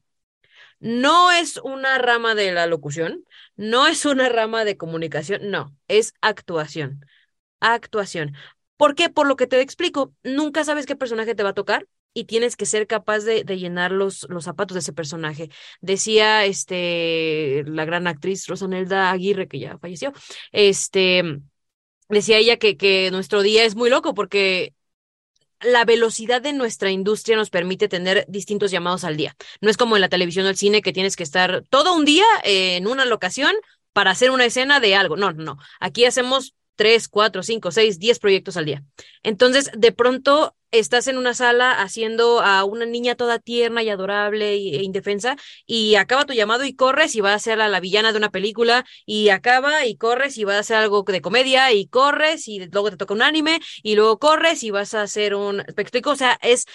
No 0.78 1.32
es 1.32 1.56
una 1.56 1.98
rama 1.98 2.36
de 2.36 2.52
la 2.52 2.68
locución, 2.68 3.24
no 3.56 3.88
es 3.88 4.04
una 4.06 4.28
rama 4.28 4.64
de 4.64 4.76
comunicación, 4.76 5.50
no, 5.50 5.76
es 5.88 6.14
actuación. 6.20 7.04
Actuación. 7.58 8.36
¿Por 8.76 8.94
qué? 8.94 9.08
Por 9.10 9.26
lo 9.26 9.34
que 9.34 9.48
te 9.48 9.60
explico, 9.60 10.14
nunca 10.22 10.62
sabes 10.62 10.86
qué 10.86 10.94
personaje 10.94 11.34
te 11.34 11.42
va 11.42 11.48
a 11.48 11.54
tocar 11.54 11.88
y 12.16 12.24
tienes 12.24 12.56
que 12.56 12.64
ser 12.64 12.86
capaz 12.86 13.24
de, 13.24 13.44
de 13.44 13.58
llenar 13.58 13.92
los, 13.92 14.26
los 14.30 14.44
zapatos 14.44 14.74
de 14.74 14.78
ese 14.78 14.94
personaje. 14.94 15.50
Decía 15.82 16.46
este, 16.46 17.62
la 17.66 17.84
gran 17.84 18.06
actriz 18.06 18.46
Rosanelda 18.46 19.10
Aguirre, 19.10 19.48
que 19.48 19.58
ya 19.58 19.76
falleció, 19.76 20.14
este, 20.50 21.40
decía 22.08 22.38
ella 22.38 22.56
que, 22.56 22.78
que 22.78 23.10
nuestro 23.10 23.42
día 23.42 23.64
es 23.64 23.76
muy 23.76 23.90
loco 23.90 24.14
porque 24.14 24.72
la 25.60 25.84
velocidad 25.84 26.40
de 26.40 26.54
nuestra 26.54 26.90
industria 26.90 27.36
nos 27.36 27.50
permite 27.50 27.86
tener 27.86 28.24
distintos 28.28 28.70
llamados 28.70 29.04
al 29.04 29.18
día. 29.18 29.36
No 29.60 29.68
es 29.68 29.76
como 29.76 29.94
en 29.96 30.00
la 30.00 30.08
televisión 30.08 30.46
o 30.46 30.48
el 30.48 30.56
cine 30.56 30.80
que 30.80 30.94
tienes 30.94 31.16
que 31.16 31.22
estar 31.22 31.64
todo 31.68 31.94
un 31.94 32.06
día 32.06 32.24
en 32.44 32.86
una 32.86 33.04
locación 33.04 33.52
para 33.92 34.12
hacer 34.12 34.30
una 34.30 34.46
escena 34.46 34.80
de 34.80 34.94
algo. 34.94 35.18
No, 35.18 35.32
no. 35.32 35.58
Aquí 35.80 36.06
hacemos 36.06 36.54
tres, 36.76 37.08
cuatro, 37.08 37.42
cinco, 37.42 37.72
seis, 37.72 37.98
diez 37.98 38.18
proyectos 38.18 38.56
al 38.56 38.64
día. 38.64 38.84
Entonces, 39.22 39.70
de 39.76 39.92
pronto 39.92 40.55
estás 40.70 41.06
en 41.06 41.18
una 41.18 41.34
sala 41.34 41.72
haciendo 41.72 42.40
a 42.40 42.64
una 42.64 42.86
niña 42.86 43.14
toda 43.14 43.38
tierna 43.38 43.82
y 43.82 43.90
adorable 43.90 44.54
e 44.54 44.82
indefensa 44.82 45.36
y 45.66 45.94
acaba 45.96 46.24
tu 46.24 46.32
llamado 46.34 46.64
y 46.64 46.74
corres 46.74 47.14
y 47.14 47.20
vas 47.20 47.34
a 47.34 47.38
ser 47.38 47.58
la, 47.58 47.68
la 47.68 47.80
villana 47.80 48.12
de 48.12 48.18
una 48.18 48.30
película 48.30 48.84
y 49.04 49.28
acaba 49.30 49.86
y 49.86 49.96
corres 49.96 50.38
y 50.38 50.44
vas 50.44 50.56
a 50.56 50.60
hacer 50.60 50.76
algo 50.76 51.02
de 51.02 51.20
comedia 51.20 51.72
y 51.72 51.86
corres 51.86 52.48
y 52.48 52.66
luego 52.66 52.90
te 52.90 52.96
toca 52.96 53.14
un 53.14 53.22
anime 53.22 53.60
y 53.82 53.94
luego 53.94 54.18
corres 54.18 54.62
y 54.62 54.70
vas 54.70 54.94
a 54.94 55.02
hacer 55.02 55.34
un... 55.34 55.56
¿Me 55.58 55.82
explico? 55.82 56.10
O 56.10 56.16
sea, 56.16 56.38
es 56.42 56.66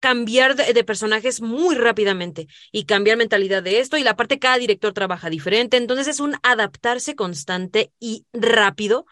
cambiar 0.00 0.56
de, 0.56 0.72
de, 0.72 0.84
personajes 0.84 1.42
muy 1.42 1.74
rápidamente 1.74 2.46
y 2.72 2.84
cambiar 2.84 3.18
mentalidad 3.18 3.62
de 3.62 3.80
esto 3.80 3.98
y 3.98 4.02
la 4.02 4.16
parte 4.16 4.38
cada 4.38 4.56
director 4.56 4.94
trabaja 4.94 5.28
diferente, 5.28 5.76
entonces 5.76 6.08
es 6.08 6.20
un 6.20 6.36
adaptarse 6.42 7.14
constante 7.14 7.92
y 8.00 8.24
rápido 8.32 9.04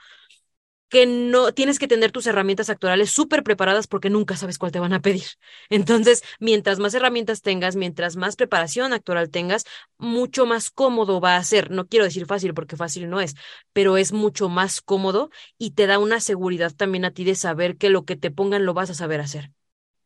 que 0.89 1.07
no 1.07 1.53
tienes 1.53 1.79
que 1.79 1.89
tener 1.89 2.13
tus 2.13 2.27
herramientas 2.27 2.71
actorales 2.71 3.11
súper 3.11 3.43
preparadas 3.43 3.87
porque 3.87 4.11
nunca 4.11 4.37
sabes 4.37 4.59
cuál 4.59 4.73
te 4.73 4.81
van 4.81 4.93
a 4.93 5.01
pedir. 5.01 5.25
Entonces, 5.71 6.23
mientras 6.41 6.79
más 6.79 6.95
herramientas 6.95 7.43
tengas, 7.43 7.77
mientras 7.77 8.17
más 8.17 8.37
preparación 8.37 8.93
actoral 8.93 9.31
tengas, 9.31 9.65
mucho 9.99 10.47
más 10.47 10.71
cómodo 10.71 11.21
va 11.21 11.37
a 11.37 11.45
ser. 11.45 11.71
No 11.71 11.87
quiero 11.87 12.05
decir 12.05 12.27
fácil 12.27 12.55
porque 12.55 12.77
fácil 12.77 13.09
no 13.11 13.21
es, 13.21 13.35
pero 13.73 13.97
es 13.97 14.13
mucho 14.13 14.49
más 14.49 14.81
cómodo 14.81 15.31
y 15.59 15.73
te 15.73 15.87
da 15.87 15.99
una 15.99 16.21
seguridad 16.21 16.73
también 16.75 17.05
a 17.05 17.11
ti 17.13 17.25
de 17.25 17.35
saber 17.35 17.77
que 17.77 17.91
lo 17.91 18.05
que 18.05 18.17
te 18.17 18.31
pongan 18.31 18.65
lo 18.65 18.75
vas 18.75 18.91
a 18.91 18.95
saber 18.95 19.21
hacer, 19.21 19.53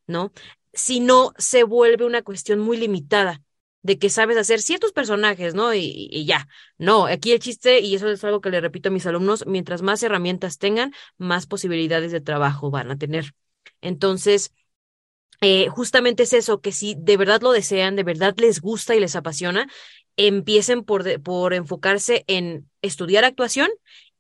¿no? 0.07 0.33
Si 0.73 1.01
no, 1.01 1.33
se 1.39 1.65
vuelve 1.65 2.05
una 2.07 2.23
cuestión 2.23 2.61
muy 2.61 2.77
limitada 2.79 3.43
de 3.83 3.99
que 3.99 4.11
sabes 4.11 4.37
hacer 4.37 4.61
ciertos 4.61 4.93
personajes, 4.93 5.55
¿no? 5.55 5.75
Y, 5.75 6.09
y, 6.11 6.25
ya. 6.25 6.49
No, 6.79 7.07
aquí 7.07 7.33
el 7.33 7.41
chiste, 7.41 7.81
y 7.81 7.95
eso 7.95 8.09
es 8.09 8.23
algo 8.25 8.41
que 8.41 8.51
le 8.51 8.61
repito 8.61 8.89
a 8.89 8.93
mis 8.93 9.07
alumnos, 9.07 9.45
mientras 9.47 9.83
más 9.83 10.03
herramientas 10.03 10.59
tengan, 10.59 10.93
más 11.19 11.47
posibilidades 11.47 12.13
de 12.13 12.21
trabajo 12.21 12.71
van 12.71 12.91
a 12.91 12.99
tener. 12.99 13.35
Entonces, 13.81 14.53
eh, 15.41 15.69
justamente 15.69 16.23
es 16.23 16.33
eso, 16.33 16.61
que 16.61 16.73
si 16.73 16.95
de 16.97 17.17
verdad 17.17 17.43
lo 17.43 17.53
desean, 17.53 17.97
de 17.97 18.05
verdad 18.05 18.35
les 18.39 18.61
gusta 18.61 18.95
y 18.95 19.01
les 19.01 19.17
apasiona, 19.17 19.69
empiecen 20.17 20.85
por, 20.85 21.21
por 21.23 21.55
enfocarse 21.55 22.25
en 22.29 22.71
estudiar 22.81 23.25
actuación 23.25 23.69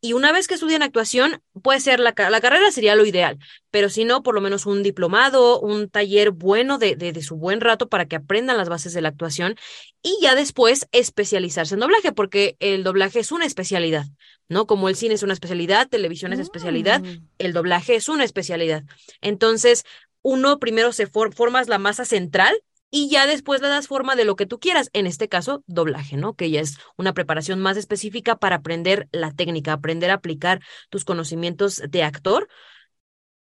y 0.04 0.14
una 0.14 0.32
vez 0.32 0.48
que 0.48 0.54
estudian 0.54 0.82
actuación, 0.82 1.40
puede 1.62 1.78
ser 1.78 2.00
la, 2.00 2.12
la, 2.16 2.40
carrera 2.40 2.72
sería 2.72 2.96
lo 2.96 3.06
ideal, 3.06 3.38
pero 3.70 3.88
si 3.88 4.04
no, 4.04 4.24
por 4.24 4.34
lo 4.34 4.40
menos 4.40 4.66
un 4.66 4.82
diplomado, 4.82 5.60
un 5.60 5.88
taller 5.88 6.32
bueno 6.32 6.78
de, 6.78 6.96
de, 6.96 7.12
de, 7.12 7.22
su 7.22 7.36
buen 7.36 7.60
rato 7.60 7.88
para 7.88 8.06
que 8.06 8.16
aprendan 8.16 8.56
las 8.58 8.68
bases 8.68 8.94
de 8.94 9.00
la 9.00 9.10
actuación 9.10 9.54
y 10.02 10.18
ya 10.20 10.34
después 10.34 10.88
especializarse 10.90 11.74
en 11.74 11.80
doblaje, 11.80 12.10
porque 12.10 12.56
el 12.58 12.82
doblaje 12.82 13.20
es 13.20 13.30
una 13.30 13.46
especialidad, 13.46 14.06
¿no? 14.48 14.66
Como 14.66 14.88
el 14.88 14.96
cine 14.96 15.14
es 15.14 15.22
una 15.22 15.34
especialidad, 15.34 15.88
televisión 15.88 16.32
es 16.32 16.40
especialidad, 16.40 17.00
Mm. 17.00 17.28
el 17.38 17.52
doblaje 17.52 17.94
es 17.94 18.08
una 18.08 18.24
especialidad. 18.24 18.82
Entonces, 19.20 19.84
uno 20.22 20.58
primero 20.58 20.92
se 20.92 21.06
for 21.06 21.32
formas 21.32 21.68
la 21.68 21.78
masa 21.78 22.04
central 22.04 22.60
y 22.94 23.08
ya 23.08 23.26
después 23.26 23.62
le 23.62 23.68
das 23.68 23.88
forma 23.88 24.14
de 24.16 24.26
lo 24.26 24.36
que 24.36 24.46
tú 24.46 24.60
quieras, 24.60 24.90
en 24.92 25.06
este 25.06 25.26
caso, 25.28 25.64
doblaje, 25.66 26.18
¿no? 26.18 26.34
Que 26.34 26.50
ya 26.50 26.60
es 26.60 26.76
una 26.98 27.14
preparación 27.14 27.58
más 27.58 27.78
específica 27.78 28.36
para 28.36 28.56
aprender 28.56 29.08
la 29.12 29.32
técnica, 29.32 29.72
aprender 29.72 30.10
a 30.10 30.14
aplicar 30.14 30.60
tus 30.90 31.04
conocimientos 31.06 31.82
de 31.88 32.02
actor 32.04 32.48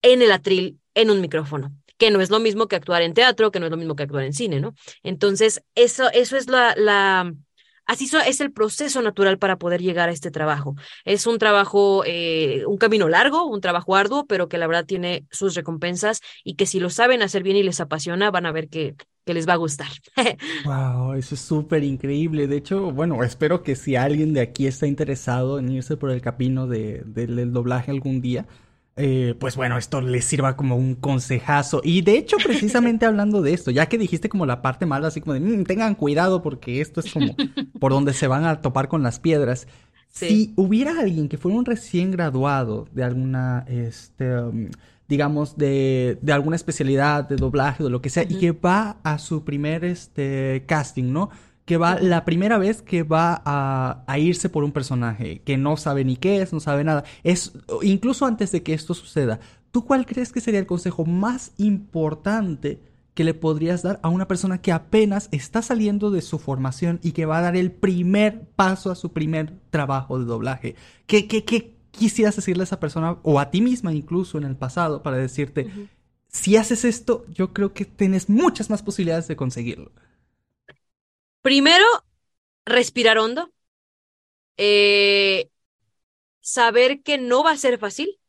en 0.01 0.21
el 0.21 0.31
atril, 0.31 0.79
en 0.93 1.11
un 1.11 1.19
micrófono, 1.19 1.73
que 1.97 2.11
no 2.11 2.21
es 2.21 2.29
lo 2.29 2.39
mismo 2.39 2.67
que 2.67 2.77
actuar 2.77 3.01
en 3.01 3.13
teatro, 3.13 3.51
que 3.51 3.59
no 3.59 3.65
es 3.65 3.71
lo 3.71 3.77
mismo 3.77 3.95
que 3.95 4.03
actuar 4.03 4.23
en 4.23 4.33
cine, 4.33 4.61
¿no? 4.61 4.73
Entonces, 5.03 5.61
eso, 5.75 6.09
eso 6.11 6.37
es 6.37 6.49
la, 6.49 6.73
la 6.77 7.33
Así 7.91 8.09
es 8.25 8.39
el 8.39 8.53
proceso 8.53 9.01
natural 9.01 9.37
para 9.37 9.57
poder 9.57 9.81
llegar 9.81 10.07
a 10.07 10.13
este 10.13 10.31
trabajo. 10.31 10.77
Es 11.03 11.27
un 11.27 11.37
trabajo, 11.39 12.03
eh, 12.05 12.63
un 12.65 12.77
camino 12.77 13.09
largo, 13.09 13.45
un 13.45 13.59
trabajo 13.59 13.97
arduo, 13.97 14.25
pero 14.27 14.47
que 14.47 14.57
la 14.57 14.65
verdad 14.65 14.85
tiene 14.85 15.25
sus 15.29 15.55
recompensas 15.55 16.21
y 16.45 16.55
que 16.55 16.65
si 16.65 16.79
lo 16.79 16.89
saben 16.89 17.21
hacer 17.21 17.43
bien 17.43 17.57
y 17.57 17.63
les 17.63 17.81
apasiona, 17.81 18.31
van 18.31 18.45
a 18.45 18.53
ver 18.53 18.69
que, 18.69 18.95
les 19.25 19.45
va 19.45 19.53
a 19.53 19.57
gustar. 19.57 19.89
wow, 20.65 21.15
eso 21.15 21.35
es 21.35 21.41
súper 21.41 21.83
increíble. 21.83 22.47
De 22.47 22.55
hecho, 22.55 22.93
bueno, 22.93 23.21
espero 23.25 23.61
que 23.61 23.75
si 23.75 23.97
alguien 23.97 24.31
de 24.31 24.39
aquí 24.39 24.67
está 24.67 24.87
interesado 24.87 25.59
en 25.59 25.69
irse 25.69 25.97
por 25.97 26.11
el 26.11 26.21
camino 26.21 26.67
de, 26.67 27.01
del 27.05 27.51
doblaje 27.51 27.91
algún 27.91 28.21
día, 28.21 28.47
eh, 29.03 29.35
pues 29.39 29.55
bueno, 29.55 29.77
esto 29.77 29.99
les 29.99 30.25
sirva 30.25 30.55
como 30.55 30.75
un 30.75 30.93
consejazo. 30.95 31.81
Y 31.83 32.01
de 32.01 32.17
hecho, 32.17 32.37
precisamente 32.37 33.05
hablando 33.07 33.41
de 33.41 33.53
esto, 33.53 33.71
ya 33.71 33.87
que 33.87 33.97
dijiste 33.97 34.29
como 34.29 34.45
la 34.45 34.61
parte 34.61 34.85
mala, 34.85 35.07
así 35.07 35.21
como 35.21 35.33
de 35.33 35.39
mm, 35.39 35.63
tengan 35.63 35.95
cuidado 35.95 36.43
porque 36.43 36.81
esto 36.81 36.99
es 36.99 37.11
como 37.11 37.35
por 37.79 37.91
donde 37.91 38.13
se 38.13 38.27
van 38.27 38.45
a 38.45 38.61
topar 38.61 38.87
con 38.87 39.01
las 39.01 39.19
piedras. 39.19 39.67
Si 40.09 40.53
hubiera 40.55 40.99
alguien 40.99 41.29
que 41.29 41.37
fuera 41.37 41.57
un 41.57 41.65
recién 41.65 42.11
graduado 42.11 42.87
de 42.91 43.03
alguna, 43.03 43.65
este, 43.67 44.39
um, 44.39 44.69
digamos, 45.07 45.57
de, 45.57 46.19
de, 46.21 46.33
alguna 46.33 46.57
especialidad 46.57 47.27
de 47.27 47.37
doblaje 47.37 47.83
o 47.83 47.89
lo 47.89 48.01
que 48.01 48.09
sea, 48.09 48.23
y 48.23 48.37
que 48.37 48.51
va 48.51 48.97
a 49.03 49.17
su 49.19 49.45
primer 49.45 49.85
este, 49.85 50.65
casting, 50.67 51.13
¿no? 51.13 51.29
Que 51.65 51.77
va 51.77 51.99
la 51.99 52.25
primera 52.25 52.57
vez 52.57 52.81
que 52.81 53.03
va 53.03 53.41
a, 53.45 54.19
irse 54.19 54.49
por 54.49 54.63
un 54.63 54.71
personaje 54.71 55.41
que 55.43 55.57
no 55.57 55.77
sabe 55.77 56.03
ni 56.03 56.17
qué 56.17 56.41
es, 56.41 56.53
no 56.53 56.59
sabe 56.59 56.83
nada. 56.83 57.03
Es 57.23 57.53
incluso 57.81 58.25
antes 58.25 58.51
de 58.51 58.63
que 58.63 58.73
esto 58.73 58.93
suceda. 58.93 59.39
¿Tú 59.71 59.85
cuál 59.85 60.05
crees 60.05 60.31
que 60.31 60.41
sería 60.41 60.59
el 60.59 60.65
consejo 60.65 61.05
más 61.05 61.53
importante 61.57 62.81
que 63.13 63.23
le 63.23 63.33
podrías 63.33 63.83
dar 63.83 63.99
a 64.03 64.09
una 64.09 64.27
persona 64.27 64.61
que 64.61 64.71
apenas 64.71 65.29
está 65.31 65.61
saliendo 65.61 66.11
de 66.11 66.21
su 66.21 66.39
formación 66.39 66.99
y 67.03 67.11
que 67.11 67.25
va 67.25 67.37
a 67.37 67.41
dar 67.41 67.55
el 67.55 67.71
primer 67.71 68.47
paso 68.55 68.91
a 68.91 68.95
su 68.95 69.13
primer 69.13 69.53
trabajo 69.69 70.19
de 70.19 70.25
doblaje? 70.25 70.75
¿Qué, 71.05 71.27
qué, 71.27 71.75
quisieras 71.91 72.35
decirle 72.35 72.63
a 72.63 72.65
esa 72.65 72.79
persona 72.79 73.17
o 73.23 73.39
a 73.39 73.51
ti 73.51 73.61
misma 73.61 73.93
incluso 73.93 74.37
en 74.37 74.45
el 74.45 74.55
pasado 74.55 75.03
para 75.03 75.17
decirte, 75.17 75.69
si 76.27 76.55
haces 76.55 76.85
esto, 76.85 77.25
yo 77.33 77.53
creo 77.53 77.73
que 77.73 77.85
tienes 77.85 78.29
muchas 78.29 78.69
más 78.69 78.81
posibilidades 78.81 79.27
de 79.27 79.35
conseguirlo? 79.35 79.91
Primero, 81.41 81.85
respirar 82.65 83.17
hondo. 83.17 83.51
Eh, 84.57 85.49
saber 86.41 87.01
que 87.01 87.17
no 87.17 87.43
va 87.43 87.51
a 87.51 87.57
ser 87.57 87.79
fácil 87.79 88.19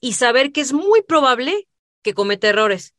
y 0.00 0.14
saber 0.14 0.52
que 0.52 0.60
es 0.60 0.72
muy 0.72 1.02
probable 1.02 1.68
que 2.02 2.14
cometa 2.14 2.48
errores, 2.48 2.94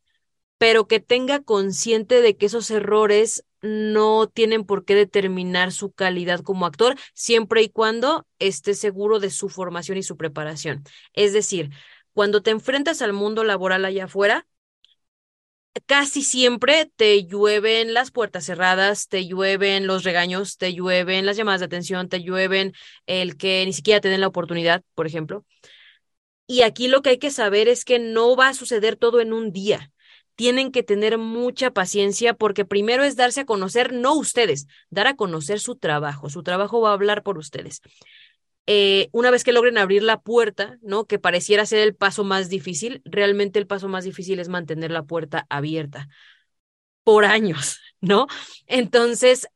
pero 0.58 0.88
que 0.88 1.00
tenga 1.00 1.42
consciente 1.42 2.22
de 2.22 2.38
que 2.38 2.46
esos 2.46 2.70
errores 2.72 3.44
no 3.62 4.28
tienen 4.28 4.66
por 4.66 4.86
qué 4.86 4.96
determinar 4.96 5.72
su 5.72 5.92
calidad 5.92 6.42
como 6.42 6.66
actor, 6.66 6.98
siempre 7.14 7.62
y 7.62 7.70
cuando 7.70 8.28
esté 8.40 8.74
seguro 8.74 9.20
de 9.20 9.30
su 9.32 9.50
formación 9.50 9.98
y 9.98 10.04
su 10.04 10.18
preparación. 10.18 10.84
Es 11.14 11.34
decir, 11.34 11.72
cuando 12.14 12.42
te 12.42 12.52
enfrentas 12.52 13.02
al 13.02 13.14
mundo 13.14 13.44
laboral 13.44 13.86
allá 13.86 14.06
afuera, 14.06 14.48
casi 15.86 16.24
siempre 16.24 16.92
te 16.96 17.26
llueven 17.26 17.94
las 17.94 18.12
puertas 18.12 18.46
cerradas, 18.46 19.08
te 19.08 19.26
llueven 19.26 19.88
los 19.88 20.04
regaños, 20.04 20.58
te 20.58 20.74
llueven 20.74 21.26
las 21.26 21.38
llamadas 21.38 21.62
de 21.62 21.66
atención, 21.68 22.10
te 22.10 22.22
llueven 22.22 22.74
el 23.06 23.38
que 23.38 23.66
ni 23.66 23.74
siquiera 23.74 24.02
te 24.02 24.10
den 24.10 24.22
la 24.22 24.28
oportunidad, 24.28 24.84
por 24.96 25.08
ejemplo. 25.08 25.46
Y 26.48 26.64
aquí 26.64 26.88
lo 26.88 27.02
que 27.02 27.12
hay 27.12 27.18
que 27.18 27.32
saber 27.32 27.68
es 27.68 27.86
que 27.86 28.00
no 28.00 28.36
va 28.36 28.50
a 28.50 28.54
suceder 28.54 28.98
todo 28.98 29.22
en 29.22 29.32
un 29.32 29.52
día. 29.52 29.92
Tienen 30.36 30.72
que 30.72 30.84
tener 30.84 31.18
mucha 31.18 31.72
paciencia 31.72 32.34
porque 32.34 32.66
primero 32.66 33.04
es 33.04 33.16
darse 33.16 33.42
a 33.42 33.46
conocer, 33.46 33.94
no 33.94 34.16
ustedes, 34.16 34.68
dar 34.90 35.08
a 35.08 35.16
conocer 35.16 35.60
su 35.60 35.76
trabajo. 35.76 36.30
Su 36.30 36.44
trabajo 36.44 36.82
va 36.82 36.90
a 36.90 36.94
hablar 36.94 37.24
por 37.24 37.38
ustedes. 37.38 37.82
Eh, 38.74 39.10
una 39.12 39.32
vez 39.32 39.44
que 39.44 39.52
logren 39.52 39.78
abrir 39.78 40.02
la 40.02 40.22
puerta, 40.22 40.78
¿no? 40.82 41.06
Que 41.06 41.20
pareciera 41.20 41.66
ser 41.66 41.80
el 41.80 41.94
paso 41.94 42.24
más 42.24 42.48
difícil, 42.48 43.02
realmente 43.04 43.60
el 43.60 43.68
paso 43.68 43.90
más 43.90 44.06
difícil 44.06 44.40
es 44.40 44.48
mantener 44.48 44.92
la 44.92 45.04
puerta 45.04 45.46
abierta 45.50 46.08
por 47.04 47.26
años, 47.26 47.80
¿no? 48.02 48.28
Entonces, 48.68 49.48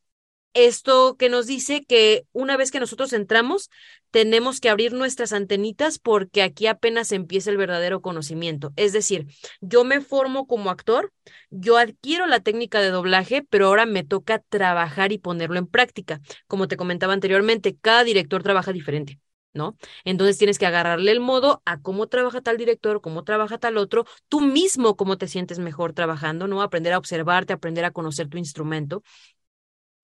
esto 0.56 1.18
que 1.18 1.30
nos 1.30 1.46
dice 1.46 1.84
que 1.86 2.26
una 2.32 2.58
vez 2.58 2.72
que 2.72 2.80
nosotros 2.80 3.14
entramos, 3.14 3.70
tenemos 4.10 4.62
que 4.62 4.70
abrir 4.70 4.94
nuestras 4.94 5.34
antenitas 5.34 6.00
porque 6.00 6.42
aquí 6.42 6.66
apenas 6.68 7.12
empieza 7.12 7.52
el 7.52 7.58
verdadero 7.58 8.02
conocimiento. 8.02 8.72
Es 8.78 8.94
decir, 8.94 9.28
yo 9.60 9.84
me 9.84 10.00
formo 10.00 10.48
como 10.48 10.70
actor, 10.70 11.12
yo 11.50 11.78
adquiero 11.78 12.26
la 12.26 12.40
técnica 12.40 12.80
de 12.80 12.90
doblaje, 12.90 13.46
pero 13.50 13.68
ahora 13.68 13.86
me 13.86 14.04
toca 14.04 14.40
trabajar 14.40 15.12
y 15.12 15.18
ponerlo 15.18 15.60
en 15.60 15.68
práctica. 15.68 16.22
Como 16.48 16.70
te 16.70 16.78
comentaba 16.78 17.14
anteriormente, 17.14 17.76
cada 17.80 18.06
director 18.06 18.42
trabaja 18.42 18.72
diferente. 18.72 19.20
¿no? 19.54 19.78
Entonces 20.04 20.38
tienes 20.38 20.60
que 20.60 20.66
agarrarle 20.66 21.12
el 21.12 21.22
modo 21.22 21.62
a 21.64 21.80
cómo 21.82 22.08
trabaja 22.08 22.42
tal 22.42 22.58
director, 22.58 23.00
cómo 23.00 23.24
trabaja 23.24 23.58
tal 23.58 23.78
otro, 23.78 24.06
tú 24.28 24.42
mismo 24.42 24.98
cómo 24.98 25.18
te 25.18 25.30
sientes 25.30 25.60
mejor 25.60 25.94
trabajando, 25.94 26.46
¿no? 26.48 26.62
Aprender 26.62 26.92
a 26.92 26.98
observarte, 26.98 27.54
aprender 27.54 27.86
a 27.86 27.92
conocer 27.92 28.28
tu 28.28 28.38
instrumento 28.38 29.02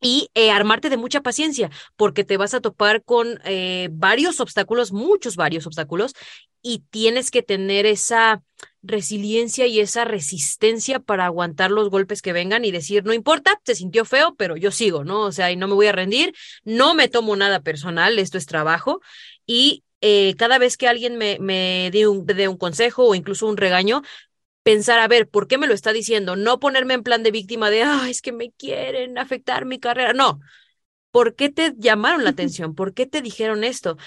y 0.02 0.30
eh, 0.34 0.52
armarte 0.52 0.90
de 0.90 0.98
mucha 0.98 1.22
paciencia, 1.22 1.70
porque 1.96 2.24
te 2.24 2.38
vas 2.38 2.54
a 2.54 2.60
topar 2.60 3.04
con 3.04 3.40
eh, 3.46 3.90
varios 3.92 4.40
obstáculos, 4.40 4.92
muchos 4.92 5.36
varios 5.36 5.68
obstáculos, 5.68 6.14
y 6.64 6.84
tienes 6.90 7.32
que 7.32 7.44
tener 7.44 7.86
esa 7.86 8.44
resiliencia 8.84 9.68
y 9.68 9.80
esa 9.80 10.06
resistencia 10.06 11.00
para 11.00 11.26
aguantar 11.26 11.72
los 11.72 11.90
golpes 11.90 12.22
que 12.22 12.34
vengan 12.34 12.66
y 12.66 12.72
decir, 12.72 13.04
no 13.06 13.14
importa, 13.14 13.60
se 13.64 13.76
sintió 13.76 14.06
feo, 14.06 14.36
pero 14.36 14.58
yo 14.58 14.72
sigo, 14.72 15.04
¿no? 15.04 15.22
O 15.22 15.32
sea, 15.32 15.52
y 15.52 15.56
no 15.56 15.68
me 15.68 15.76
voy 15.76 15.88
a 15.88 15.92
rendir, 15.92 16.34
no 16.64 16.94
me 16.96 17.08
tomo 17.08 17.36
nada 17.36 17.62
personal, 17.62 18.18
esto 18.20 18.38
es 18.38 18.46
trabajo, 18.48 19.02
y 19.46 19.84
eh, 20.02 20.36
cada 20.36 20.58
vez 20.58 20.78
que 20.78 20.88
alguien 20.88 21.18
me, 21.18 21.38
me 21.40 21.90
dé 21.92 22.08
un, 22.08 22.26
un 22.28 22.58
consejo 22.58 23.06
o 23.06 23.16
incluso 23.16 23.46
un 23.46 23.58
regaño, 23.58 24.02
pensar, 24.64 25.00
a 25.00 25.08
ver, 25.08 25.30
¿por 25.30 25.48
qué 25.48 25.58
me 25.58 25.68
lo 25.68 25.74
está 25.74 25.94
diciendo? 25.94 26.36
No 26.36 26.60
ponerme 26.60 26.94
en 26.94 27.04
plan 27.04 27.24
de 27.24 27.32
víctima 27.32 27.70
de, 27.70 27.84
ah, 27.84 28.08
es 28.10 28.22
que 28.22 28.32
me 28.32 28.52
quieren 28.52 29.18
afectar 29.18 29.66
mi 29.66 29.80
carrera. 29.80 30.14
No. 30.14 30.40
¿Por 31.12 31.36
qué 31.36 31.50
te 31.50 31.74
llamaron 31.78 32.24
la 32.24 32.30
atención? 32.32 32.74
¿Por 32.76 32.94
qué 32.94 33.06
te 33.06 33.22
dijeron 33.22 33.64
esto? 33.64 33.98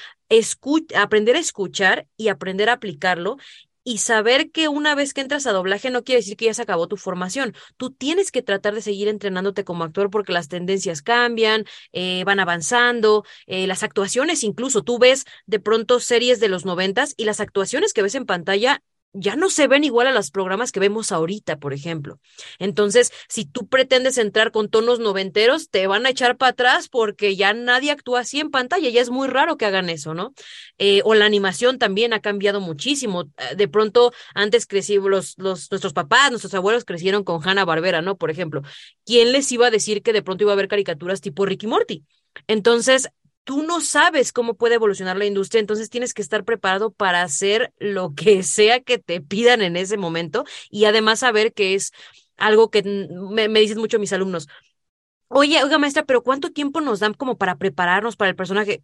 aprender 0.96 1.36
a 1.36 1.38
escuchar 1.38 2.06
y 2.16 2.28
aprender 2.28 2.68
a 2.68 2.74
aplicarlo 2.74 3.36
y 3.84 3.98
saber 3.98 4.50
que 4.50 4.68
una 4.68 4.94
vez 4.94 5.12
que 5.12 5.20
entras 5.20 5.46
a 5.46 5.52
doblaje 5.52 5.90
no 5.90 6.02
quiere 6.04 6.20
decir 6.20 6.36
que 6.36 6.46
ya 6.46 6.54
se 6.54 6.62
acabó 6.62 6.88
tu 6.88 6.96
formación. 6.96 7.54
Tú 7.76 7.90
tienes 7.90 8.32
que 8.32 8.42
tratar 8.42 8.74
de 8.74 8.80
seguir 8.80 9.08
entrenándote 9.08 9.64
como 9.64 9.84
actor 9.84 10.10
porque 10.10 10.32
las 10.32 10.48
tendencias 10.48 11.02
cambian, 11.02 11.66
eh, 11.92 12.24
van 12.24 12.40
avanzando, 12.40 13.24
eh, 13.46 13.66
las 13.66 13.82
actuaciones 13.82 14.42
incluso. 14.42 14.82
Tú 14.82 14.98
ves 14.98 15.26
de 15.46 15.60
pronto 15.60 16.00
series 16.00 16.40
de 16.40 16.48
los 16.48 16.64
noventas 16.64 17.14
y 17.16 17.26
las 17.26 17.40
actuaciones 17.40 17.92
que 17.92 18.02
ves 18.02 18.14
en 18.14 18.26
pantalla 18.26 18.82
ya 19.14 19.36
no 19.36 19.48
se 19.48 19.68
ven 19.68 19.84
igual 19.84 20.08
a 20.08 20.12
los 20.12 20.30
programas 20.30 20.72
que 20.72 20.80
vemos 20.80 21.12
ahorita, 21.12 21.58
por 21.58 21.72
ejemplo. 21.72 22.20
Entonces, 22.58 23.12
si 23.28 23.44
tú 23.44 23.68
pretendes 23.68 24.18
entrar 24.18 24.50
con 24.50 24.68
tonos 24.68 24.98
noventeros, 24.98 25.70
te 25.70 25.86
van 25.86 26.04
a 26.04 26.10
echar 26.10 26.36
para 26.36 26.50
atrás 26.50 26.88
porque 26.88 27.36
ya 27.36 27.54
nadie 27.54 27.92
actúa 27.92 28.20
así 28.20 28.40
en 28.40 28.50
pantalla, 28.50 28.90
ya 28.90 29.00
es 29.00 29.10
muy 29.10 29.28
raro 29.28 29.56
que 29.56 29.66
hagan 29.66 29.88
eso, 29.88 30.14
¿no? 30.14 30.34
Eh, 30.78 31.00
o 31.04 31.14
la 31.14 31.26
animación 31.26 31.78
también 31.78 32.12
ha 32.12 32.20
cambiado 32.20 32.60
muchísimo. 32.60 33.22
Eh, 33.38 33.54
de 33.56 33.68
pronto, 33.68 34.12
antes 34.34 34.66
crecimos, 34.66 35.38
los, 35.38 35.38
nuestros 35.70 35.92
papás, 35.92 36.30
nuestros 36.30 36.52
abuelos 36.54 36.84
crecieron 36.84 37.22
con 37.22 37.46
Hanna 37.46 37.64
Barbera, 37.64 38.02
¿no? 38.02 38.16
Por 38.16 38.30
ejemplo, 38.30 38.62
¿quién 39.06 39.32
les 39.32 39.50
iba 39.52 39.68
a 39.68 39.70
decir 39.70 40.02
que 40.02 40.12
de 40.12 40.22
pronto 40.22 40.44
iba 40.44 40.52
a 40.52 40.54
haber 40.54 40.68
caricaturas 40.68 41.20
tipo 41.20 41.46
Ricky 41.46 41.68
Morty? 41.68 42.04
Entonces, 42.48 43.08
tú 43.44 43.62
no 43.62 43.80
sabes 43.80 44.32
cómo 44.32 44.54
puede 44.54 44.74
evolucionar 44.76 45.16
la 45.16 45.26
industria, 45.26 45.60
entonces 45.60 45.90
tienes 45.90 46.14
que 46.14 46.22
estar 46.22 46.44
preparado 46.44 46.90
para 46.90 47.22
hacer 47.22 47.72
lo 47.78 48.14
que 48.14 48.42
sea 48.42 48.80
que 48.80 48.98
te 48.98 49.20
pidan 49.20 49.62
en 49.62 49.76
ese 49.76 49.96
momento 49.96 50.44
y 50.70 50.86
además 50.86 51.20
saber 51.20 51.52
que 51.52 51.74
es 51.74 51.92
algo 52.36 52.70
que 52.70 52.82
me, 52.82 53.48
dicen 53.60 53.78
mucho 53.78 53.98
mis 53.98 54.12
alumnos. 54.12 54.48
Oye, 55.28 55.62
oiga 55.62 55.78
maestra, 55.78 56.04
pero 56.04 56.22
¿cuánto 56.22 56.50
tiempo 56.50 56.80
nos 56.80 57.00
dan 57.00 57.14
como 57.14 57.36
para 57.38 57.56
prepararnos 57.56 58.16
para 58.16 58.30
el 58.30 58.36
personaje? 58.36 58.82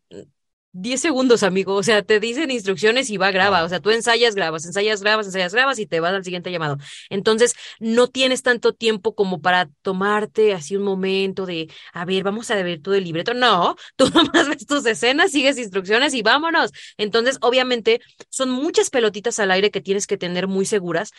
10 0.73 1.01
segundos, 1.01 1.43
amigo. 1.43 1.75
O 1.75 1.83
sea, 1.83 2.03
te 2.03 2.21
dicen 2.21 2.51
instrucciones 2.51 3.11
y 3.11 3.17
va, 3.17 3.31
graba. 3.31 3.65
O 3.65 3.69
sea, 3.69 3.81
tú 3.81 3.91
ensayas, 3.91 4.35
grabas, 4.35 4.65
ensayas, 4.65 5.03
grabas, 5.03 5.27
ensayas, 5.27 5.53
grabas 5.53 5.79
y 5.79 5.87
te 5.87 6.01
vas 6.01 6.15
al 6.15 6.25
siguiente 6.25 6.53
llamado. 6.53 6.79
Entonces, 7.09 7.55
no 7.81 8.07
tienes 8.09 8.43
tanto 8.43 8.73
tiempo 8.73 9.15
como 9.15 9.41
para 9.41 9.69
tomarte 9.83 10.55
así 10.55 10.77
un 10.77 10.85
momento 10.85 11.47
de, 11.47 11.69
a 11.93 12.05
ver, 12.05 12.23
vamos 12.23 12.51
a 12.51 12.55
ver 12.63 12.81
todo 12.81 12.95
el 12.95 13.05
libreto. 13.05 13.35
No, 13.35 13.77
tú 13.97 14.09
nomás 14.11 14.49
ves 14.49 14.67
tus 14.67 14.87
escenas, 14.87 15.33
sigues 15.33 15.59
instrucciones 15.59 16.15
y 16.15 16.23
vámonos. 16.23 16.71
Entonces, 16.97 17.39
obviamente, 17.41 18.01
son 18.29 18.51
muchas 18.51 18.91
pelotitas 18.91 19.39
al 19.41 19.51
aire 19.51 19.71
que 19.71 19.81
tienes 19.81 20.07
que 20.07 20.17
tener 20.17 20.47
muy 20.47 20.67
seguras 20.67 21.11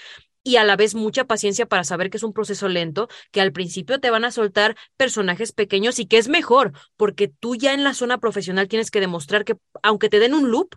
y 0.43 0.55
a 0.55 0.63
la 0.63 0.75
vez 0.75 0.95
mucha 0.95 1.25
paciencia 1.25 1.65
para 1.65 1.83
saber 1.83 2.09
que 2.09 2.17
es 2.17 2.23
un 2.23 2.33
proceso 2.33 2.67
lento, 2.67 3.09
que 3.31 3.41
al 3.41 3.51
principio 3.51 3.99
te 3.99 4.09
van 4.09 4.25
a 4.25 4.31
soltar 4.31 4.75
personajes 4.97 5.51
pequeños 5.51 5.99
y 5.99 6.05
que 6.05 6.17
es 6.17 6.29
mejor, 6.29 6.71
porque 6.97 7.27
tú 7.27 7.55
ya 7.55 7.73
en 7.73 7.83
la 7.83 7.93
zona 7.93 8.17
profesional 8.17 8.67
tienes 8.67 8.91
que 8.91 8.99
demostrar 8.99 9.40
que 9.45 9.55
aunque 9.83 10.09
te 10.09 10.19
den 10.19 10.33
un 10.33 10.51
loop, 10.51 10.75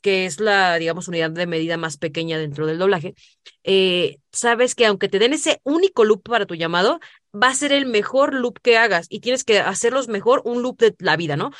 que 0.00 0.26
es 0.26 0.38
la, 0.38 0.76
digamos, 0.76 1.08
unidad 1.08 1.30
de 1.30 1.46
medida 1.46 1.78
más 1.78 1.96
pequeña 1.96 2.38
dentro 2.38 2.66
del 2.66 2.78
doblaje, 2.78 3.14
eh, 3.62 4.18
sabes 4.32 4.74
que 4.74 4.86
aunque 4.86 5.08
te 5.08 5.18
den 5.18 5.32
ese 5.32 5.60
único 5.64 6.04
loop 6.04 6.22
para 6.22 6.46
tu 6.46 6.54
llamado, 6.54 7.00
va 7.34 7.48
a 7.48 7.54
ser 7.54 7.72
el 7.72 7.86
mejor 7.86 8.34
loop 8.34 8.58
que 8.60 8.76
hagas 8.76 9.06
y 9.08 9.20
tienes 9.20 9.44
que 9.44 9.60
hacerlos 9.60 10.08
mejor 10.08 10.42
un 10.44 10.62
loop 10.62 10.78
de 10.78 10.94
la 10.98 11.16
vida, 11.16 11.36
¿no? 11.36 11.52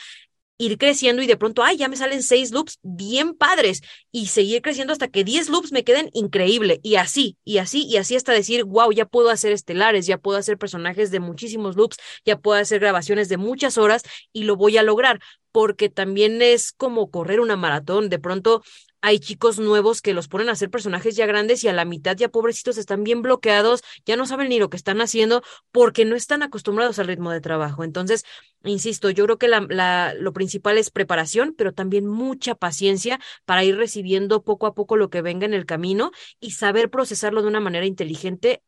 ir 0.58 0.78
creciendo 0.78 1.22
y 1.22 1.26
de 1.26 1.36
pronto, 1.36 1.62
ay, 1.62 1.76
ya 1.76 1.88
me 1.88 1.96
salen 1.96 2.22
seis 2.22 2.52
loops 2.52 2.78
bien 2.82 3.34
padres 3.34 3.82
y 4.12 4.26
seguir 4.26 4.62
creciendo 4.62 4.92
hasta 4.92 5.08
que 5.08 5.24
diez 5.24 5.48
loops 5.48 5.72
me 5.72 5.84
queden 5.84 6.10
increíble 6.12 6.80
y 6.82 6.96
así, 6.96 7.36
y 7.44 7.58
así, 7.58 7.84
y 7.86 7.96
así 7.96 8.16
hasta 8.16 8.32
decir, 8.32 8.64
wow, 8.64 8.92
ya 8.92 9.06
puedo 9.06 9.30
hacer 9.30 9.52
estelares, 9.52 10.06
ya 10.06 10.18
puedo 10.18 10.38
hacer 10.38 10.58
personajes 10.58 11.10
de 11.10 11.20
muchísimos 11.20 11.76
loops, 11.76 11.96
ya 12.24 12.38
puedo 12.38 12.60
hacer 12.60 12.80
grabaciones 12.80 13.28
de 13.28 13.36
muchas 13.36 13.78
horas 13.78 14.02
y 14.32 14.44
lo 14.44 14.56
voy 14.56 14.76
a 14.76 14.82
lograr 14.82 15.20
porque 15.54 15.88
también 15.88 16.42
es 16.42 16.72
como 16.72 17.12
correr 17.12 17.38
una 17.38 17.54
maratón. 17.56 18.08
De 18.08 18.18
pronto 18.18 18.64
hay 19.00 19.20
chicos 19.20 19.60
nuevos 19.60 20.02
que 20.02 20.12
los 20.12 20.26
ponen 20.26 20.48
a 20.48 20.52
hacer 20.52 20.68
personajes 20.68 21.14
ya 21.14 21.26
grandes 21.26 21.62
y 21.62 21.68
a 21.68 21.72
la 21.72 21.84
mitad 21.84 22.16
ya 22.16 22.28
pobrecitos 22.28 22.76
están 22.76 23.04
bien 23.04 23.22
bloqueados, 23.22 23.82
ya 24.04 24.16
no 24.16 24.26
saben 24.26 24.48
ni 24.48 24.58
lo 24.58 24.68
que 24.68 24.76
están 24.76 25.00
haciendo 25.00 25.44
porque 25.70 26.04
no 26.04 26.16
están 26.16 26.42
acostumbrados 26.42 26.98
al 26.98 27.06
ritmo 27.06 27.30
de 27.30 27.40
trabajo. 27.40 27.84
Entonces, 27.84 28.24
insisto, 28.64 29.10
yo 29.10 29.26
creo 29.26 29.38
que 29.38 29.46
la, 29.46 30.12
lo 30.18 30.32
principal 30.32 30.76
es 30.76 30.90
preparación, 30.90 31.54
pero 31.56 31.72
también 31.72 32.04
mucha 32.04 32.56
paciencia 32.56 33.20
para 33.44 33.62
ir 33.62 33.76
recibiendo 33.76 34.42
poco 34.42 34.66
a 34.66 34.74
poco 34.74 34.96
lo 34.96 35.08
que 35.08 35.22
venga 35.22 35.46
en 35.46 35.54
el 35.54 35.66
camino 35.66 36.10
y 36.40 36.50
saber 36.50 36.90
procesarlo 36.90 37.42
de 37.42 37.48
una 37.48 37.60
manera 37.60 37.86
inteligente 37.86 38.64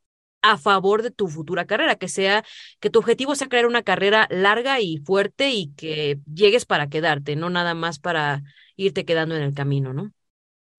a 0.53 0.59
favor 0.59 1.03
de 1.03 1.11
tu 1.11 1.29
futura 1.29 1.67
carrera, 1.67 1.97
que 1.97 2.09
sea, 2.09 2.45
que 2.81 2.91
tu 2.91 2.99
objetivo 3.01 3.35
sea 3.35 3.49
crear 3.49 3.67
una 3.67 3.83
carrera 3.83 4.27
larga 4.31 4.81
y 4.81 4.99
fuerte 4.99 5.51
y 5.51 5.73
que 5.75 6.21
llegues 6.33 6.67
para 6.67 6.89
quedarte, 6.89 7.37
no 7.37 7.51
nada 7.51 7.75
más 7.75 7.99
para 7.99 8.43
irte 8.77 9.05
quedando 9.05 9.37
en 9.37 9.43
el 9.43 9.55
camino, 9.55 9.93
¿no? 9.93 10.13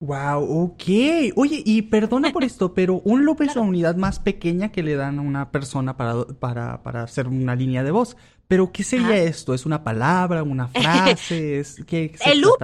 Wow, 0.00 0.44
ok. 0.64 0.82
Oye, 1.34 1.60
y 1.66 1.82
perdona 1.82 2.30
por 2.30 2.44
esto, 2.44 2.72
pero 2.72 3.00
un 3.04 3.24
loop 3.24 3.42
es 3.42 3.56
la 3.56 3.62
unidad 3.62 3.96
más 3.96 4.20
pequeña 4.20 4.70
que 4.70 4.84
le 4.84 4.94
dan 4.94 5.18
a 5.18 5.22
una 5.22 5.50
persona 5.50 5.96
para, 5.96 6.24
para, 6.38 6.82
para 6.84 7.02
hacer 7.02 7.26
una 7.26 7.56
línea 7.56 7.82
de 7.82 7.90
voz. 7.90 8.16
Pero, 8.46 8.70
¿qué 8.70 8.84
sería 8.84 9.16
esto? 9.16 9.54
¿Es 9.54 9.66
una 9.66 9.82
palabra, 9.82 10.44
una 10.44 10.68
frase? 10.68 11.58
¿Es, 11.58 11.82
¿Qué 11.84 12.14
el 12.20 12.40
loop, 12.40 12.62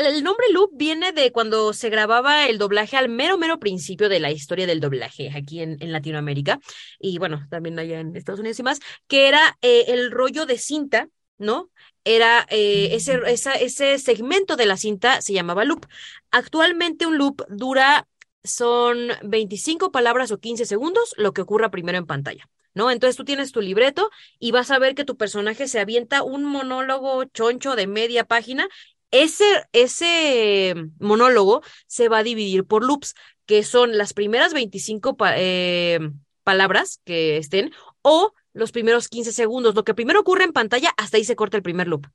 el 0.00 0.22
nombre 0.22 0.46
loop 0.52 0.70
viene 0.74 1.12
de 1.12 1.32
cuando 1.32 1.72
se 1.72 1.90
grababa 1.90 2.46
el 2.46 2.58
doblaje 2.58 2.96
al 2.96 3.08
mero, 3.08 3.38
mero 3.38 3.58
principio 3.58 4.08
de 4.08 4.20
la 4.20 4.30
historia 4.30 4.66
del 4.66 4.80
doblaje 4.80 5.30
aquí 5.34 5.60
en, 5.60 5.76
en 5.80 5.92
Latinoamérica 5.92 6.60
y 6.98 7.18
bueno, 7.18 7.46
también 7.50 7.78
allá 7.78 8.00
en 8.00 8.16
Estados 8.16 8.40
Unidos 8.40 8.58
y 8.58 8.62
más, 8.62 8.80
que 9.06 9.28
era 9.28 9.58
eh, 9.62 9.84
el 9.88 10.10
rollo 10.10 10.46
de 10.46 10.58
cinta 10.58 11.08
¿no? 11.38 11.70
Era 12.04 12.46
eh, 12.50 12.90
ese, 12.92 13.20
ese 13.26 13.98
segmento 13.98 14.56
de 14.56 14.66
la 14.66 14.76
cinta 14.76 15.20
se 15.22 15.32
llamaba 15.32 15.64
loop. 15.64 15.86
Actualmente 16.30 17.06
un 17.06 17.18
loop 17.18 17.42
dura, 17.48 18.06
son 18.42 19.08
25 19.22 19.90
palabras 19.90 20.30
o 20.30 20.38
15 20.38 20.66
segundos, 20.66 21.14
lo 21.16 21.32
que 21.32 21.42
ocurra 21.42 21.70
primero 21.70 21.98
en 21.98 22.06
pantalla. 22.06 22.48
¿No? 22.76 22.90
Entonces 22.90 23.16
tú 23.16 23.24
tienes 23.24 23.52
tu 23.52 23.60
libreto 23.60 24.10
y 24.40 24.50
vas 24.50 24.72
a 24.72 24.80
ver 24.80 24.96
que 24.96 25.04
tu 25.04 25.16
personaje 25.16 25.68
se 25.68 25.78
avienta 25.78 26.24
un 26.24 26.44
monólogo 26.44 27.24
choncho 27.26 27.76
de 27.76 27.86
media 27.86 28.24
página. 28.24 28.68
Ese, 29.14 29.44
ese 29.70 30.74
monólogo 30.98 31.62
se 31.86 32.08
va 32.08 32.18
a 32.18 32.22
dividir 32.24 32.64
por 32.64 32.84
loops, 32.84 33.14
que 33.46 33.62
son 33.62 33.96
las 33.96 34.12
primeras 34.12 34.52
25 34.52 35.16
eh, 35.36 36.00
palabras 36.42 37.00
que 37.04 37.36
estén 37.36 37.72
o 38.02 38.32
los 38.54 38.72
primeros 38.72 39.08
15 39.08 39.30
segundos. 39.30 39.76
Lo 39.76 39.84
que 39.84 39.94
primero 39.94 40.18
ocurre 40.18 40.42
en 40.42 40.52
pantalla, 40.52 40.92
hasta 40.96 41.16
ahí 41.16 41.24
se 41.24 41.36
corta 41.36 41.56
el 41.56 41.62
primer 41.62 41.86
loop. 41.86 42.08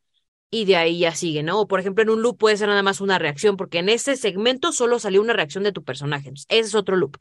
Y 0.51 0.65
de 0.65 0.75
ahí 0.75 0.99
ya 0.99 1.15
sigue, 1.15 1.41
¿no? 1.41 1.61
O 1.61 1.67
por 1.69 1.79
ejemplo, 1.79 2.03
en 2.03 2.09
un 2.09 2.21
loop 2.21 2.37
puede 2.37 2.57
ser 2.57 2.67
nada 2.67 2.83
más 2.83 2.99
una 2.99 3.17
reacción, 3.17 3.55
porque 3.55 3.77
en 3.77 3.87
ese 3.87 4.17
segmento 4.17 4.73
solo 4.73 4.99
salió 4.99 5.21
una 5.21 5.31
reacción 5.31 5.63
de 5.63 5.71
tu 5.71 5.85
personaje. 5.85 6.33
ese 6.33 6.45
es 6.49 6.75
otro 6.75 6.97
loop. 6.97 7.15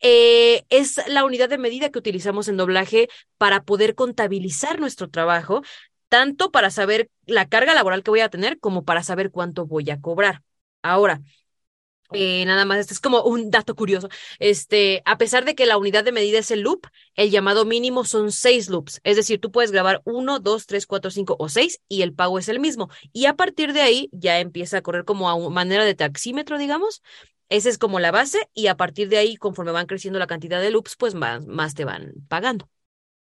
Eh, 0.00 0.64
es 0.70 1.00
la 1.06 1.24
unidad 1.24 1.48
de 1.48 1.58
medida 1.58 1.90
que 1.90 2.00
utilizamos 2.00 2.48
en 2.48 2.56
doblaje 2.56 3.08
para 3.38 3.62
poder 3.62 3.94
contabilizar 3.94 4.80
nuestro 4.80 5.08
trabajo, 5.08 5.62
tanto 6.14 6.52
para 6.52 6.70
saber 6.70 7.10
la 7.26 7.48
carga 7.48 7.74
laboral 7.74 8.04
que 8.04 8.10
voy 8.12 8.20
a 8.20 8.28
tener 8.28 8.60
como 8.60 8.84
para 8.84 9.02
saber 9.02 9.32
cuánto 9.32 9.66
voy 9.66 9.90
a 9.90 10.00
cobrar. 10.00 10.42
Ahora, 10.80 11.20
eh, 12.12 12.44
nada 12.44 12.64
más, 12.64 12.78
este 12.78 12.94
es 12.94 13.00
como 13.00 13.24
un 13.24 13.50
dato 13.50 13.74
curioso. 13.74 14.08
Este, 14.38 15.02
a 15.06 15.18
pesar 15.18 15.44
de 15.44 15.56
que 15.56 15.66
la 15.66 15.76
unidad 15.76 16.04
de 16.04 16.12
medida 16.12 16.38
es 16.38 16.52
el 16.52 16.60
loop, 16.60 16.86
el 17.16 17.32
llamado 17.32 17.64
mínimo 17.64 18.04
son 18.04 18.30
seis 18.30 18.68
loops. 18.68 19.00
Es 19.02 19.16
decir, 19.16 19.40
tú 19.40 19.50
puedes 19.50 19.72
grabar 19.72 20.02
uno, 20.04 20.38
dos, 20.38 20.66
tres, 20.66 20.86
cuatro, 20.86 21.10
cinco 21.10 21.34
o 21.40 21.48
seis 21.48 21.80
y 21.88 22.02
el 22.02 22.14
pago 22.14 22.38
es 22.38 22.48
el 22.48 22.60
mismo. 22.60 22.90
Y 23.12 23.26
a 23.26 23.34
partir 23.34 23.72
de 23.72 23.82
ahí 23.82 24.08
ya 24.12 24.38
empieza 24.38 24.78
a 24.78 24.82
correr 24.82 25.04
como 25.04 25.28
a 25.28 25.50
manera 25.50 25.84
de 25.84 25.96
taxímetro, 25.96 26.58
digamos. 26.58 27.02
Esa 27.48 27.70
es 27.70 27.78
como 27.78 27.98
la 27.98 28.12
base 28.12 28.48
y 28.54 28.68
a 28.68 28.76
partir 28.76 29.08
de 29.08 29.18
ahí, 29.18 29.34
conforme 29.36 29.72
van 29.72 29.86
creciendo 29.86 30.20
la 30.20 30.28
cantidad 30.28 30.60
de 30.60 30.70
loops, 30.70 30.94
pues 30.96 31.16
más, 31.16 31.44
más 31.44 31.74
te 31.74 31.84
van 31.84 32.12
pagando. 32.28 32.70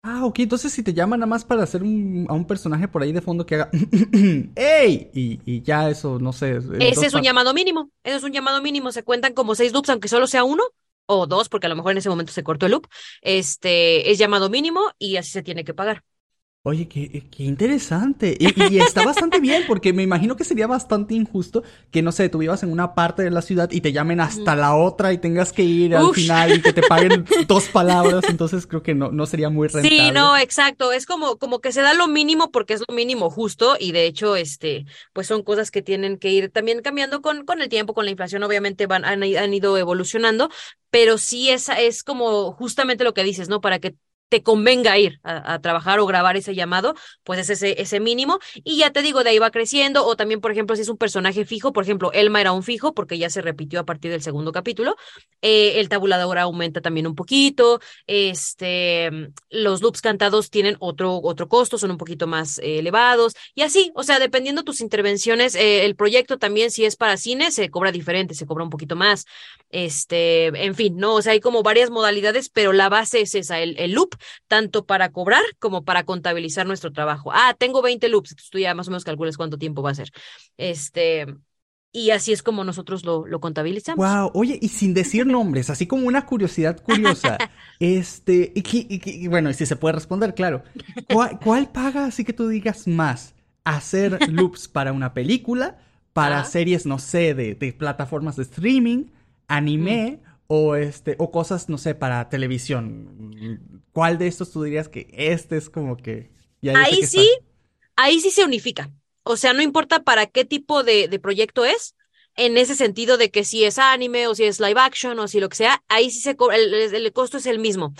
Ah, 0.06 0.26
ok, 0.26 0.40
entonces 0.40 0.70
si 0.70 0.82
te 0.82 0.92
llaman 0.92 1.20
nada 1.20 1.30
más 1.30 1.46
para 1.46 1.62
hacer 1.62 1.82
un, 1.82 2.26
a 2.28 2.34
un 2.34 2.46
personaje 2.46 2.86
por 2.88 3.02
ahí 3.02 3.10
de 3.10 3.22
fondo 3.22 3.46
que 3.46 3.54
haga 3.54 3.70
¡Ey! 4.54 5.10
Y, 5.14 5.62
ya 5.62 5.88
eso, 5.88 6.18
no 6.18 6.30
sé. 6.34 6.58
Ese 6.78 7.06
es 7.06 7.14
un 7.14 7.22
llamado 7.22 7.54
mínimo. 7.54 7.90
Ese 8.02 8.16
es 8.16 8.22
un 8.22 8.30
llamado 8.32 8.60
mínimo. 8.60 8.92
Se 8.92 9.02
cuentan 9.02 9.32
como 9.32 9.54
seis 9.54 9.72
loops, 9.72 9.88
aunque 9.88 10.08
solo 10.08 10.26
sea 10.26 10.44
uno 10.44 10.62
o 11.06 11.26
dos, 11.26 11.48
porque 11.48 11.68
a 11.68 11.70
lo 11.70 11.76
mejor 11.76 11.92
en 11.92 11.98
ese 11.98 12.10
momento 12.10 12.32
se 12.32 12.44
cortó 12.44 12.66
el 12.66 12.72
loop. 12.72 12.86
Este 13.22 14.10
es 14.10 14.18
llamado 14.18 14.50
mínimo 14.50 14.92
y 14.98 15.16
así 15.16 15.30
se 15.30 15.42
tiene 15.42 15.64
que 15.64 15.72
pagar. 15.72 16.04
Oye, 16.66 16.88
qué, 16.88 17.22
qué 17.30 17.42
interesante. 17.42 18.38
Y, 18.40 18.78
está 18.78 19.04
bastante 19.04 19.38
bien, 19.38 19.64
porque 19.68 19.92
me 19.92 20.02
imagino 20.02 20.34
que 20.34 20.44
sería 20.44 20.66
bastante 20.66 21.12
injusto 21.12 21.62
que, 21.90 22.00
no 22.00 22.10
sé, 22.10 22.30
tú 22.30 22.38
vivas 22.38 22.62
en 22.62 22.72
una 22.72 22.94
parte 22.94 23.22
de 23.22 23.30
la 23.30 23.42
ciudad 23.42 23.70
y 23.70 23.82
te 23.82 23.92
llamen 23.92 24.18
hasta 24.18 24.56
la 24.56 24.74
otra 24.74 25.12
y 25.12 25.18
tengas 25.18 25.52
que 25.52 25.62
ir 25.62 25.94
al 25.94 26.14
final 26.14 26.54
y 26.54 26.62
que 26.62 26.72
te 26.72 26.80
paguen 26.80 27.26
dos 27.48 27.68
palabras. 27.68 28.24
Entonces 28.30 28.66
creo 28.66 28.82
que 28.82 28.94
no, 28.94 29.12
no 29.12 29.26
sería 29.26 29.50
muy 29.50 29.68
rentable. 29.68 29.90
Sí, 29.90 30.10
no, 30.10 30.38
exacto. 30.38 30.90
Es 30.90 31.04
como, 31.04 31.36
como 31.36 31.60
que 31.60 31.70
se 31.70 31.82
da 31.82 31.92
lo 31.92 32.08
mínimo 32.08 32.50
porque 32.50 32.72
es 32.72 32.82
lo 32.88 32.94
mínimo 32.94 33.28
justo 33.28 33.76
y 33.78 33.92
de 33.92 34.06
hecho, 34.06 34.34
este, 34.34 34.86
pues 35.12 35.26
son 35.26 35.42
cosas 35.42 35.70
que 35.70 35.82
tienen 35.82 36.16
que 36.16 36.30
ir 36.30 36.50
también 36.50 36.80
cambiando 36.80 37.20
con, 37.20 37.44
con 37.44 37.60
el 37.60 37.68
tiempo, 37.68 37.92
con 37.92 38.06
la 38.06 38.10
inflación. 38.10 38.42
Obviamente 38.42 38.86
van, 38.86 39.04
han, 39.04 39.22
han 39.22 39.52
ido 39.52 39.76
evolucionando, 39.76 40.48
pero 40.88 41.18
sí 41.18 41.50
esa 41.50 41.78
es 41.78 42.02
como 42.02 42.52
justamente 42.52 43.04
lo 43.04 43.12
que 43.12 43.22
dices, 43.22 43.50
¿no? 43.50 43.60
Para 43.60 43.80
que 43.80 43.96
te 44.34 44.42
convenga 44.42 44.98
ir 44.98 45.20
a, 45.22 45.60
trabajar 45.60 46.00
o 46.00 46.06
grabar 46.06 46.36
ese 46.36 46.56
llamado, 46.56 46.96
pues 47.22 47.38
es 47.38 47.50
ese, 47.50 47.80
ese 47.80 48.00
mínimo. 48.00 48.40
Y 48.64 48.78
ya 48.78 48.90
te 48.90 49.00
digo, 49.00 49.22
de 49.22 49.30
ahí 49.30 49.38
va 49.38 49.52
creciendo. 49.52 50.04
O 50.04 50.16
también, 50.16 50.40
por 50.40 50.50
ejemplo, 50.50 50.74
si 50.74 50.82
es 50.82 50.88
un 50.88 50.96
personaje 50.96 51.44
fijo, 51.44 51.72
por 51.72 51.84
ejemplo, 51.84 52.10
Elma 52.12 52.40
era 52.40 52.50
un 52.50 52.64
fijo 52.64 52.94
porque 52.94 53.16
ya 53.16 53.30
se 53.30 53.42
repitió 53.42 53.78
a 53.78 53.84
partir 53.84 54.10
del 54.10 54.22
segundo 54.22 54.50
capítulo. 54.50 54.96
Eh, 55.40 55.78
el 55.78 55.88
tabulador 55.88 56.38
aumenta 56.38 56.80
también 56.80 57.06
un 57.06 57.14
poquito. 57.14 57.78
Este, 58.08 59.08
los 59.50 59.82
loops 59.82 60.00
cantados 60.00 60.50
tienen 60.50 60.76
otro, 60.80 61.20
otro 61.22 61.46
costo, 61.46 61.78
son 61.78 61.92
un 61.92 61.96
poquito 61.96 62.26
más 62.26 62.58
eh, 62.58 62.80
elevados. 62.80 63.36
Y 63.54 63.62
así, 63.62 63.92
o 63.94 64.02
sea, 64.02 64.18
dependiendo 64.18 64.64
tus 64.64 64.80
intervenciones, 64.80 65.54
eh, 65.54 65.84
el 65.84 65.94
proyecto 65.94 66.38
también, 66.38 66.72
si 66.72 66.84
es 66.84 66.96
para 66.96 67.16
cine, 67.18 67.52
se 67.52 67.70
cobra 67.70 67.92
diferente, 67.92 68.34
se 68.34 68.46
cobra 68.46 68.64
un 68.64 68.70
poquito 68.70 68.96
más. 68.96 69.26
Este, 69.70 70.46
en 70.46 70.74
fin, 70.74 70.96
no, 70.96 71.14
o 71.14 71.22
sea, 71.22 71.34
hay 71.34 71.40
como 71.40 71.62
varias 71.62 71.90
modalidades, 71.90 72.48
pero 72.48 72.72
la 72.72 72.88
base 72.88 73.20
es 73.20 73.36
esa, 73.36 73.60
el, 73.60 73.78
el 73.78 73.92
loop 73.92 74.16
tanto 74.48 74.86
para 74.86 75.10
cobrar 75.10 75.42
como 75.58 75.84
para 75.84 76.04
contabilizar 76.04 76.66
nuestro 76.66 76.92
trabajo. 76.92 77.30
Ah, 77.32 77.54
tengo 77.58 77.82
20 77.82 78.08
loops, 78.08 78.36
tú 78.50 78.58
ya 78.58 78.74
más 78.74 78.88
o 78.88 78.90
menos 78.90 79.04
calculas 79.04 79.36
cuánto 79.36 79.58
tiempo 79.58 79.82
va 79.82 79.90
a 79.90 79.94
ser. 79.94 80.10
Este, 80.56 81.26
y 81.92 82.10
así 82.10 82.32
es 82.32 82.42
como 82.42 82.64
nosotros 82.64 83.04
lo, 83.04 83.26
lo 83.26 83.40
contabilizamos. 83.40 84.04
Wow, 84.04 84.32
oye, 84.34 84.58
y 84.60 84.68
sin 84.68 84.94
decir 84.94 85.26
nombres, 85.26 85.70
así 85.70 85.86
como 85.86 86.08
una 86.08 86.26
curiosidad 86.26 86.82
curiosa, 86.82 87.38
este, 87.78 88.52
y, 88.54 89.28
bueno, 89.28 89.48
y 89.50 89.54
si 89.54 89.64
se 89.64 89.76
puede 89.76 89.94
responder, 89.94 90.34
claro, 90.34 90.64
¿cuál, 91.08 91.70
paga 91.70 92.06
así 92.06 92.24
que 92.24 92.32
tú 92.32 92.48
digas 92.48 92.88
más? 92.88 93.34
¿Hacer 93.62 94.28
loops 94.28 94.66
para 94.66 94.92
una 94.92 95.14
película? 95.14 95.78
¿Para 96.12 96.44
series, 96.44 96.84
no 96.84 96.98
sé, 96.98 97.34
de, 97.34 97.54
de 97.54 97.72
plataformas 97.72 98.36
de 98.36 98.42
streaming? 98.42 99.04
¿Anime? 99.46 100.18
Mm 100.20 100.33
o 100.54 100.76
este 100.76 101.16
o 101.18 101.30
cosas 101.30 101.68
no 101.68 101.78
sé 101.78 101.94
para 101.94 102.28
televisión. 102.28 103.60
Cuál 103.92 104.18
de 104.18 104.26
estos 104.26 104.52
tú 104.52 104.62
dirías 104.62 104.88
que 104.88 105.08
este 105.12 105.56
es 105.56 105.68
como 105.68 105.96
que 105.96 106.30
ahí 106.74 107.04
sí 107.06 107.28
ahí 107.96 108.20
sí 108.20 108.30
se 108.30 108.44
unifica. 108.44 108.90
O 109.22 109.36
sea 109.36 109.52
no 109.52 109.62
importa 109.62 110.02
para 110.02 110.26
qué 110.26 110.44
tipo 110.44 110.84
de, 110.84 111.08
de, 111.08 111.18
proyecto 111.18 111.64
es 111.64 111.96
en 112.36 112.56
ese 112.56 112.74
sentido 112.74 113.16
de 113.16 113.30
que 113.30 113.44
si 113.44 113.64
es 113.64 113.78
anime 113.78 114.26
o 114.26 114.34
si 114.34 114.44
es 114.44 114.60
live 114.60 114.80
action 114.80 115.18
o 115.18 115.28
si 115.28 115.40
lo 115.40 115.48
que 115.48 115.56
sea 115.56 115.82
ahí 115.88 116.10
sí 116.10 116.20
se 116.20 116.36
el, 116.52 116.74
el 116.74 117.12
costo 117.12 117.38
es 117.38 117.46
el 117.46 117.58
mismo 117.58 117.94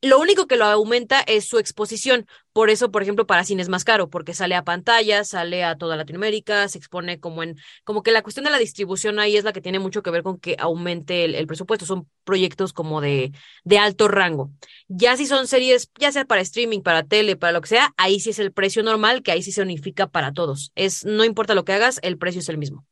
lo 0.00 0.20
único 0.20 0.46
que 0.46 0.56
lo 0.56 0.64
aumenta 0.64 1.20
es 1.20 1.46
su 1.48 1.58
exposición. 1.58 2.26
Por 2.52 2.70
eso, 2.70 2.90
por 2.90 3.02
ejemplo, 3.02 3.26
para 3.26 3.44
cine 3.44 3.62
es 3.62 3.68
más 3.68 3.84
caro, 3.84 4.10
porque 4.10 4.34
sale 4.34 4.54
a 4.54 4.64
pantalla, 4.64 5.24
sale 5.24 5.64
a 5.64 5.76
toda 5.76 5.96
Latinoamérica, 5.96 6.68
se 6.68 6.78
expone 6.78 7.20
como 7.20 7.42
en, 7.42 7.56
como 7.84 8.02
que 8.02 8.12
la 8.12 8.22
cuestión 8.22 8.44
de 8.44 8.50
la 8.50 8.58
distribución 8.58 9.18
ahí 9.18 9.36
es 9.36 9.44
la 9.44 9.52
que 9.52 9.60
tiene 9.60 9.78
mucho 9.78 10.02
que 10.02 10.10
ver 10.10 10.22
con 10.22 10.38
que 10.38 10.56
aumente 10.58 11.24
el, 11.24 11.46
presupuesto. 11.46 11.86
Son 11.86 12.08
proyectos 12.24 12.72
como 12.72 13.00
de, 13.00 13.32
de 13.64 13.78
alto 13.78 14.08
rango. 14.08 14.50
Ya 14.88 15.16
si 15.16 15.26
son 15.26 15.46
series, 15.46 15.90
ya 15.98 16.12
sea 16.12 16.24
para 16.24 16.40
streaming, 16.42 16.80
para 16.80 17.04
tele, 17.04 17.36
para 17.36 17.52
lo 17.52 17.60
que 17.60 17.68
sea, 17.68 17.92
ahí 17.96 18.20
sí 18.20 18.30
es 18.30 18.38
el 18.38 18.52
precio 18.52 18.82
normal, 18.82 19.22
que 19.22 19.32
ahí 19.32 19.42
sí 19.42 19.52
se 19.52 19.62
unifica 19.62 20.08
para 20.08 20.32
todos. 20.32 20.72
Es, 20.74 21.04
no 21.04 21.24
importa 21.24 21.54
lo 21.54 21.64
que 21.64 21.72
hagas, 21.72 22.00
el 22.02 22.18
precio 22.18 22.40
es 22.40 22.48
el 22.48 22.58
mismo. 22.58 22.87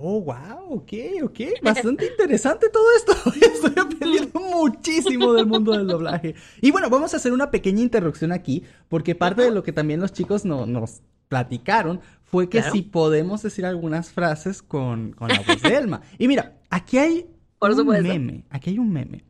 Oh, 0.00 0.20
wow, 0.20 0.74
ok, 0.76 0.92
ok. 1.24 1.40
Bastante 1.60 2.06
interesante 2.06 2.68
todo 2.68 2.84
esto. 2.96 3.12
Estoy 3.52 3.72
aprendiendo 3.76 4.38
muchísimo 4.38 5.32
del 5.32 5.46
mundo 5.46 5.72
del 5.72 5.88
doblaje. 5.88 6.36
Y 6.60 6.70
bueno, 6.70 6.88
vamos 6.88 7.14
a 7.14 7.16
hacer 7.16 7.32
una 7.32 7.50
pequeña 7.50 7.82
interrupción 7.82 8.30
aquí, 8.30 8.62
porque 8.88 9.16
parte 9.16 9.42
de 9.42 9.50
lo 9.50 9.64
que 9.64 9.72
también 9.72 9.98
los 9.98 10.12
chicos 10.12 10.44
no, 10.44 10.66
nos 10.66 11.00
platicaron 11.26 12.00
fue 12.22 12.48
que 12.48 12.58
Claro. 12.58 12.72
si 12.74 12.82
podemos 12.82 13.42
decir 13.42 13.66
algunas 13.66 14.10
frases 14.12 14.62
con, 14.62 15.12
con 15.14 15.28
la 15.30 15.40
voz 15.40 15.60
de 15.62 15.74
Elma. 15.76 16.00
Y 16.16 16.28
mira, 16.28 16.58
aquí 16.70 16.98
hay 16.98 17.26
Por 17.58 17.70
un 17.72 17.78
supuesto. 17.78 18.06
meme, 18.06 18.44
aquí 18.50 18.70
hay 18.70 18.78
un 18.78 18.92
meme 18.92 19.24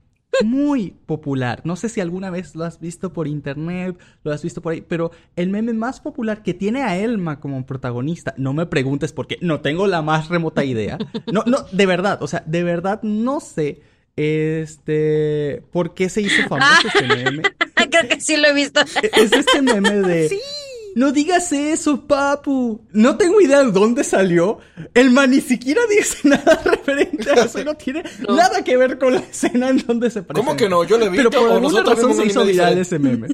muy 0.44 0.94
popular. 1.06 1.62
No 1.64 1.76
sé 1.76 1.88
si 1.88 2.00
alguna 2.00 2.30
vez 2.30 2.54
lo 2.54 2.64
has 2.64 2.80
visto 2.80 3.12
por 3.12 3.26
internet, 3.26 3.98
lo 4.22 4.32
has 4.32 4.42
visto 4.42 4.62
por 4.62 4.72
ahí, 4.72 4.80
pero 4.80 5.10
el 5.36 5.50
meme 5.50 5.72
más 5.72 6.00
popular 6.00 6.42
que 6.42 6.54
tiene 6.54 6.82
a 6.82 6.96
Elma 6.96 7.40
como 7.40 7.64
protagonista, 7.66 8.34
no 8.36 8.52
me 8.52 8.66
preguntes 8.66 9.12
porque 9.12 9.38
no 9.40 9.60
tengo 9.60 9.86
la 9.86 10.02
más 10.02 10.28
remota 10.28 10.64
idea. 10.64 10.98
No, 11.32 11.42
no, 11.46 11.64
de 11.72 11.86
verdad, 11.86 12.22
o 12.22 12.28
sea, 12.28 12.42
de 12.46 12.62
verdad 12.62 13.00
no 13.02 13.40
sé 13.40 13.82
este 14.16 15.62
por 15.70 15.94
qué 15.94 16.08
se 16.08 16.22
hizo 16.22 16.48
famoso 16.48 16.88
este 16.88 17.06
meme. 17.24 17.42
Creo 17.90 18.08
que 18.08 18.20
sí 18.20 18.36
lo 18.36 18.48
he 18.48 18.54
visto. 18.54 18.80
Es 18.80 19.32
este 19.32 19.62
meme 19.62 19.96
de 19.96 20.28
No 20.96 21.12
digas 21.12 21.52
eso, 21.52 22.06
papu. 22.06 22.80
No 22.92 23.16
tengo 23.16 23.40
idea 23.40 23.62
de 23.64 23.70
dónde 23.72 24.04
salió. 24.04 24.58
El 24.94 25.10
man 25.10 25.30
ni 25.30 25.40
siquiera 25.40 25.80
dice 25.88 26.18
nada 26.28 26.60
referente 26.64 27.30
a 27.30 27.44
eso. 27.44 27.62
No 27.64 27.74
tiene 27.74 28.02
No. 28.26 28.36
nada 28.36 28.62
que 28.64 28.76
ver 28.76 28.98
con 28.98 29.14
la 29.14 29.20
escena 29.20 29.68
en 29.70 29.78
donde 29.86 30.10
se 30.10 30.22
presenta. 30.22 30.34
¿Cómo 30.34 30.56
que 30.56 30.68
no? 30.68 30.84
Yo 30.84 30.98
le 30.98 31.08
vi 31.08 31.18
Pero 31.18 31.30
por 31.30 31.40
alguna 31.40 31.60
nosotros 31.60 31.94
razón 31.96 32.10
vimos 32.10 32.16
se 32.24 32.30
hizo 32.30 32.44
viral 32.44 32.76
diferente. 32.76 32.80
ese 32.82 32.98
meme. 32.98 33.28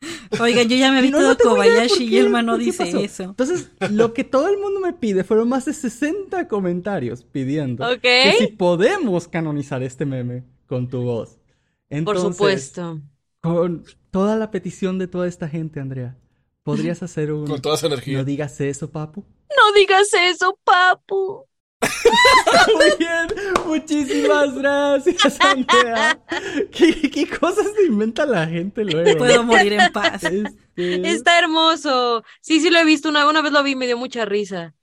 Oigan, 0.40 0.68
yo 0.68 0.76
ya 0.76 0.92
me 0.92 1.00
he 1.00 1.02
visto 1.02 1.20
no, 1.20 1.36
Kobayashi 1.36 2.04
y 2.04 2.10
qué, 2.10 2.20
Elma 2.20 2.42
no 2.42 2.56
dice 2.58 2.84
pasó. 2.84 2.98
eso. 3.00 3.22
Entonces, 3.24 3.70
lo 3.90 4.12
que 4.14 4.22
todo 4.22 4.48
el 4.48 4.58
mundo 4.58 4.78
me 4.78 4.92
pide 4.92 5.24
fueron 5.24 5.48
más 5.48 5.64
de 5.64 5.72
60 5.72 6.46
comentarios 6.46 7.24
pidiendo 7.24 7.84
Ok. 7.84 8.00
que 8.02 8.34
si 8.38 8.46
podemos 8.48 9.26
canonizar 9.26 9.82
este 9.82 10.04
meme 10.06 10.44
con 10.66 10.88
tu 10.88 11.02
voz. 11.02 11.38
Por 12.04 12.18
supuesto. 12.20 13.00
Con 13.40 13.84
toda 14.10 14.36
la 14.36 14.50
petición 14.50 14.98
de 14.98 15.08
toda 15.08 15.26
esta 15.26 15.48
gente, 15.48 15.80
Andrea, 15.80 16.16
¿podrías 16.76 17.02
hacer 17.02 17.32
un... 17.32 17.46
Con 17.46 17.60
toda 17.62 17.76
esa 17.76 17.86
energía. 17.86 18.18
No 18.18 18.24
digas 18.24 18.60
eso, 18.60 18.90
papu. 18.90 19.24
No 19.50 19.72
digas 19.74 20.08
eso, 20.14 20.58
papu. 20.64 21.44
Muy 22.74 22.90
bien, 22.98 23.28
muchísimas 23.66 24.54
gracias, 24.54 25.36
Andrea. 25.40 26.18
¿Qué, 26.72 27.10
qué 27.10 27.28
cosas 27.28 27.66
se 27.76 27.84
inventa 27.86 28.26
la 28.26 28.46
gente 28.46 28.84
luego? 28.84 29.16
Puedo 29.18 29.44
morir 29.44 29.74
en 29.74 29.92
paz. 29.92 30.24
Este, 30.24 31.08
Está 31.08 31.38
hermoso. 31.38 32.24
Sí, 32.40 32.60
sí 32.60 32.70
lo 32.70 32.78
he 32.78 32.84
visto. 32.84 33.08
Una, 33.08 33.28
una 33.28 33.42
vez 33.42 33.52
lo 33.52 33.62
vi 33.62 33.72
y 33.72 33.76
me 33.76 33.86
dio 33.86 33.96
mucha 33.96 34.24
risa. 34.24 34.74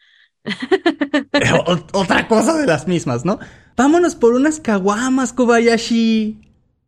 o- 1.65 1.77
Otra 1.99 2.27
cosa 2.27 2.57
de 2.57 2.65
las 2.65 2.87
mismas, 2.87 3.25
¿no? 3.25 3.39
Vámonos 3.75 4.15
por 4.15 4.33
unas 4.33 4.59
caguamas, 4.59 5.33
Kobayashi. 5.33 6.39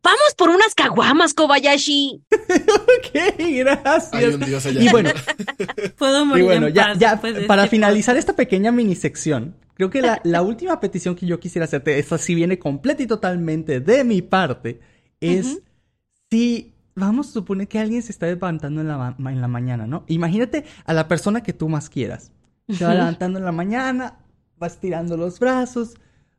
Vamos 0.02 0.34
por 0.36 0.48
unas 0.50 0.74
caguamas, 0.74 1.34
Kobayashi. 1.34 2.22
Ok, 2.30 3.34
gracias. 3.38 4.12
Hay 4.14 4.26
un 4.26 4.40
dios 4.40 4.64
allá. 4.66 4.80
Y 4.82 4.88
bueno, 4.90 5.10
Puedo 5.98 6.22
y 6.22 6.26
morir 6.26 6.44
bueno, 6.44 6.66
en 6.68 6.74
ya, 6.74 6.86
paz 6.88 6.98
ya, 6.98 7.10
después 7.12 7.34
de 7.34 7.40
para 7.42 7.64
este 7.64 7.76
finalizar 7.76 8.16
esta 8.16 8.34
pequeña 8.34 8.72
minisección, 8.72 9.56
creo 9.74 9.90
que 9.90 10.00
la, 10.02 10.20
la 10.24 10.42
última 10.42 10.80
petición 10.80 11.14
que 11.14 11.26
yo 11.26 11.40
quisiera 11.40 11.64
hacerte, 11.64 11.98
esta 11.98 12.18
sí 12.18 12.34
viene 12.34 12.58
completa 12.58 13.02
y 13.02 13.06
totalmente 13.06 13.80
de 13.80 14.04
mi 14.04 14.22
parte, 14.22 14.80
es 15.20 15.58
si 16.30 16.74
vamos 16.94 17.28
a 17.28 17.32
suponer 17.32 17.68
que 17.68 17.78
alguien 17.78 18.02
se 18.02 18.12
está 18.12 18.26
levantando 18.26 18.80
en 18.80 18.88
la, 18.88 19.14
ma- 19.18 19.30
en 19.30 19.40
la 19.40 19.48
mañana, 19.48 19.86
¿no? 19.86 20.04
Imagínate 20.08 20.64
a 20.84 20.92
la 20.92 21.08
persona 21.08 21.42
que 21.42 21.52
tú 21.52 21.68
más 21.68 21.88
quieras. 21.88 22.32
Se 22.68 22.84
va 22.84 22.94
levantando 22.94 23.38
en 23.38 23.44
la 23.44 23.52
mañana, 23.52 24.18
vas 24.58 24.78
tirando 24.78 25.16
los 25.16 25.38
brazos, 25.38 25.94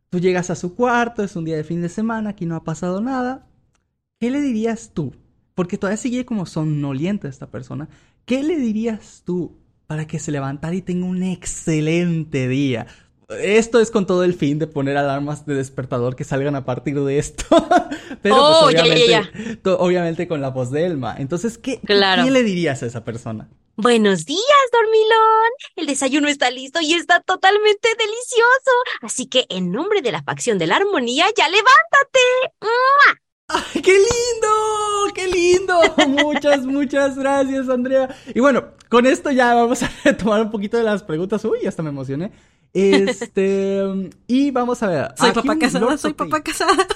tú 0.10 0.20
llegas 0.20 0.50
a 0.50 0.56
su 0.56 0.76
cuarto, 0.76 1.24
es 1.24 1.36
un 1.36 1.46
día 1.46 1.56
de 1.56 1.64
fin 1.64 1.82
de 1.82 1.90
semana, 1.90 2.32
aquí 2.32 2.46
no 2.46 2.56
ha 2.56 2.64
pasado 2.64 3.02
nada. 3.02 3.48
¿Qué 4.20 4.30
le 4.32 4.42
dirías 4.42 4.92
tú? 4.94 5.16
Porque 5.56 5.78
todavía 5.78 5.96
sigue 5.98 6.26
como 6.26 6.46
somnoliente 6.46 7.30
esta 7.30 7.48
persona. 7.48 7.88
¿Qué 8.26 8.44
le 8.44 8.58
dirías 8.58 9.24
tú 9.26 9.58
para 9.88 10.08
que 10.08 10.20
se 10.20 10.32
levantara 10.32 10.76
y 10.76 10.82
tenga 10.82 11.06
un 11.06 11.24
excelente 11.24 12.50
día? 12.50 12.88
Esto 13.30 13.80
es 13.80 13.92
con 13.92 14.06
todo 14.06 14.26
el 14.26 14.34
fin 14.34 14.60
de 14.60 14.68
poner 14.68 14.98
alarmas 14.98 15.46
de 15.46 15.54
despertador 15.56 16.18
que 16.18 16.26
salgan 16.26 16.56
a 16.56 16.66
partir 16.66 17.00
de 17.00 17.18
esto. 17.18 17.46
Pero 18.22 18.36
Oh, 18.38 18.62
pues, 18.64 18.76
ya, 18.76 18.86
ya, 18.86 19.22
obviamente, 19.22 19.56
to- 19.58 19.80
obviamente 19.80 20.28
con 20.28 20.42
la 20.42 20.50
voz 20.50 20.70
de 20.72 20.86
Elma. 20.86 21.16
Entonces, 21.18 21.58
¿qué, 21.58 21.80
Claro. 21.80 22.26
¿qué 22.26 22.32
le 22.32 22.44
dirías 22.44 22.84
a 22.84 22.88
esa 22.88 23.06
persona? 23.06 23.48
Buenos 23.78 24.26
días, 24.26 24.42
dormilón. 24.74 25.50
El 25.78 25.86
desayuno 25.86 26.28
está 26.28 26.50
listo 26.52 26.82
y 26.82 26.94
está 26.94 27.22
totalmente 27.22 27.88
delicioso. 27.98 28.72
Así 29.02 29.28
que, 29.28 29.46
en 29.50 29.72
nombre 29.72 30.02
de 30.02 30.12
la 30.12 30.24
facción 30.24 30.58
de 30.58 30.68
la 30.68 30.76
armonía, 30.76 31.28
ya 31.38 31.48
levántate. 31.48 32.20
¡Ay, 33.50 33.82
qué 33.82 33.94
lindo! 33.94 35.14
¡Qué 35.16 35.28
lindo! 35.28 35.80
Muchas, 36.08 36.66
muchas 36.66 37.18
gracias, 37.18 37.68
Andrea. 37.70 38.16
Y 38.34 38.40
bueno, 38.40 38.66
con 38.90 39.06
esto 39.06 39.32
ya 39.32 39.54
vamos 39.56 39.82
a 39.84 39.90
retomar 40.04 40.42
un 40.44 40.52
poquito 40.52 40.78
de 40.78 40.84
las 40.84 41.04
preguntas. 41.04 41.44
Uy, 41.46 41.66
hasta 41.68 41.82
me 41.84 41.90
emocioné. 41.90 42.32
Este, 42.72 43.82
y 44.28 44.52
vamos 44.52 44.84
a 44.84 44.88
ver. 44.88 45.08
Soy 45.18 45.30
aquí 45.30 45.40
papá 45.48 45.58
casada, 45.60 45.86
Lord 45.86 45.98
soy 45.98 46.14
Potato- 46.14 46.30
papá 46.30 46.44
casada. 46.44 46.88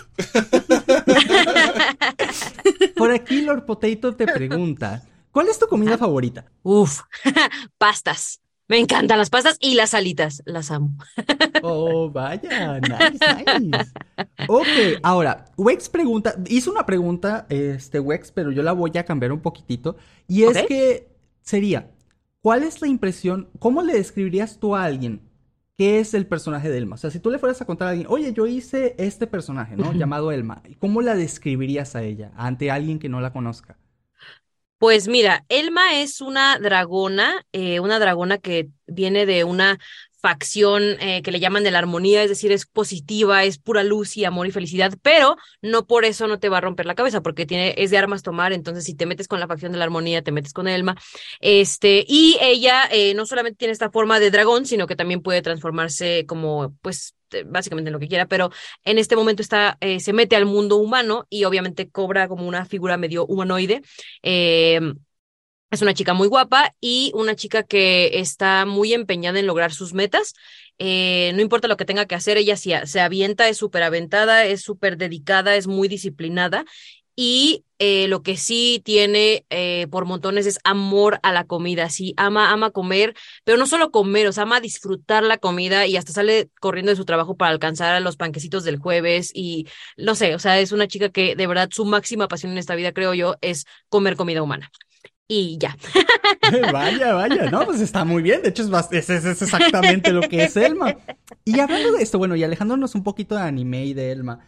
Por 2.95 3.11
aquí 3.11 3.41
Lord 3.41 3.65
Potato 3.65 4.15
te 4.15 4.27
pregunta, 4.27 5.01
¿cuál 5.31 5.47
es 5.49 5.57
tu 5.57 5.65
comida 5.67 5.97
favorita? 5.97 6.45
Uf, 6.61 7.01
pastas. 7.79 8.39
Me 8.73 8.79
encantan 8.79 9.19
las 9.19 9.29
pastas 9.29 9.57
y 9.59 9.75
las 9.75 9.93
alitas. 9.93 10.41
Las 10.47 10.71
amo. 10.71 10.97
Oh, 11.65 12.09
vaya, 12.09 12.79
nice, 12.81 13.19
nice. 13.61 13.91
Ok, 14.49 14.67
ahora, 15.03 15.45
Wex 15.55 15.87
pregunta, 15.87 16.35
hizo 16.49 16.71
una 16.71 16.85
pregunta, 16.85 17.45
este 17.49 17.99
Wex, 17.99 18.31
pero 18.31 18.51
yo 18.51 18.63
la 18.63 18.73
voy 18.73 18.91
a 18.97 19.05
cambiar 19.05 19.31
un 19.31 19.39
poquitito. 19.39 19.95
Y 20.27 20.43
es 20.43 20.63
que 20.63 21.07
sería, 21.41 21.91
¿cuál 22.41 22.63
es 22.63 22.81
la 22.81 22.87
impresión, 22.87 23.47
cómo 23.59 23.83
le 23.83 23.93
describirías 23.93 24.59
tú 24.59 24.75
a 24.75 24.83
alguien 24.83 25.21
qué 25.77 25.99
es 25.99 26.15
el 26.15 26.25
personaje 26.25 26.69
de 26.69 26.79
Elma? 26.79 26.95
O 26.95 26.97
sea, 26.97 27.11
si 27.11 27.19
tú 27.19 27.29
le 27.29 27.37
fueras 27.37 27.61
a 27.61 27.65
contar 27.65 27.87
a 27.87 27.91
alguien, 27.91 28.07
oye, 28.09 28.33
yo 28.33 28.47
hice 28.47 28.95
este 28.97 29.27
personaje, 29.27 29.77
¿no? 29.77 29.93
Llamado 29.93 30.31
Elma, 30.31 30.63
¿cómo 30.79 31.01
la 31.01 31.15
describirías 31.15 31.95
a 31.95 32.01
ella 32.01 32.31
ante 32.35 32.71
alguien 32.71 32.97
que 32.97 33.07
no 33.07 33.21
la 33.21 33.31
conozca? 33.31 33.77
Pues 34.83 35.07
mira, 35.07 35.45
Elma 35.47 36.01
es 36.01 36.19
una 36.19 36.59
dragona, 36.59 37.45
eh, 37.53 37.79
una 37.79 37.99
dragona 37.99 38.37
que 38.37 38.67
viene 38.85 39.25
de 39.25 39.45
una 39.45 39.79
facción 40.23 40.83
eh, 41.01 41.21
que 41.21 41.31
le 41.31 41.41
llaman 41.41 41.65
de 41.65 41.71
la 41.71 41.79
armonía, 41.79 42.23
es 42.23 42.29
decir, 42.29 42.53
es 42.53 42.65
positiva, 42.65 43.43
es 43.43 43.57
pura 43.57 43.83
luz 43.83 44.15
y 44.15 44.23
amor 44.23 44.47
y 44.47 44.51
felicidad, 44.51 44.97
pero 45.01 45.35
no 45.61 45.85
por 45.85 46.05
eso 46.05 46.27
no 46.29 46.39
te 46.39 46.47
va 46.47 46.59
a 46.59 46.61
romper 46.61 46.85
la 46.85 46.95
cabeza, 46.95 47.21
porque 47.21 47.45
tiene, 47.45 47.75
es 47.77 47.91
de 47.91 47.97
armas 47.97 48.23
tomar, 48.23 48.53
entonces 48.53 48.85
si 48.85 48.95
te 48.95 49.05
metes 49.05 49.27
con 49.27 49.41
la 49.41 49.47
facción 49.47 49.73
de 49.73 49.79
la 49.79 49.83
armonía, 49.83 50.21
te 50.21 50.31
metes 50.31 50.53
con 50.53 50.69
Elma, 50.69 50.95
este, 51.41 52.05
y 52.07 52.37
ella 52.39 52.87
eh, 52.89 53.13
no 53.15 53.25
solamente 53.25 53.57
tiene 53.57 53.73
esta 53.73 53.91
forma 53.91 54.21
de 54.21 54.31
dragón, 54.31 54.65
sino 54.65 54.87
que 54.87 54.95
también 54.95 55.21
puede 55.21 55.41
transformarse 55.41 56.25
como, 56.25 56.73
pues, 56.81 57.15
eh, 57.31 57.43
básicamente 57.45 57.89
en 57.89 57.93
lo 57.93 57.99
que 57.99 58.07
quiera, 58.07 58.25
pero 58.25 58.49
en 58.85 58.99
este 58.99 59.17
momento 59.17 59.41
está, 59.41 59.77
eh, 59.81 59.99
se 59.99 60.13
mete 60.13 60.37
al 60.37 60.45
mundo 60.45 60.77
humano 60.77 61.27
y 61.29 61.43
obviamente 61.43 61.89
cobra 61.89 62.29
como 62.29 62.47
una 62.47 62.63
figura 62.63 62.95
medio 62.95 63.25
humanoide. 63.25 63.81
Es 65.73 65.81
una 65.81 65.95
chica 65.95 66.13
muy 66.13 66.27
guapa 66.27 66.75
y 66.79 67.11
una 67.15 67.35
chica 67.35 67.63
que 67.63 68.19
está 68.19 68.63
muy 68.67 68.93
empeñada 68.93 69.39
en 69.39 69.47
lograr 69.47 69.73
sus 69.73 69.95
metas. 69.95 70.35
Eh, 70.77 71.31
no 71.33 71.41
importa 71.41 71.67
lo 71.67 71.77
que 71.77 71.85
tenga 71.85 72.05
que 72.05 72.13
hacer, 72.13 72.37
ella 72.37 72.57
se, 72.57 72.85
se 72.85 73.01
avienta, 73.01 73.49
es 73.49 73.57
súper 73.57 73.81
aventada, 73.81 74.45
es 74.45 74.61
súper 74.61 74.97
dedicada, 74.97 75.55
es 75.55 75.65
muy 75.65 75.87
disciplinada. 75.87 76.63
Y 77.15 77.65
eh, 77.79 78.07
lo 78.07 78.21
que 78.21 78.37
sí 78.37 78.83
tiene 78.85 79.47
eh, 79.49 79.87
por 79.89 80.05
montones 80.05 80.45
es 80.45 80.59
amor 80.63 81.19
a 81.23 81.31
la 81.31 81.45
comida. 81.45 81.89
Sí, 81.89 82.13
ama, 82.17 82.51
ama 82.51 82.69
comer, 82.69 83.15
pero 83.43 83.57
no 83.57 83.65
solo 83.65 83.89
comer, 83.89 84.27
o 84.27 84.31
sea, 84.31 84.43
ama 84.43 84.61
disfrutar 84.61 85.23
la 85.23 85.39
comida 85.39 85.87
y 85.87 85.97
hasta 85.97 86.13
sale 86.13 86.51
corriendo 86.59 86.91
de 86.91 86.97
su 86.97 87.05
trabajo 87.05 87.35
para 87.35 87.49
alcanzar 87.51 87.95
a 87.95 87.99
los 87.99 88.15
panquecitos 88.15 88.63
del 88.63 88.77
jueves. 88.77 89.31
Y 89.33 89.67
no 89.97 90.13
sé, 90.13 90.35
o 90.35 90.39
sea, 90.39 90.59
es 90.59 90.71
una 90.71 90.87
chica 90.87 91.09
que 91.09 91.35
de 91.35 91.47
verdad 91.47 91.69
su 91.71 91.83
máxima 91.85 92.27
pasión 92.27 92.51
en 92.51 92.59
esta 92.59 92.75
vida, 92.75 92.91
creo 92.93 93.15
yo, 93.15 93.37
es 93.41 93.65
comer 93.89 94.15
comida 94.15 94.43
humana. 94.43 94.69
Y 95.27 95.57
ya. 95.57 95.77
Vaya, 96.71 97.13
vaya, 97.13 97.49
no, 97.49 97.65
pues 97.65 97.79
está 97.79 98.03
muy 98.03 98.21
bien. 98.21 98.41
De 98.41 98.49
hecho, 98.49 98.63
es, 98.91 99.09
exactamente 99.09 100.11
lo 100.11 100.21
que 100.21 100.43
es 100.43 100.57
Elma. 100.57 100.97
Y 101.45 101.59
hablando 101.59 101.93
de 101.93 102.03
esto, 102.03 102.17
bueno, 102.17 102.35
y 102.35 102.43
alejándonos 102.43 102.93
un 102.95 103.03
poquito 103.03 103.35
de 103.35 103.41
anime 103.41 103.85
y 103.85 103.93
de 103.93 104.11
Elma, 104.11 104.39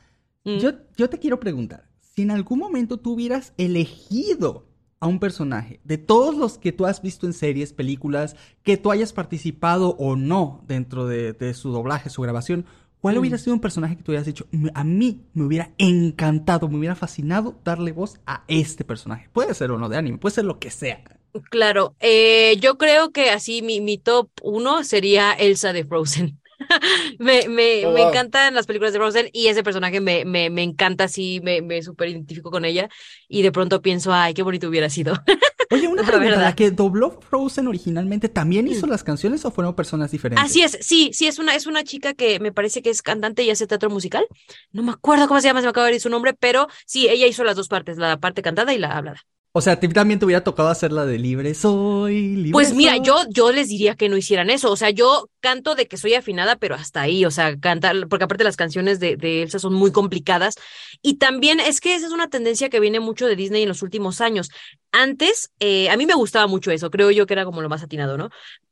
Mm. 0.46 0.60
yo, 0.60 0.72
yo 0.96 1.10
te 1.10 1.20
quiero 1.20 1.40
preguntar, 1.40 1.90
si 2.00 2.22
en 2.22 2.32
algún 2.32 2.60
momento 2.60 2.98
tú 2.98 3.14
hubieras 3.14 3.54
elegido 3.58 4.68
a 5.00 5.08
un 5.08 5.20
personaje 5.20 5.82
de 5.84 5.98
todos 5.98 6.36
los 6.36 6.58
que 6.58 6.72
tú 6.72 6.86
has 6.86 7.02
visto 7.02 7.26
en 7.26 7.34
series, 7.34 7.74
películas, 7.74 8.36
que 8.64 8.78
tú 8.78 8.92
hayas 8.92 9.12
participado 9.12 9.96
o 9.98 10.16
no 10.16 10.64
dentro 10.68 11.08
de, 11.08 11.34
de 11.34 11.54
su 11.54 11.72
doblaje, 11.72 12.10
su 12.10 12.22
grabación, 12.22 12.66
¿cuál 13.02 13.18
Mm. 13.18 13.20
hubiera 13.20 13.38
sido 13.38 13.54
un 13.54 13.62
personaje 13.62 13.98
que 13.98 14.04
tú 14.04 14.12
hubieras 14.12 14.26
dicho, 14.28 14.48
"M- 14.52 14.72
a 14.74 14.84
mí 14.84 15.22
me 15.34 15.46
hubiera 15.46 15.72
encantado, 15.78 16.68
me 16.70 16.78
hubiera 16.78 16.96
fascinado 16.96 17.60
darle 17.64 17.92
voz 17.92 18.20
a 18.26 18.44
este 18.48 18.84
personaje? 18.84 19.30
Puede 19.34 19.54
ser 19.54 19.72
o 19.72 19.78
no 19.80 19.90
de 19.90 19.98
anime, 19.98 20.18
puede 20.18 20.36
ser 20.36 20.46
lo 20.46 20.60
que 20.60 20.72
sea. 20.72 21.04
Claro, 21.52 21.96
eh, 22.00 22.56
yo 22.62 22.78
creo 22.78 23.12
que 23.12 23.30
así 23.30 23.62
mi, 23.62 23.82
mi 23.82 23.98
top 23.98 24.30
uno 24.42 24.84
sería 24.86 25.34
Elsa 25.34 25.74
de 25.74 25.84
Frozen. 25.84 26.40
me, 27.20 27.50
me, 27.50 27.86
Oh, 27.86 27.90
me 27.90 28.02
wow. 28.02 28.04
encantan 28.04 28.54
las 28.56 28.66
películas 28.68 28.94
de 28.94 29.00
Frozen 29.00 29.30
y 29.34 29.48
ese 29.48 29.62
personaje 29.64 30.00
me, 30.00 30.24
me, 30.26 30.50
me 30.50 30.64
encanta, 30.64 31.08
sí, 31.10 31.42
me, 31.44 31.62
me 31.62 31.82
súper 31.84 32.10
identifico 32.10 32.52
con 32.52 32.64
ella 32.66 32.88
y 33.28 33.42
de 33.42 33.52
pronto 33.52 33.82
pienso, 33.82 34.14
ay, 34.14 34.34
qué 34.34 34.44
bonito 34.44 34.70
hubiera 34.70 34.90
sido. 34.90 35.14
Oye, 35.70 35.88
una 35.88 36.02
La 36.04 36.08
pregunta, 36.08 36.38
verdad. 36.38 36.44
¿la 36.44 36.56
que 36.56 36.72
dobló 36.72 37.12
Frozen 37.22 37.68
originalmente 37.68 38.30
también 38.30 38.68
hizo 38.68 38.88
las 38.88 39.04
canciones 39.04 39.46
o 39.46 39.52
fueron 39.52 39.76
personas 39.76 40.12
diferentes? 40.12 40.46
Así 40.46 40.62
es, 40.62 40.78
sí, 40.82 41.12
sí, 41.14 41.28
es 41.28 41.40
una, 41.40 41.56
es 41.56 41.66
una 41.68 41.84
chica 41.84 42.14
que 42.14 42.40
me 42.40 42.52
parece 42.52 42.82
que 42.82 42.90
es 42.90 43.02
cantante 43.02 43.44
y 43.44 43.50
hace 43.50 43.68
teatro 43.68 43.90
musical. 43.90 44.26
No 44.72 44.84
me 44.84 44.92
acuerdo 44.92 45.28
cómo 45.28 45.40
se 45.42 45.48
llama, 45.48 45.62
se 45.62 45.66
me 45.68 45.70
acaba 45.72 45.88
de 45.88 45.96
ir 45.96 46.02
su 46.02 46.10
nombre, 46.10 46.34
pero 46.34 46.68
sí, 46.86 47.08
ella 47.10 47.28
hizo 47.28 47.44
las 47.44 47.56
dos 47.56 47.68
partes, 47.68 47.98
la 47.98 48.18
parte 48.20 48.42
cantada 48.42 48.74
y 48.74 48.78
la 48.78 48.98
hablada. 48.98 49.22
O 49.58 49.62
sea, 49.62 49.74
a 49.74 49.80
ti 49.80 49.88
también 49.88 50.20
te 50.20 50.26
hubiera 50.26 50.44
tocado 50.44 50.68
hacer 50.68 50.92
la 50.92 51.06
de 51.06 51.18
libre 51.18 51.54
soy, 51.56 52.36
libre 52.36 52.52
Pues 52.52 52.74
mira, 52.74 52.92
soy. 52.92 53.02
yo, 53.02 53.24
yo 53.30 53.54
les 53.54 53.70
diría 53.70 53.96
que 53.96 54.10
no 54.10 54.18
hicieran 54.18 54.50
eso. 54.50 54.70
O 54.70 54.76
sea, 54.76 54.90
yo 54.90 55.30
canto 55.40 55.76
de 55.76 55.88
que 55.88 55.96
soy 55.96 56.14
afinada, 56.14 56.58
pero 56.58 56.76
hasta 56.76 57.00
ahí. 57.00 57.24
O 57.24 57.32
sea, 57.32 57.58
cantar, 57.58 58.10
porque 58.10 58.26
aparte 58.26 58.44
las 58.44 58.58
canciones 58.58 59.00
de, 59.00 59.16
de 59.16 59.44
Elsa 59.44 59.58
son 59.60 59.74
muy 59.74 59.94
complicadas. 59.94 60.56
Y 61.02 61.20
también 61.20 61.62
es 61.62 61.80
que 61.80 61.96
esa 61.96 62.06
es 62.08 62.12
una 62.12 62.30
tendencia 62.30 62.70
que 62.70 62.82
viene 62.82 63.00
mucho 63.00 63.28
de 63.28 63.38
Disney 63.38 63.64
en 63.64 63.70
los 63.70 63.82
últimos 63.82 64.20
años. 64.20 64.50
Antes, 64.92 65.52
eh, 65.62 65.90
a 65.90 65.96
mí 65.96 66.06
me 66.06 66.16
gustaba 66.16 66.48
mucho 66.48 66.72
eso. 66.72 66.92
Creo 66.92 67.10
yo 67.12 67.26
que 67.26 67.34
era 67.34 67.46
como 67.46 67.62
lo 67.62 67.70
más 67.70 67.82
atinado, 67.82 68.18
¿no? 68.18 68.32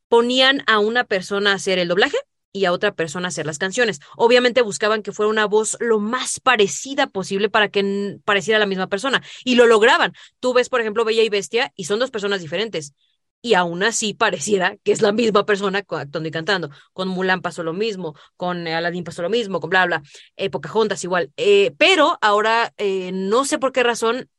Ponían 0.10 0.64
a 0.68 0.80
una 0.80 1.06
persona 1.06 1.54
a 1.54 1.56
hacer 1.56 1.80
el 1.80 1.88
doblaje 1.88 2.18
y 2.54 2.66
a 2.66 2.72
otra 2.72 2.93
persona 2.93 3.28
hacer 3.28 3.45
las 3.45 3.58
canciones. 3.58 3.99
Obviamente 4.16 4.62
buscaban 4.62 5.01
que 5.01 5.12
fuera 5.12 5.30
una 5.30 5.45
voz 5.45 5.76
lo 5.80 5.99
más 5.99 6.39
parecida 6.39 7.08
posible 7.08 7.49
para 7.49 7.70
que 7.70 8.20
pareciera 8.24 8.60
la 8.60 8.68
misma 8.68 8.88
persona. 8.88 9.22
Y 9.43 9.56
lo 9.56 9.66
lograban. 9.66 10.14
Tú 10.39 10.54
ves, 10.54 10.70
por 10.70 10.80
ejemplo, 10.80 11.04
Bella 11.04 11.24
y 11.24 11.30
Bestia 11.30 11.74
y 11.76 11.86
son 11.86 11.99
dos 11.99 12.12
personas 12.12 12.41
diferentes. 12.41 12.93
Y 13.41 13.56
aún 13.56 13.84
así 13.84 14.14
pareciera 14.14 14.78
que 14.84 14.93
es 14.93 15.01
la 15.01 15.12
misma 15.12 15.45
persona 15.45 15.80
actuando 15.80 16.30
y 16.30 16.32
cantando. 16.32 16.70
Con 16.93 17.10
Mulan 17.10 17.41
pasó 17.41 17.64
lo 17.64 17.74
mismo, 17.74 18.16
con 18.38 18.66
Aladdin 18.68 19.04
pasó 19.04 19.22
lo 19.22 19.30
mismo, 19.30 19.60
con 19.60 19.70
bla, 19.70 19.86
bla. 19.86 20.04
Eh, 20.38 20.49
Pocahontas 20.49 21.04
igual. 21.04 21.34
Eh, 21.36 21.74
pero 21.78 22.18
ahora, 22.22 22.72
eh, 22.78 23.12
no 23.12 23.43
sé 23.43 23.60
por 23.60 23.74
qué 23.74 23.84
razón, 23.84 24.30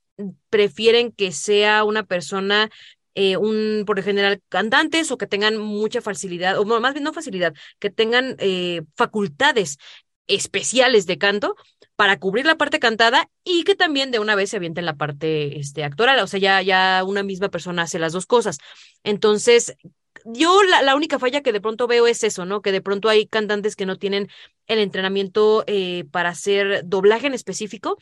prefieren 0.48 1.12
que 1.12 1.32
sea 1.32 1.84
una 1.84 2.04
persona, 2.04 2.70
eh, 3.14 3.36
un, 3.36 3.84
por 3.86 4.02
general, 4.02 4.42
cantantes 4.48 5.10
o 5.10 5.18
que 5.18 5.26
tengan 5.26 5.56
mucha 5.58 6.00
facilidad, 6.00 6.58
o 6.58 6.64
más 6.64 6.94
bien 6.94 7.04
no 7.04 7.12
facilidad, 7.12 7.54
que 7.78 7.90
tengan 7.90 8.36
eh, 8.38 8.82
facultades 8.96 9.78
especiales 10.26 11.06
de 11.06 11.18
canto 11.18 11.54
para 11.96 12.18
cubrir 12.18 12.46
la 12.46 12.56
parte 12.56 12.80
cantada 12.80 13.30
y 13.44 13.64
que 13.64 13.76
también 13.76 14.10
de 14.10 14.18
una 14.18 14.34
vez 14.34 14.50
se 14.50 14.56
avienten 14.56 14.86
la 14.86 14.96
parte 14.96 15.58
este, 15.58 15.84
actoral, 15.84 16.18
o 16.20 16.26
sea, 16.26 16.40
ya, 16.40 16.62
ya 16.62 17.04
una 17.04 17.22
misma 17.22 17.50
persona 17.50 17.82
hace 17.82 17.98
las 17.98 18.12
dos 18.12 18.26
cosas. 18.26 18.58
Entonces, 19.04 19.76
yo 20.24 20.62
la, 20.62 20.82
la 20.82 20.96
única 20.96 21.18
falla 21.18 21.42
que 21.42 21.52
de 21.52 21.60
pronto 21.60 21.86
veo 21.86 22.06
es 22.06 22.24
eso, 22.24 22.46
¿no? 22.46 22.62
Que 22.62 22.72
de 22.72 22.80
pronto 22.80 23.08
hay 23.08 23.26
cantantes 23.26 23.76
que 23.76 23.86
no 23.86 23.96
tienen 23.96 24.28
el 24.66 24.78
entrenamiento 24.78 25.64
eh, 25.66 26.04
para 26.10 26.30
hacer 26.30 26.82
doblaje 26.84 27.26
en 27.26 27.34
específico 27.34 27.98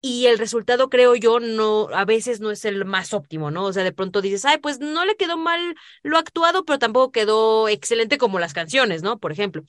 y 0.00 0.26
el 0.26 0.38
resultado, 0.38 0.88
creo 0.90 1.14
yo, 1.16 1.40
no, 1.40 1.88
a 1.92 2.04
veces 2.04 2.40
no 2.40 2.50
es 2.50 2.64
el 2.64 2.84
más 2.84 3.12
óptimo, 3.12 3.50
¿no? 3.50 3.64
O 3.64 3.72
sea, 3.72 3.84
de 3.84 3.92
pronto 3.92 4.20
dices, 4.22 4.44
ay, 4.44 4.58
pues 4.58 4.78
no 4.80 5.04
le 5.04 5.16
quedó 5.16 5.36
mal 5.36 5.74
lo 6.02 6.18
actuado, 6.18 6.64
pero 6.64 6.78
tampoco 6.78 7.12
quedó 7.12 7.68
excelente 7.68 8.18
como 8.18 8.38
las 8.38 8.54
canciones, 8.54 9.02
¿no? 9.02 9.18
Por 9.18 9.32
ejemplo. 9.32 9.64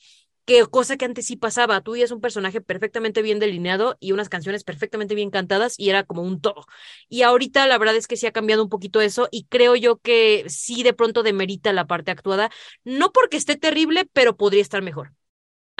Que 0.46 0.66
cosa 0.66 0.96
que 0.96 1.04
antes 1.04 1.26
sí 1.26 1.36
pasaba, 1.36 1.80
tú 1.80 1.94
es 1.94 2.10
un 2.10 2.20
personaje 2.20 2.60
perfectamente 2.60 3.22
bien 3.22 3.38
delineado 3.38 3.96
y 4.00 4.12
unas 4.12 4.28
canciones 4.28 4.64
perfectamente 4.64 5.14
bien 5.14 5.30
cantadas 5.30 5.74
y 5.78 5.90
era 5.90 6.02
como 6.02 6.22
un 6.22 6.40
todo. 6.40 6.64
Y 7.08 7.22
ahorita 7.22 7.66
la 7.68 7.78
verdad 7.78 7.94
es 7.96 8.08
que 8.08 8.16
sí 8.16 8.26
ha 8.26 8.32
cambiado 8.32 8.62
un 8.64 8.68
poquito 8.68 9.00
eso 9.00 9.28
y 9.30 9.44
creo 9.44 9.76
yo 9.76 9.98
que 9.98 10.44
sí 10.48 10.82
de 10.82 10.92
pronto 10.92 11.22
demerita 11.22 11.72
la 11.72 11.86
parte 11.86 12.10
actuada, 12.10 12.50
no 12.84 13.12
porque 13.12 13.36
esté 13.36 13.56
terrible, 13.56 14.06
pero 14.12 14.36
podría 14.36 14.62
estar 14.62 14.82
mejor, 14.82 15.12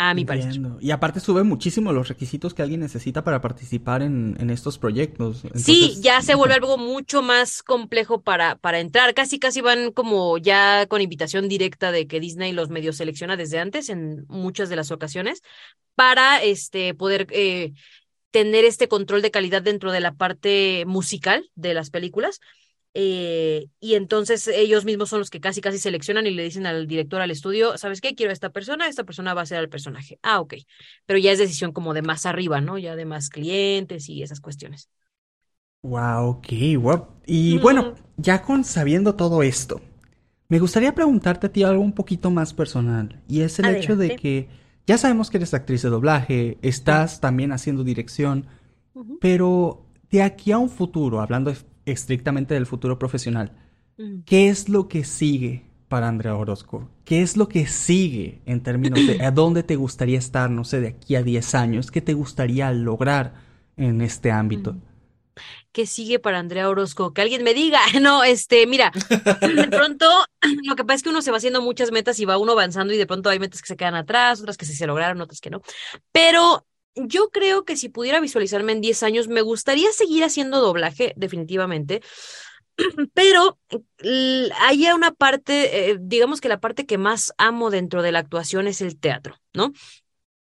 a 0.03 0.15
mi 0.15 0.25
parecer. 0.25 0.55
Entiendo. 0.55 0.79
Y 0.81 0.93
aparte 0.93 1.21
sube 1.21 1.43
muchísimo 1.43 1.93
los 1.93 2.09
requisitos 2.09 2.55
que 2.55 2.63
alguien 2.63 2.81
necesita 2.81 3.23
para 3.23 3.43
participar 3.43 4.01
en, 4.01 4.35
en 4.41 4.49
estos 4.49 4.79
proyectos. 4.79 5.43
Sí, 5.55 5.99
ya 6.01 6.23
se 6.23 6.35
vuelve 6.35 6.55
algo 6.55 6.79
mucho 6.79 7.21
más 7.21 7.63
complejo 7.63 8.23
para, 8.23 8.57
para 8.57 8.81
entrar. 8.81 9.13
Casi, 9.13 9.39
casi 9.39 9.61
van 9.61 9.93
como 9.93 10.39
ya 10.39 10.87
con 10.87 11.03
invitación 11.03 11.51
directa 11.51 11.93
de 11.93 12.07
que 12.07 12.19
Disney 12.19 12.53
los 12.53 12.71
medios 12.71 12.97
selecciona 12.97 13.37
desde 13.37 13.59
antes 13.59 13.91
en 13.91 14.25
muchas 14.29 14.71
de 14.71 14.77
las 14.77 14.91
ocasiones 14.91 15.43
para 15.95 16.43
este 16.43 16.95
poder 16.95 17.27
eh, 17.31 17.75
tener 18.31 18.65
este 18.65 18.89
control 18.89 19.21
de 19.21 19.31
calidad 19.31 19.61
dentro 19.61 19.93
de 19.93 20.01
la 20.01 20.15
parte 20.15 20.85
musical 20.87 21.51
de 21.57 21.75
las 21.75 21.91
películas. 21.91 22.41
Eh, 22.95 23.69
y 23.81 23.95
entonces 23.95 24.49
ellos 24.49 24.85
mismos 24.85 25.09
son 25.11 25.21
los 25.21 25.31
que 25.31 25.41
casi 25.41 25.61
casi 25.61 25.79
seleccionan 25.79 26.27
y 26.27 26.31
le 26.33 26.43
dicen 26.43 26.67
al 26.67 26.87
director, 26.89 27.21
al 27.21 27.31
estudio, 27.31 27.79
¿sabes 27.79 28.01
qué? 28.01 28.15
Quiero 28.17 28.31
a 28.31 28.33
esta 28.35 28.51
persona, 28.51 28.89
esta 28.89 29.05
persona 29.05 29.35
va 29.35 29.43
a 29.43 29.47
ser 29.47 29.61
el 29.61 29.69
personaje. 29.69 30.19
Ah, 30.23 30.41
ok. 30.41 30.55
Pero 31.07 31.19
ya 31.19 31.33
es 31.33 31.39
decisión 31.39 31.73
como 31.73 31.95
de 31.95 32.03
más 32.03 32.27
arriba, 32.27 32.61
¿no? 32.61 32.79
Ya 32.79 32.97
de 32.97 33.05
más 33.07 33.31
clientes 33.31 34.09
y 34.09 34.23
esas 34.23 34.41
cuestiones. 34.41 34.91
Wow, 35.83 36.29
ok, 36.29 36.47
wow. 36.79 37.07
Y 37.27 37.57
Mm. 37.57 37.59
bueno, 37.59 37.95
ya 38.17 38.43
con 38.43 38.65
sabiendo 38.65 39.15
todo 39.15 39.43
esto, 39.43 39.81
me 40.49 40.59
gustaría 40.59 40.95
preguntarte 40.95 41.47
a 41.49 41.53
ti 41.53 41.63
algo 41.65 41.83
un 41.83 41.93
poquito 41.95 42.31
más 42.31 42.55
personal. 42.55 43.23
Y 43.29 43.43
es 43.43 43.59
el 43.59 43.69
hecho 43.71 43.97
de 43.97 44.15
que 44.15 44.49
ya 44.87 44.99
sabemos 44.99 45.31
que 45.31 45.39
eres 45.39 45.55
actriz 45.55 45.83
de 45.83 45.91
doblaje, 45.91 46.59
estás 46.63 47.21
también 47.21 47.53
haciendo 47.53 47.85
dirección, 47.85 48.47
pero 49.21 49.87
de 50.11 50.23
aquí 50.23 50.53
a 50.53 50.59
un 50.59 50.71
futuro, 50.71 51.21
hablando 51.21 51.53
estrictamente 51.93 52.55
del 52.55 52.67
futuro 52.67 52.99
profesional. 52.99 53.53
¿qué 54.25 54.49
es 54.49 54.69
lo 54.69 54.89
que 54.89 55.05
sigue 55.05 55.65
para 55.89 56.09
Andrea 56.09 56.35
Orozco? 56.35 56.89
¿Qué 57.05 57.23
es 57.23 57.37
lo 57.37 57.49
que 57.49 57.67
sigue 57.67 58.41
en 58.47 58.63
términos 58.63 59.07
de 59.07 59.23
a 59.25 59.31
dónde 59.31 59.63
te 59.63 59.77
gustaría 59.77 60.19
estar, 60.19 60.51
no 60.51 60.65
sé, 60.65 60.81
de 60.81 60.89
aquí 60.89 61.17
a 61.17 61.23
10 61.23 61.55
años? 61.55 61.91
¿Qué 61.91 62.01
te 62.01 62.15
gustaría 62.15 62.73
lograr 62.73 63.35
en 63.77 64.01
este 64.01 64.31
ámbito? 64.31 64.77
¿Qué 65.73 65.87
sigue 65.87 66.19
para 66.19 66.39
Andrea 66.39 66.69
Orozco? 66.69 67.15
Que 67.15 67.23
alguien 67.23 67.45
me 67.45 67.55
diga. 67.55 67.81
No, 68.01 68.25
este, 68.25 68.67
mira, 68.67 68.93
de 69.41 69.69
pronto 69.69 70.07
lo 70.65 70.75
que 70.75 70.85
pasa 70.85 70.97
es 70.97 71.03
que 71.03 71.11
uno 71.11 71.23
se 71.23 71.31
va 71.31 71.37
haciendo 71.37 71.61
muchas 71.61 71.93
metas 71.93 72.19
y 72.19 72.25
va 72.25 72.39
uno 72.39 72.53
avanzando 72.53 72.95
y 72.95 72.97
de 72.97 73.07
pronto 73.07 73.29
hay 73.29 73.39
metas 73.39 73.61
que 73.61 73.69
se 73.69 73.77
quedan 73.77 73.95
atrás, 73.95 74.41
otras 74.41 74.57
que 74.57 74.65
sí 74.65 74.75
se 74.75 74.87
lograron, 74.87 75.21
otras 75.21 75.41
que 75.41 75.51
no. 75.51 75.61
Pero 76.13 76.65
yo 76.95 77.31
creo 77.31 77.65
que 77.65 77.77
si 77.77 77.89
pudiera 77.89 78.21
visualizarme 78.21 78.73
en 78.73 78.81
10 78.81 79.03
años, 79.03 79.29
me 79.29 79.43
gustaría 79.43 79.91
seguir 79.93 80.25
haciendo 80.25 80.61
doblaje, 80.61 81.13
definitivamente. 81.17 82.03
Pero 83.15 83.59
hay 84.61 84.87
una 84.93 85.13
parte, 85.13 85.91
eh, 85.91 85.99
digamos 86.01 86.41
que 86.41 86.49
la 86.49 86.61
parte 86.61 86.87
que 86.87 86.99
más 86.99 87.33
amo 87.39 87.71
dentro 87.71 88.03
de 88.03 88.13
la 88.13 88.21
actuación 88.21 88.67
es 88.67 88.81
el 88.81 88.99
teatro, 88.99 89.37
¿no? 89.55 89.73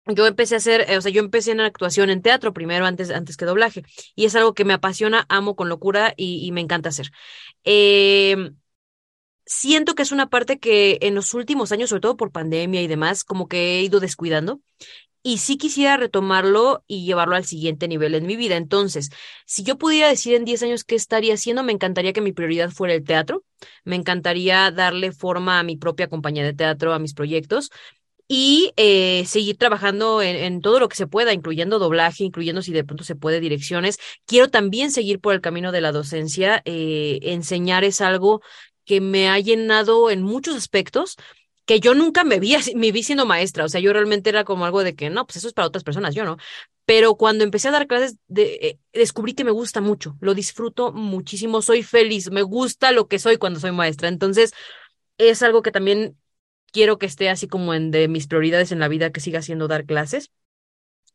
Yo 0.06 0.28
empecé 0.28 0.56
a 0.56 0.58
hacer, 0.58 0.86
eh, 0.90 0.98
o 0.98 1.02
sea, 1.02 1.12
yo 1.12 1.22
empecé 1.22 1.52
en 1.52 1.62
actuación 1.62 2.10
en 2.10 2.22
teatro 2.22 2.54
primero 2.54 2.86
antes, 2.86 3.10
antes 3.10 3.38
que 3.38 3.46
doblaje. 3.46 3.84
Y 4.16 4.26
es 4.26 4.36
algo 4.36 4.54
que 4.54 4.66
me 4.66 4.74
apasiona, 4.74 5.26
amo 5.30 5.56
con 5.56 5.70
locura 5.70 6.14
y, 6.18 6.46
y 6.46 6.52
me 6.52 6.62
encanta 6.62 6.90
hacer. 6.90 7.12
Eh, 7.64 8.52
siento 9.46 9.96
que 9.96 10.04
es 10.04 10.12
una 10.12 10.30
parte 10.30 10.60
que 10.60 10.98
en 11.02 11.16
los 11.16 11.34
últimos 11.34 11.72
años, 11.72 11.90
sobre 11.90 12.02
todo 12.02 12.18
por 12.18 12.32
pandemia 12.32 12.82
y 12.82 12.88
demás, 12.88 13.24
como 13.24 13.48
que 13.48 13.80
he 13.80 13.84
ido 13.84 14.00
descuidando. 14.00 14.62
Y 15.24 15.38
sí 15.38 15.58
quisiera 15.58 15.96
retomarlo 15.98 16.84
y 16.86 17.06
llevarlo 17.06 17.36
al 17.36 17.46
siguiente 17.46 17.88
nivel 17.88 18.14
en 18.14 18.26
mi 18.26 18.36
vida. 18.36 18.58
Entonces, 18.58 19.10
si 19.46 19.64
yo 19.64 19.78
pudiera 19.78 20.10
decir 20.10 20.36
en 20.36 20.44
10 20.44 20.62
años 20.64 20.84
qué 20.84 20.96
estaría 20.96 21.34
haciendo, 21.34 21.64
me 21.64 21.72
encantaría 21.72 22.12
que 22.12 22.22
mi 22.22 22.34
prioridad 22.34 22.72
fuera 22.72 22.94
el 22.94 23.04
teatro. 23.04 23.44
Me 23.86 23.96
encantaría 23.96 24.70
darle 24.72 25.14
forma 25.14 25.60
a 25.60 25.64
mi 25.64 25.78
propia 25.78 26.10
compañía 26.10 26.44
de 26.44 26.54
teatro, 26.54 26.94
a 26.94 27.00
mis 27.00 27.14
proyectos 27.14 27.70
y 28.28 28.74
eh, 28.78 29.26
seguir 29.26 29.58
trabajando 29.58 30.22
en, 30.22 30.62
todo 30.62 30.80
lo 30.80 30.90
que 30.90 30.96
se 30.96 31.08
pueda, 31.08 31.34
incluyendo 31.34 31.80
doblaje, 31.80 32.24
incluyendo 32.24 32.62
si 32.62 32.72
de 32.74 32.84
pronto 32.84 33.04
se 33.04 33.16
puede 33.16 33.40
direcciones. 33.40 34.00
Quiero 34.26 34.50
también 34.50 34.92
seguir 34.92 35.20
por 35.20 35.34
el 35.34 35.42
camino 35.42 35.72
de 35.72 35.82
la 35.82 35.92
docencia. 35.92 36.62
eh, 36.66 37.20
enseñar 37.24 37.84
es 37.84 38.02
algo 38.02 38.42
que 38.86 39.02
me 39.02 39.30
ha 39.30 39.40
llenado 39.40 40.10
en 40.10 40.24
muchos 40.24 40.56
aspectos 40.56 41.16
que 41.66 41.80
yo 41.80 41.96
nunca 41.96 42.24
me 42.24 42.40
vi, 42.40 42.56
me 42.76 42.92
vi 42.92 43.04
siendo 43.04 43.26
maestra, 43.26 43.66
o 43.66 43.70
sea, 43.70 43.82
yo 43.82 43.94
realmente 43.94 44.30
era 44.30 44.44
como 44.44 44.66
algo 44.66 44.84
de 44.84 44.96
que 44.96 45.10
no, 45.10 45.26
pues 45.26 45.38
eso 45.38 45.48
es 45.48 45.54
para 45.54 45.68
otras 45.68 45.84
personas, 45.84 46.16
yo 46.16 46.26
no. 46.26 46.38
Pero 46.86 47.16
cuando 47.16 47.44
empecé 47.44 47.70
a 47.70 47.72
dar 47.72 47.88
clases, 47.88 48.18
de, 48.28 48.60
eh, 48.62 48.80
descubrí 48.92 49.34
que 49.34 49.46
me 49.46 49.52
gusta 49.52 49.80
mucho, 49.82 50.18
lo 50.20 50.34
disfruto 50.34 50.92
muchísimo, 50.92 51.62
soy 51.62 51.84
feliz, 51.84 52.30
me 52.32 52.42
gusta 52.42 52.92
lo 52.92 53.08
que 53.08 53.20
soy 53.20 53.38
cuando 53.38 53.60
soy 53.60 53.72
maestra. 53.72 54.10
Entonces, 54.10 54.54
es 55.18 55.44
algo 55.44 55.62
que 55.62 55.72
también 55.72 56.18
quiero 56.72 56.98
que 57.00 57.06
esté 57.06 57.30
así 57.30 57.48
como 57.48 57.74
en 57.74 57.92
de 57.92 58.08
mis 58.08 58.28
prioridades 58.28 58.72
en 58.72 58.80
la 58.80 58.88
vida, 58.90 59.12
que 59.12 59.22
siga 59.22 59.42
siendo 59.42 59.68
dar 59.68 59.86
clases. 59.86 60.32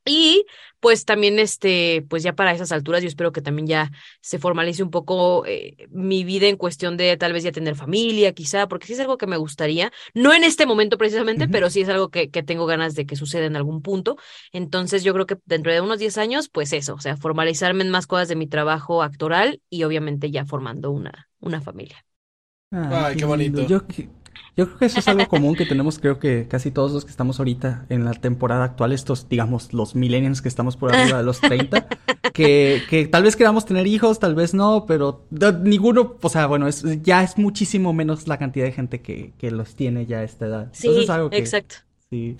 Y 0.08 0.44
pues 0.80 1.04
también, 1.04 1.38
este, 1.38 2.04
pues 2.08 2.22
ya 2.22 2.34
para 2.34 2.52
esas 2.52 2.72
alturas, 2.72 3.02
yo 3.02 3.08
espero 3.08 3.32
que 3.32 3.42
también 3.42 3.66
ya 3.66 3.90
se 4.20 4.38
formalice 4.38 4.82
un 4.82 4.90
poco 4.90 5.44
eh, 5.46 5.88
mi 5.90 6.24
vida 6.24 6.46
en 6.46 6.56
cuestión 6.56 6.96
de 6.96 7.16
tal 7.16 7.32
vez 7.32 7.42
ya 7.42 7.52
tener 7.52 7.74
familia, 7.74 8.32
quizá, 8.32 8.68
porque 8.68 8.86
sí 8.86 8.92
es 8.92 9.00
algo 9.00 9.18
que 9.18 9.26
me 9.26 9.36
gustaría, 9.36 9.92
no 10.14 10.32
en 10.32 10.44
este 10.44 10.66
momento 10.66 10.98
precisamente, 10.98 11.48
pero 11.48 11.70
sí 11.70 11.80
es 11.80 11.88
algo 11.88 12.10
que, 12.10 12.30
que 12.30 12.42
tengo 12.42 12.66
ganas 12.66 12.94
de 12.94 13.06
que 13.06 13.16
suceda 13.16 13.46
en 13.46 13.56
algún 13.56 13.82
punto. 13.82 14.16
Entonces 14.52 15.02
yo 15.02 15.12
creo 15.14 15.26
que 15.26 15.36
dentro 15.44 15.72
de 15.72 15.80
unos 15.80 15.98
10 15.98 16.16
años, 16.18 16.48
pues 16.48 16.72
eso, 16.72 16.94
o 16.94 17.00
sea, 17.00 17.16
formalizarme 17.16 17.82
en 17.82 17.90
más 17.90 18.06
cosas 18.06 18.28
de 18.28 18.36
mi 18.36 18.46
trabajo 18.46 19.02
actoral 19.02 19.60
y 19.68 19.82
obviamente 19.84 20.30
ya 20.30 20.44
formando 20.44 20.90
una, 20.90 21.28
una 21.40 21.60
familia. 21.60 22.04
Ay, 22.70 23.16
qué 23.16 23.24
bonito. 23.24 23.66
Yo 23.66 23.82
Yo 24.58 24.66
creo 24.66 24.78
que 24.78 24.86
eso 24.86 24.98
es 24.98 25.06
algo 25.06 25.28
común 25.28 25.54
que 25.54 25.66
tenemos, 25.66 26.00
creo 26.00 26.18
que 26.18 26.48
casi 26.48 26.72
todos 26.72 26.90
los 26.90 27.04
que 27.04 27.12
estamos 27.12 27.38
ahorita 27.38 27.86
en 27.90 28.04
la 28.04 28.12
temporada 28.12 28.64
actual, 28.64 28.90
estos, 28.90 29.28
digamos, 29.28 29.72
los 29.72 29.94
millennials 29.94 30.42
que 30.42 30.48
estamos 30.48 30.76
por 30.76 30.92
arriba 30.92 31.18
de 31.18 31.22
los 31.22 31.40
30, 31.40 31.86
que, 32.34 32.82
que 32.90 33.06
tal 33.06 33.22
vez 33.22 33.36
queramos 33.36 33.66
tener 33.66 33.86
hijos, 33.86 34.18
tal 34.18 34.34
vez 34.34 34.54
no, 34.54 34.84
pero 34.84 35.24
ninguno, 35.62 36.16
o 36.20 36.28
sea, 36.28 36.48
bueno, 36.48 36.66
es, 36.66 36.82
ya 37.04 37.22
es 37.22 37.38
muchísimo 37.38 37.92
menos 37.92 38.26
la 38.26 38.36
cantidad 38.36 38.64
de 38.64 38.72
gente 38.72 39.00
que, 39.00 39.32
que 39.38 39.52
los 39.52 39.76
tiene 39.76 40.06
ya 40.06 40.18
a 40.18 40.22
esta 40.24 40.46
edad. 40.46 40.70
Sí, 40.72 40.88
Entonces 40.88 41.04
es 41.04 41.10
algo 41.10 41.30
que, 41.30 41.38
exacto. 41.38 41.76
Sí. 42.10 42.36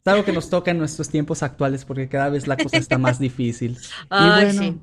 Es 0.00 0.06
algo 0.10 0.24
que 0.24 0.32
nos 0.32 0.48
toca 0.48 0.70
en 0.70 0.78
nuestros 0.78 1.10
tiempos 1.10 1.42
actuales 1.42 1.84
porque 1.84 2.08
cada 2.08 2.30
vez 2.30 2.46
la 2.46 2.56
cosa 2.56 2.78
está 2.78 2.96
más 2.96 3.18
difícil. 3.18 3.76
Ay, 4.08 4.26
y 4.26 4.44
bueno, 4.44 4.62
sí. 4.62 4.80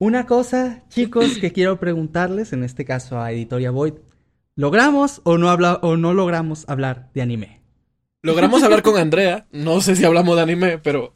una 0.00 0.26
cosa, 0.26 0.82
chicos, 0.88 1.38
que 1.38 1.52
quiero 1.52 1.78
preguntarles, 1.78 2.52
en 2.52 2.64
este 2.64 2.84
caso 2.84 3.20
a 3.20 3.30
Editoria 3.30 3.70
Void, 3.70 3.94
¿logramos 4.60 5.22
o 5.24 5.38
no, 5.38 5.48
habla 5.48 5.78
o 5.80 5.96
no 5.96 6.12
logramos 6.12 6.68
hablar 6.68 7.08
de 7.14 7.22
anime? 7.22 7.62
Logramos 8.20 8.62
hablar 8.62 8.82
con 8.82 8.98
Andrea. 8.98 9.46
No 9.52 9.80
sé 9.80 9.96
si 9.96 10.04
hablamos 10.04 10.36
de 10.36 10.42
anime, 10.42 10.76
pero. 10.76 11.12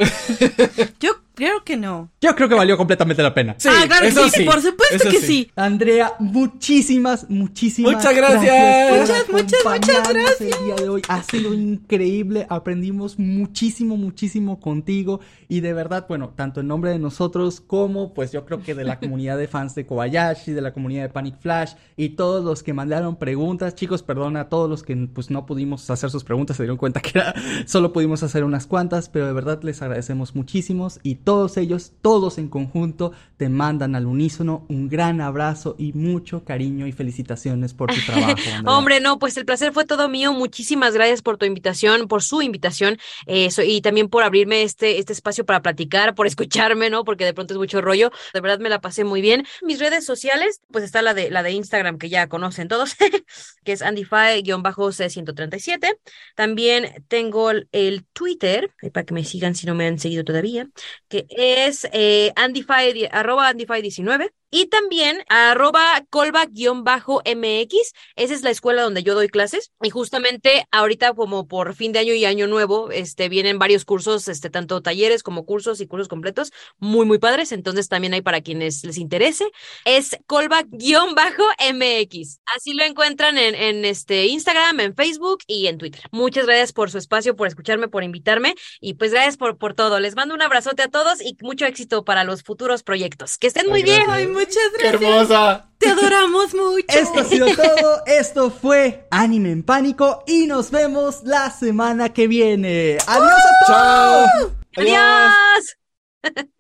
Yo 0.99 1.11
creo 1.35 1.65
que 1.65 1.77
no. 1.77 2.11
Yo 2.21 2.35
creo 2.35 2.49
que 2.49 2.55
valió 2.55 2.77
completamente 2.77 3.23
la 3.23 3.35
pena. 3.35 3.55
Sí, 3.59 3.69
ah, 3.71 3.85
claro, 3.87 4.07
eso 4.07 4.29
sí, 4.29 4.45
por 4.45 4.61
supuesto 4.61 4.97
eso 4.97 5.11
que 5.11 5.21
sí. 5.21 5.51
Andrea, 5.57 6.15
muchísimas, 6.19 7.29
muchísimas 7.29 7.95
Muchas 7.95 8.15
gracias. 8.15 8.91
Muchas, 8.91 9.29
muchas, 9.29 9.31
muchas 9.31 9.61
acompañarnos 9.61 10.41
El 10.41 10.65
día 10.65 10.75
de 10.77 10.89
hoy 10.89 11.03
ha 11.09 11.23
sido 11.23 11.53
increíble, 11.55 12.47
aprendimos 12.49 13.19
muchísimo, 13.19 13.97
muchísimo 13.97 14.61
contigo 14.61 15.21
y 15.49 15.61
de 15.61 15.73
verdad, 15.73 16.07
bueno, 16.09 16.31
tanto 16.31 16.61
en 16.61 16.69
nombre 16.69 16.91
de 16.91 16.99
nosotros 16.99 17.61
como 17.61 18.15
pues 18.15 18.33
yo 18.33 18.45
creo 18.45 18.63
que 18.63 18.75
de 18.75 18.85
la 18.85 18.99
comunidad 19.01 19.39
de 19.39 19.49
fans 19.49 19.75
de 19.75 19.87
Kobayashi, 19.87 20.53
de 20.53 20.61
la 20.61 20.73
comunidad 20.73 21.03
de 21.03 21.09
Panic 21.09 21.39
Flash 21.39 21.75
y 21.97 22.11
todos 22.11 22.45
los 22.45 22.63
que 22.63 22.73
mandaron 22.73 23.17
preguntas, 23.17 23.75
chicos, 23.75 24.03
perdona 24.03 24.41
a 24.41 24.49
todos 24.49 24.69
los 24.69 24.83
que 24.83 24.97
pues 25.13 25.31
no 25.31 25.47
pudimos 25.47 25.89
hacer 25.91 26.11
sus 26.11 26.25
preguntas, 26.25 26.57
se 26.57 26.63
dieron 26.63 26.77
cuenta 26.77 27.01
que 27.01 27.19
era, 27.19 27.35
solo 27.67 27.93
pudimos 27.93 28.23
hacer 28.23 28.45
unas 28.45 28.67
cuantas, 28.67 29.09
pero 29.09 29.27
de 29.27 29.33
verdad 29.33 29.63
les 29.63 29.83
agradecemos 29.83 30.35
muchísimos 30.35 31.01
y 31.03 31.17
todos 31.25 31.57
ellos, 31.57 31.93
todos 32.03 32.39
en 32.39 32.49
conjunto, 32.49 33.13
te 33.37 33.49
mandan 33.49 33.95
al 33.97 34.07
unísono 34.07 34.65
un 34.69 34.89
gran 34.89 35.21
abrazo 35.21 35.75
y 35.79 35.93
mucho 35.93 36.45
cariño 36.45 36.87
y 36.87 36.93
felicitaciones 36.93 37.75
por 37.75 37.93
tu 37.93 38.03
trabajo. 38.03 38.55
Hombre, 38.67 39.01
no, 39.01 39.19
pues 39.19 39.37
el 39.37 39.45
placer 39.45 39.73
fue 39.73 39.85
todo 39.85 40.09
mío. 40.09 40.33
Muchísimas 40.33 40.95
gracias 40.95 41.23
por 41.23 41.37
tu 41.39 41.47
invitación, 41.47 42.07
por 42.09 42.23
su 42.23 42.43
invitación, 42.43 42.99
eh, 43.27 43.51
so- 43.51 43.63
y 43.63 43.81
también 43.81 44.09
por 44.09 44.23
abrirme 44.23 44.63
este, 44.63 44.99
este 44.99 45.13
espacio 45.13 45.45
para 45.45 45.63
platicar, 45.63 46.15
por 46.15 46.27
escucharme, 46.27 46.91
¿no? 46.91 47.05
Porque 47.05 47.25
de 47.25 47.35
pronto 47.35 47.55
es 47.55 47.59
mucho 47.59 47.81
rollo. 47.81 48.11
De 48.33 48.41
verdad 48.41 48.59
me 48.61 48.69
la 48.69 48.81
pasé 48.81 49.05
muy 49.05 49.21
bien. 49.21 49.45
Mis 49.63 49.79
redes 49.81 50.05
sociales, 50.05 50.61
pues 50.71 50.85
está 50.85 51.03
la 51.03 51.15
de 51.15 51.31
la 51.31 51.43
de 51.43 51.53
Instagram 51.53 51.99
que 51.99 52.09
ya 52.09 52.29
conocen 52.29 52.69
todos, 52.69 52.95
que 53.65 53.73
es 53.73 53.83
Andify-C137. 53.83 55.99
También 56.35 57.05
tengo 57.09 57.51
el, 57.51 57.69
el 57.73 58.05
Twitter, 58.13 58.73
para 58.93 59.05
que 59.05 59.15
me 59.15 59.25
sigan 59.25 59.55
si 59.55 59.67
no 59.67 59.75
me 59.75 59.87
han 59.87 59.99
seguido 59.99 60.25
todavía, 60.25 60.69
que 61.15 61.27
es 61.31 61.87
eh, 61.93 62.33
Andify, 62.37 63.09
arroba 63.13 63.51
Andify19. 63.53 64.33
Y 64.57 64.67
también 64.67 65.25
arroba 65.29 66.05
colba-mx. 66.11 67.75
Esa 68.15 68.35
es 68.35 68.43
la 68.43 68.51
escuela 68.51 68.83
donde 68.83 69.03
yo 69.03 69.17
doy 69.17 69.27
clases. 69.29 69.73
Y 69.83 69.91
justamente 69.91 70.69
ahorita, 70.71 71.13
como 71.15 71.49
por 71.49 71.75
fin 71.75 71.91
de 71.91 71.99
año 71.99 72.15
y 72.15 72.25
año 72.25 72.47
nuevo, 72.47 72.93
este, 72.93 73.29
vienen 73.29 73.59
varios 73.59 73.85
cursos, 73.85 74.29
este, 74.29 74.51
tanto 74.51 74.81
talleres 74.81 75.25
como 75.25 75.45
cursos 75.45 75.81
y 75.81 75.89
cursos 75.89 76.07
completos, 76.07 76.53
muy, 76.79 77.05
muy 77.05 77.19
padres. 77.19 77.51
Entonces 77.51 77.89
también 77.89 78.15
hay 78.15 78.21
para 78.21 78.43
quienes 78.43 78.85
les 78.85 78.97
interese. 78.99 79.45
Es 79.85 80.17
colba-mx. 80.29 80.79
Así 82.55 82.75
lo 82.75 82.85
encuentran 82.85 83.39
en, 83.39 83.57
en 83.57 83.85
este 83.85 84.27
Instagram, 84.27 84.79
en 84.79 84.95
Facebook 84.95 85.39
y 85.49 85.67
en 85.67 85.79
Twitter. 85.79 86.03
Muchas 86.13 86.47
gracias 86.47 86.73
por 86.73 86.93
su 86.93 86.99
espacio, 86.99 87.35
por 87.35 87.49
escucharme, 87.49 87.89
por 87.89 88.05
invitarme. 88.05 88.55
Y 88.81 88.95
pues 88.95 89.11
gracias 89.11 89.37
por, 89.37 89.59
por 89.59 89.75
todo. 89.75 89.99
Les 89.99 90.15
mando 90.15 90.33
un 90.33 90.43
abrazote 90.43 90.85
a 90.85 90.89
todos 90.89 91.21
y 91.21 91.37
mucho 91.41 91.67
éxito 91.67 92.05
para 92.05 92.23
los 92.23 92.45
futuros 92.45 92.85
proyectos. 92.85 93.37
Que 93.37 93.49
estén 93.49 93.69
muy 93.69 93.83
bien. 93.83 94.05
Ay, 94.09 94.29
muchas 94.47 94.63
¡Qué 94.77 94.89
gracias. 94.91 95.03
hermosa! 95.03 95.69
Te 95.79 95.89
adoramos 95.91 96.55
mucho. 96.55 96.87
Esto 96.89 97.21
ha 97.21 97.25
sido 97.25 97.47
todo. 97.55 98.03
Esto 98.07 98.51
fue 98.51 99.07
Anime 99.11 99.51
en 99.51 99.63
Pánico 99.63 100.23
y 100.27 100.47
nos 100.47 100.71
vemos 100.71 101.23
la 101.25 101.51
semana 101.51 102.13
que 102.13 102.27
viene. 102.27 102.97
Adiós 103.07 103.31
a 103.31 103.67
todos. 103.67 104.29
¡Chao! 104.39 104.51
Adiós. 104.77 105.77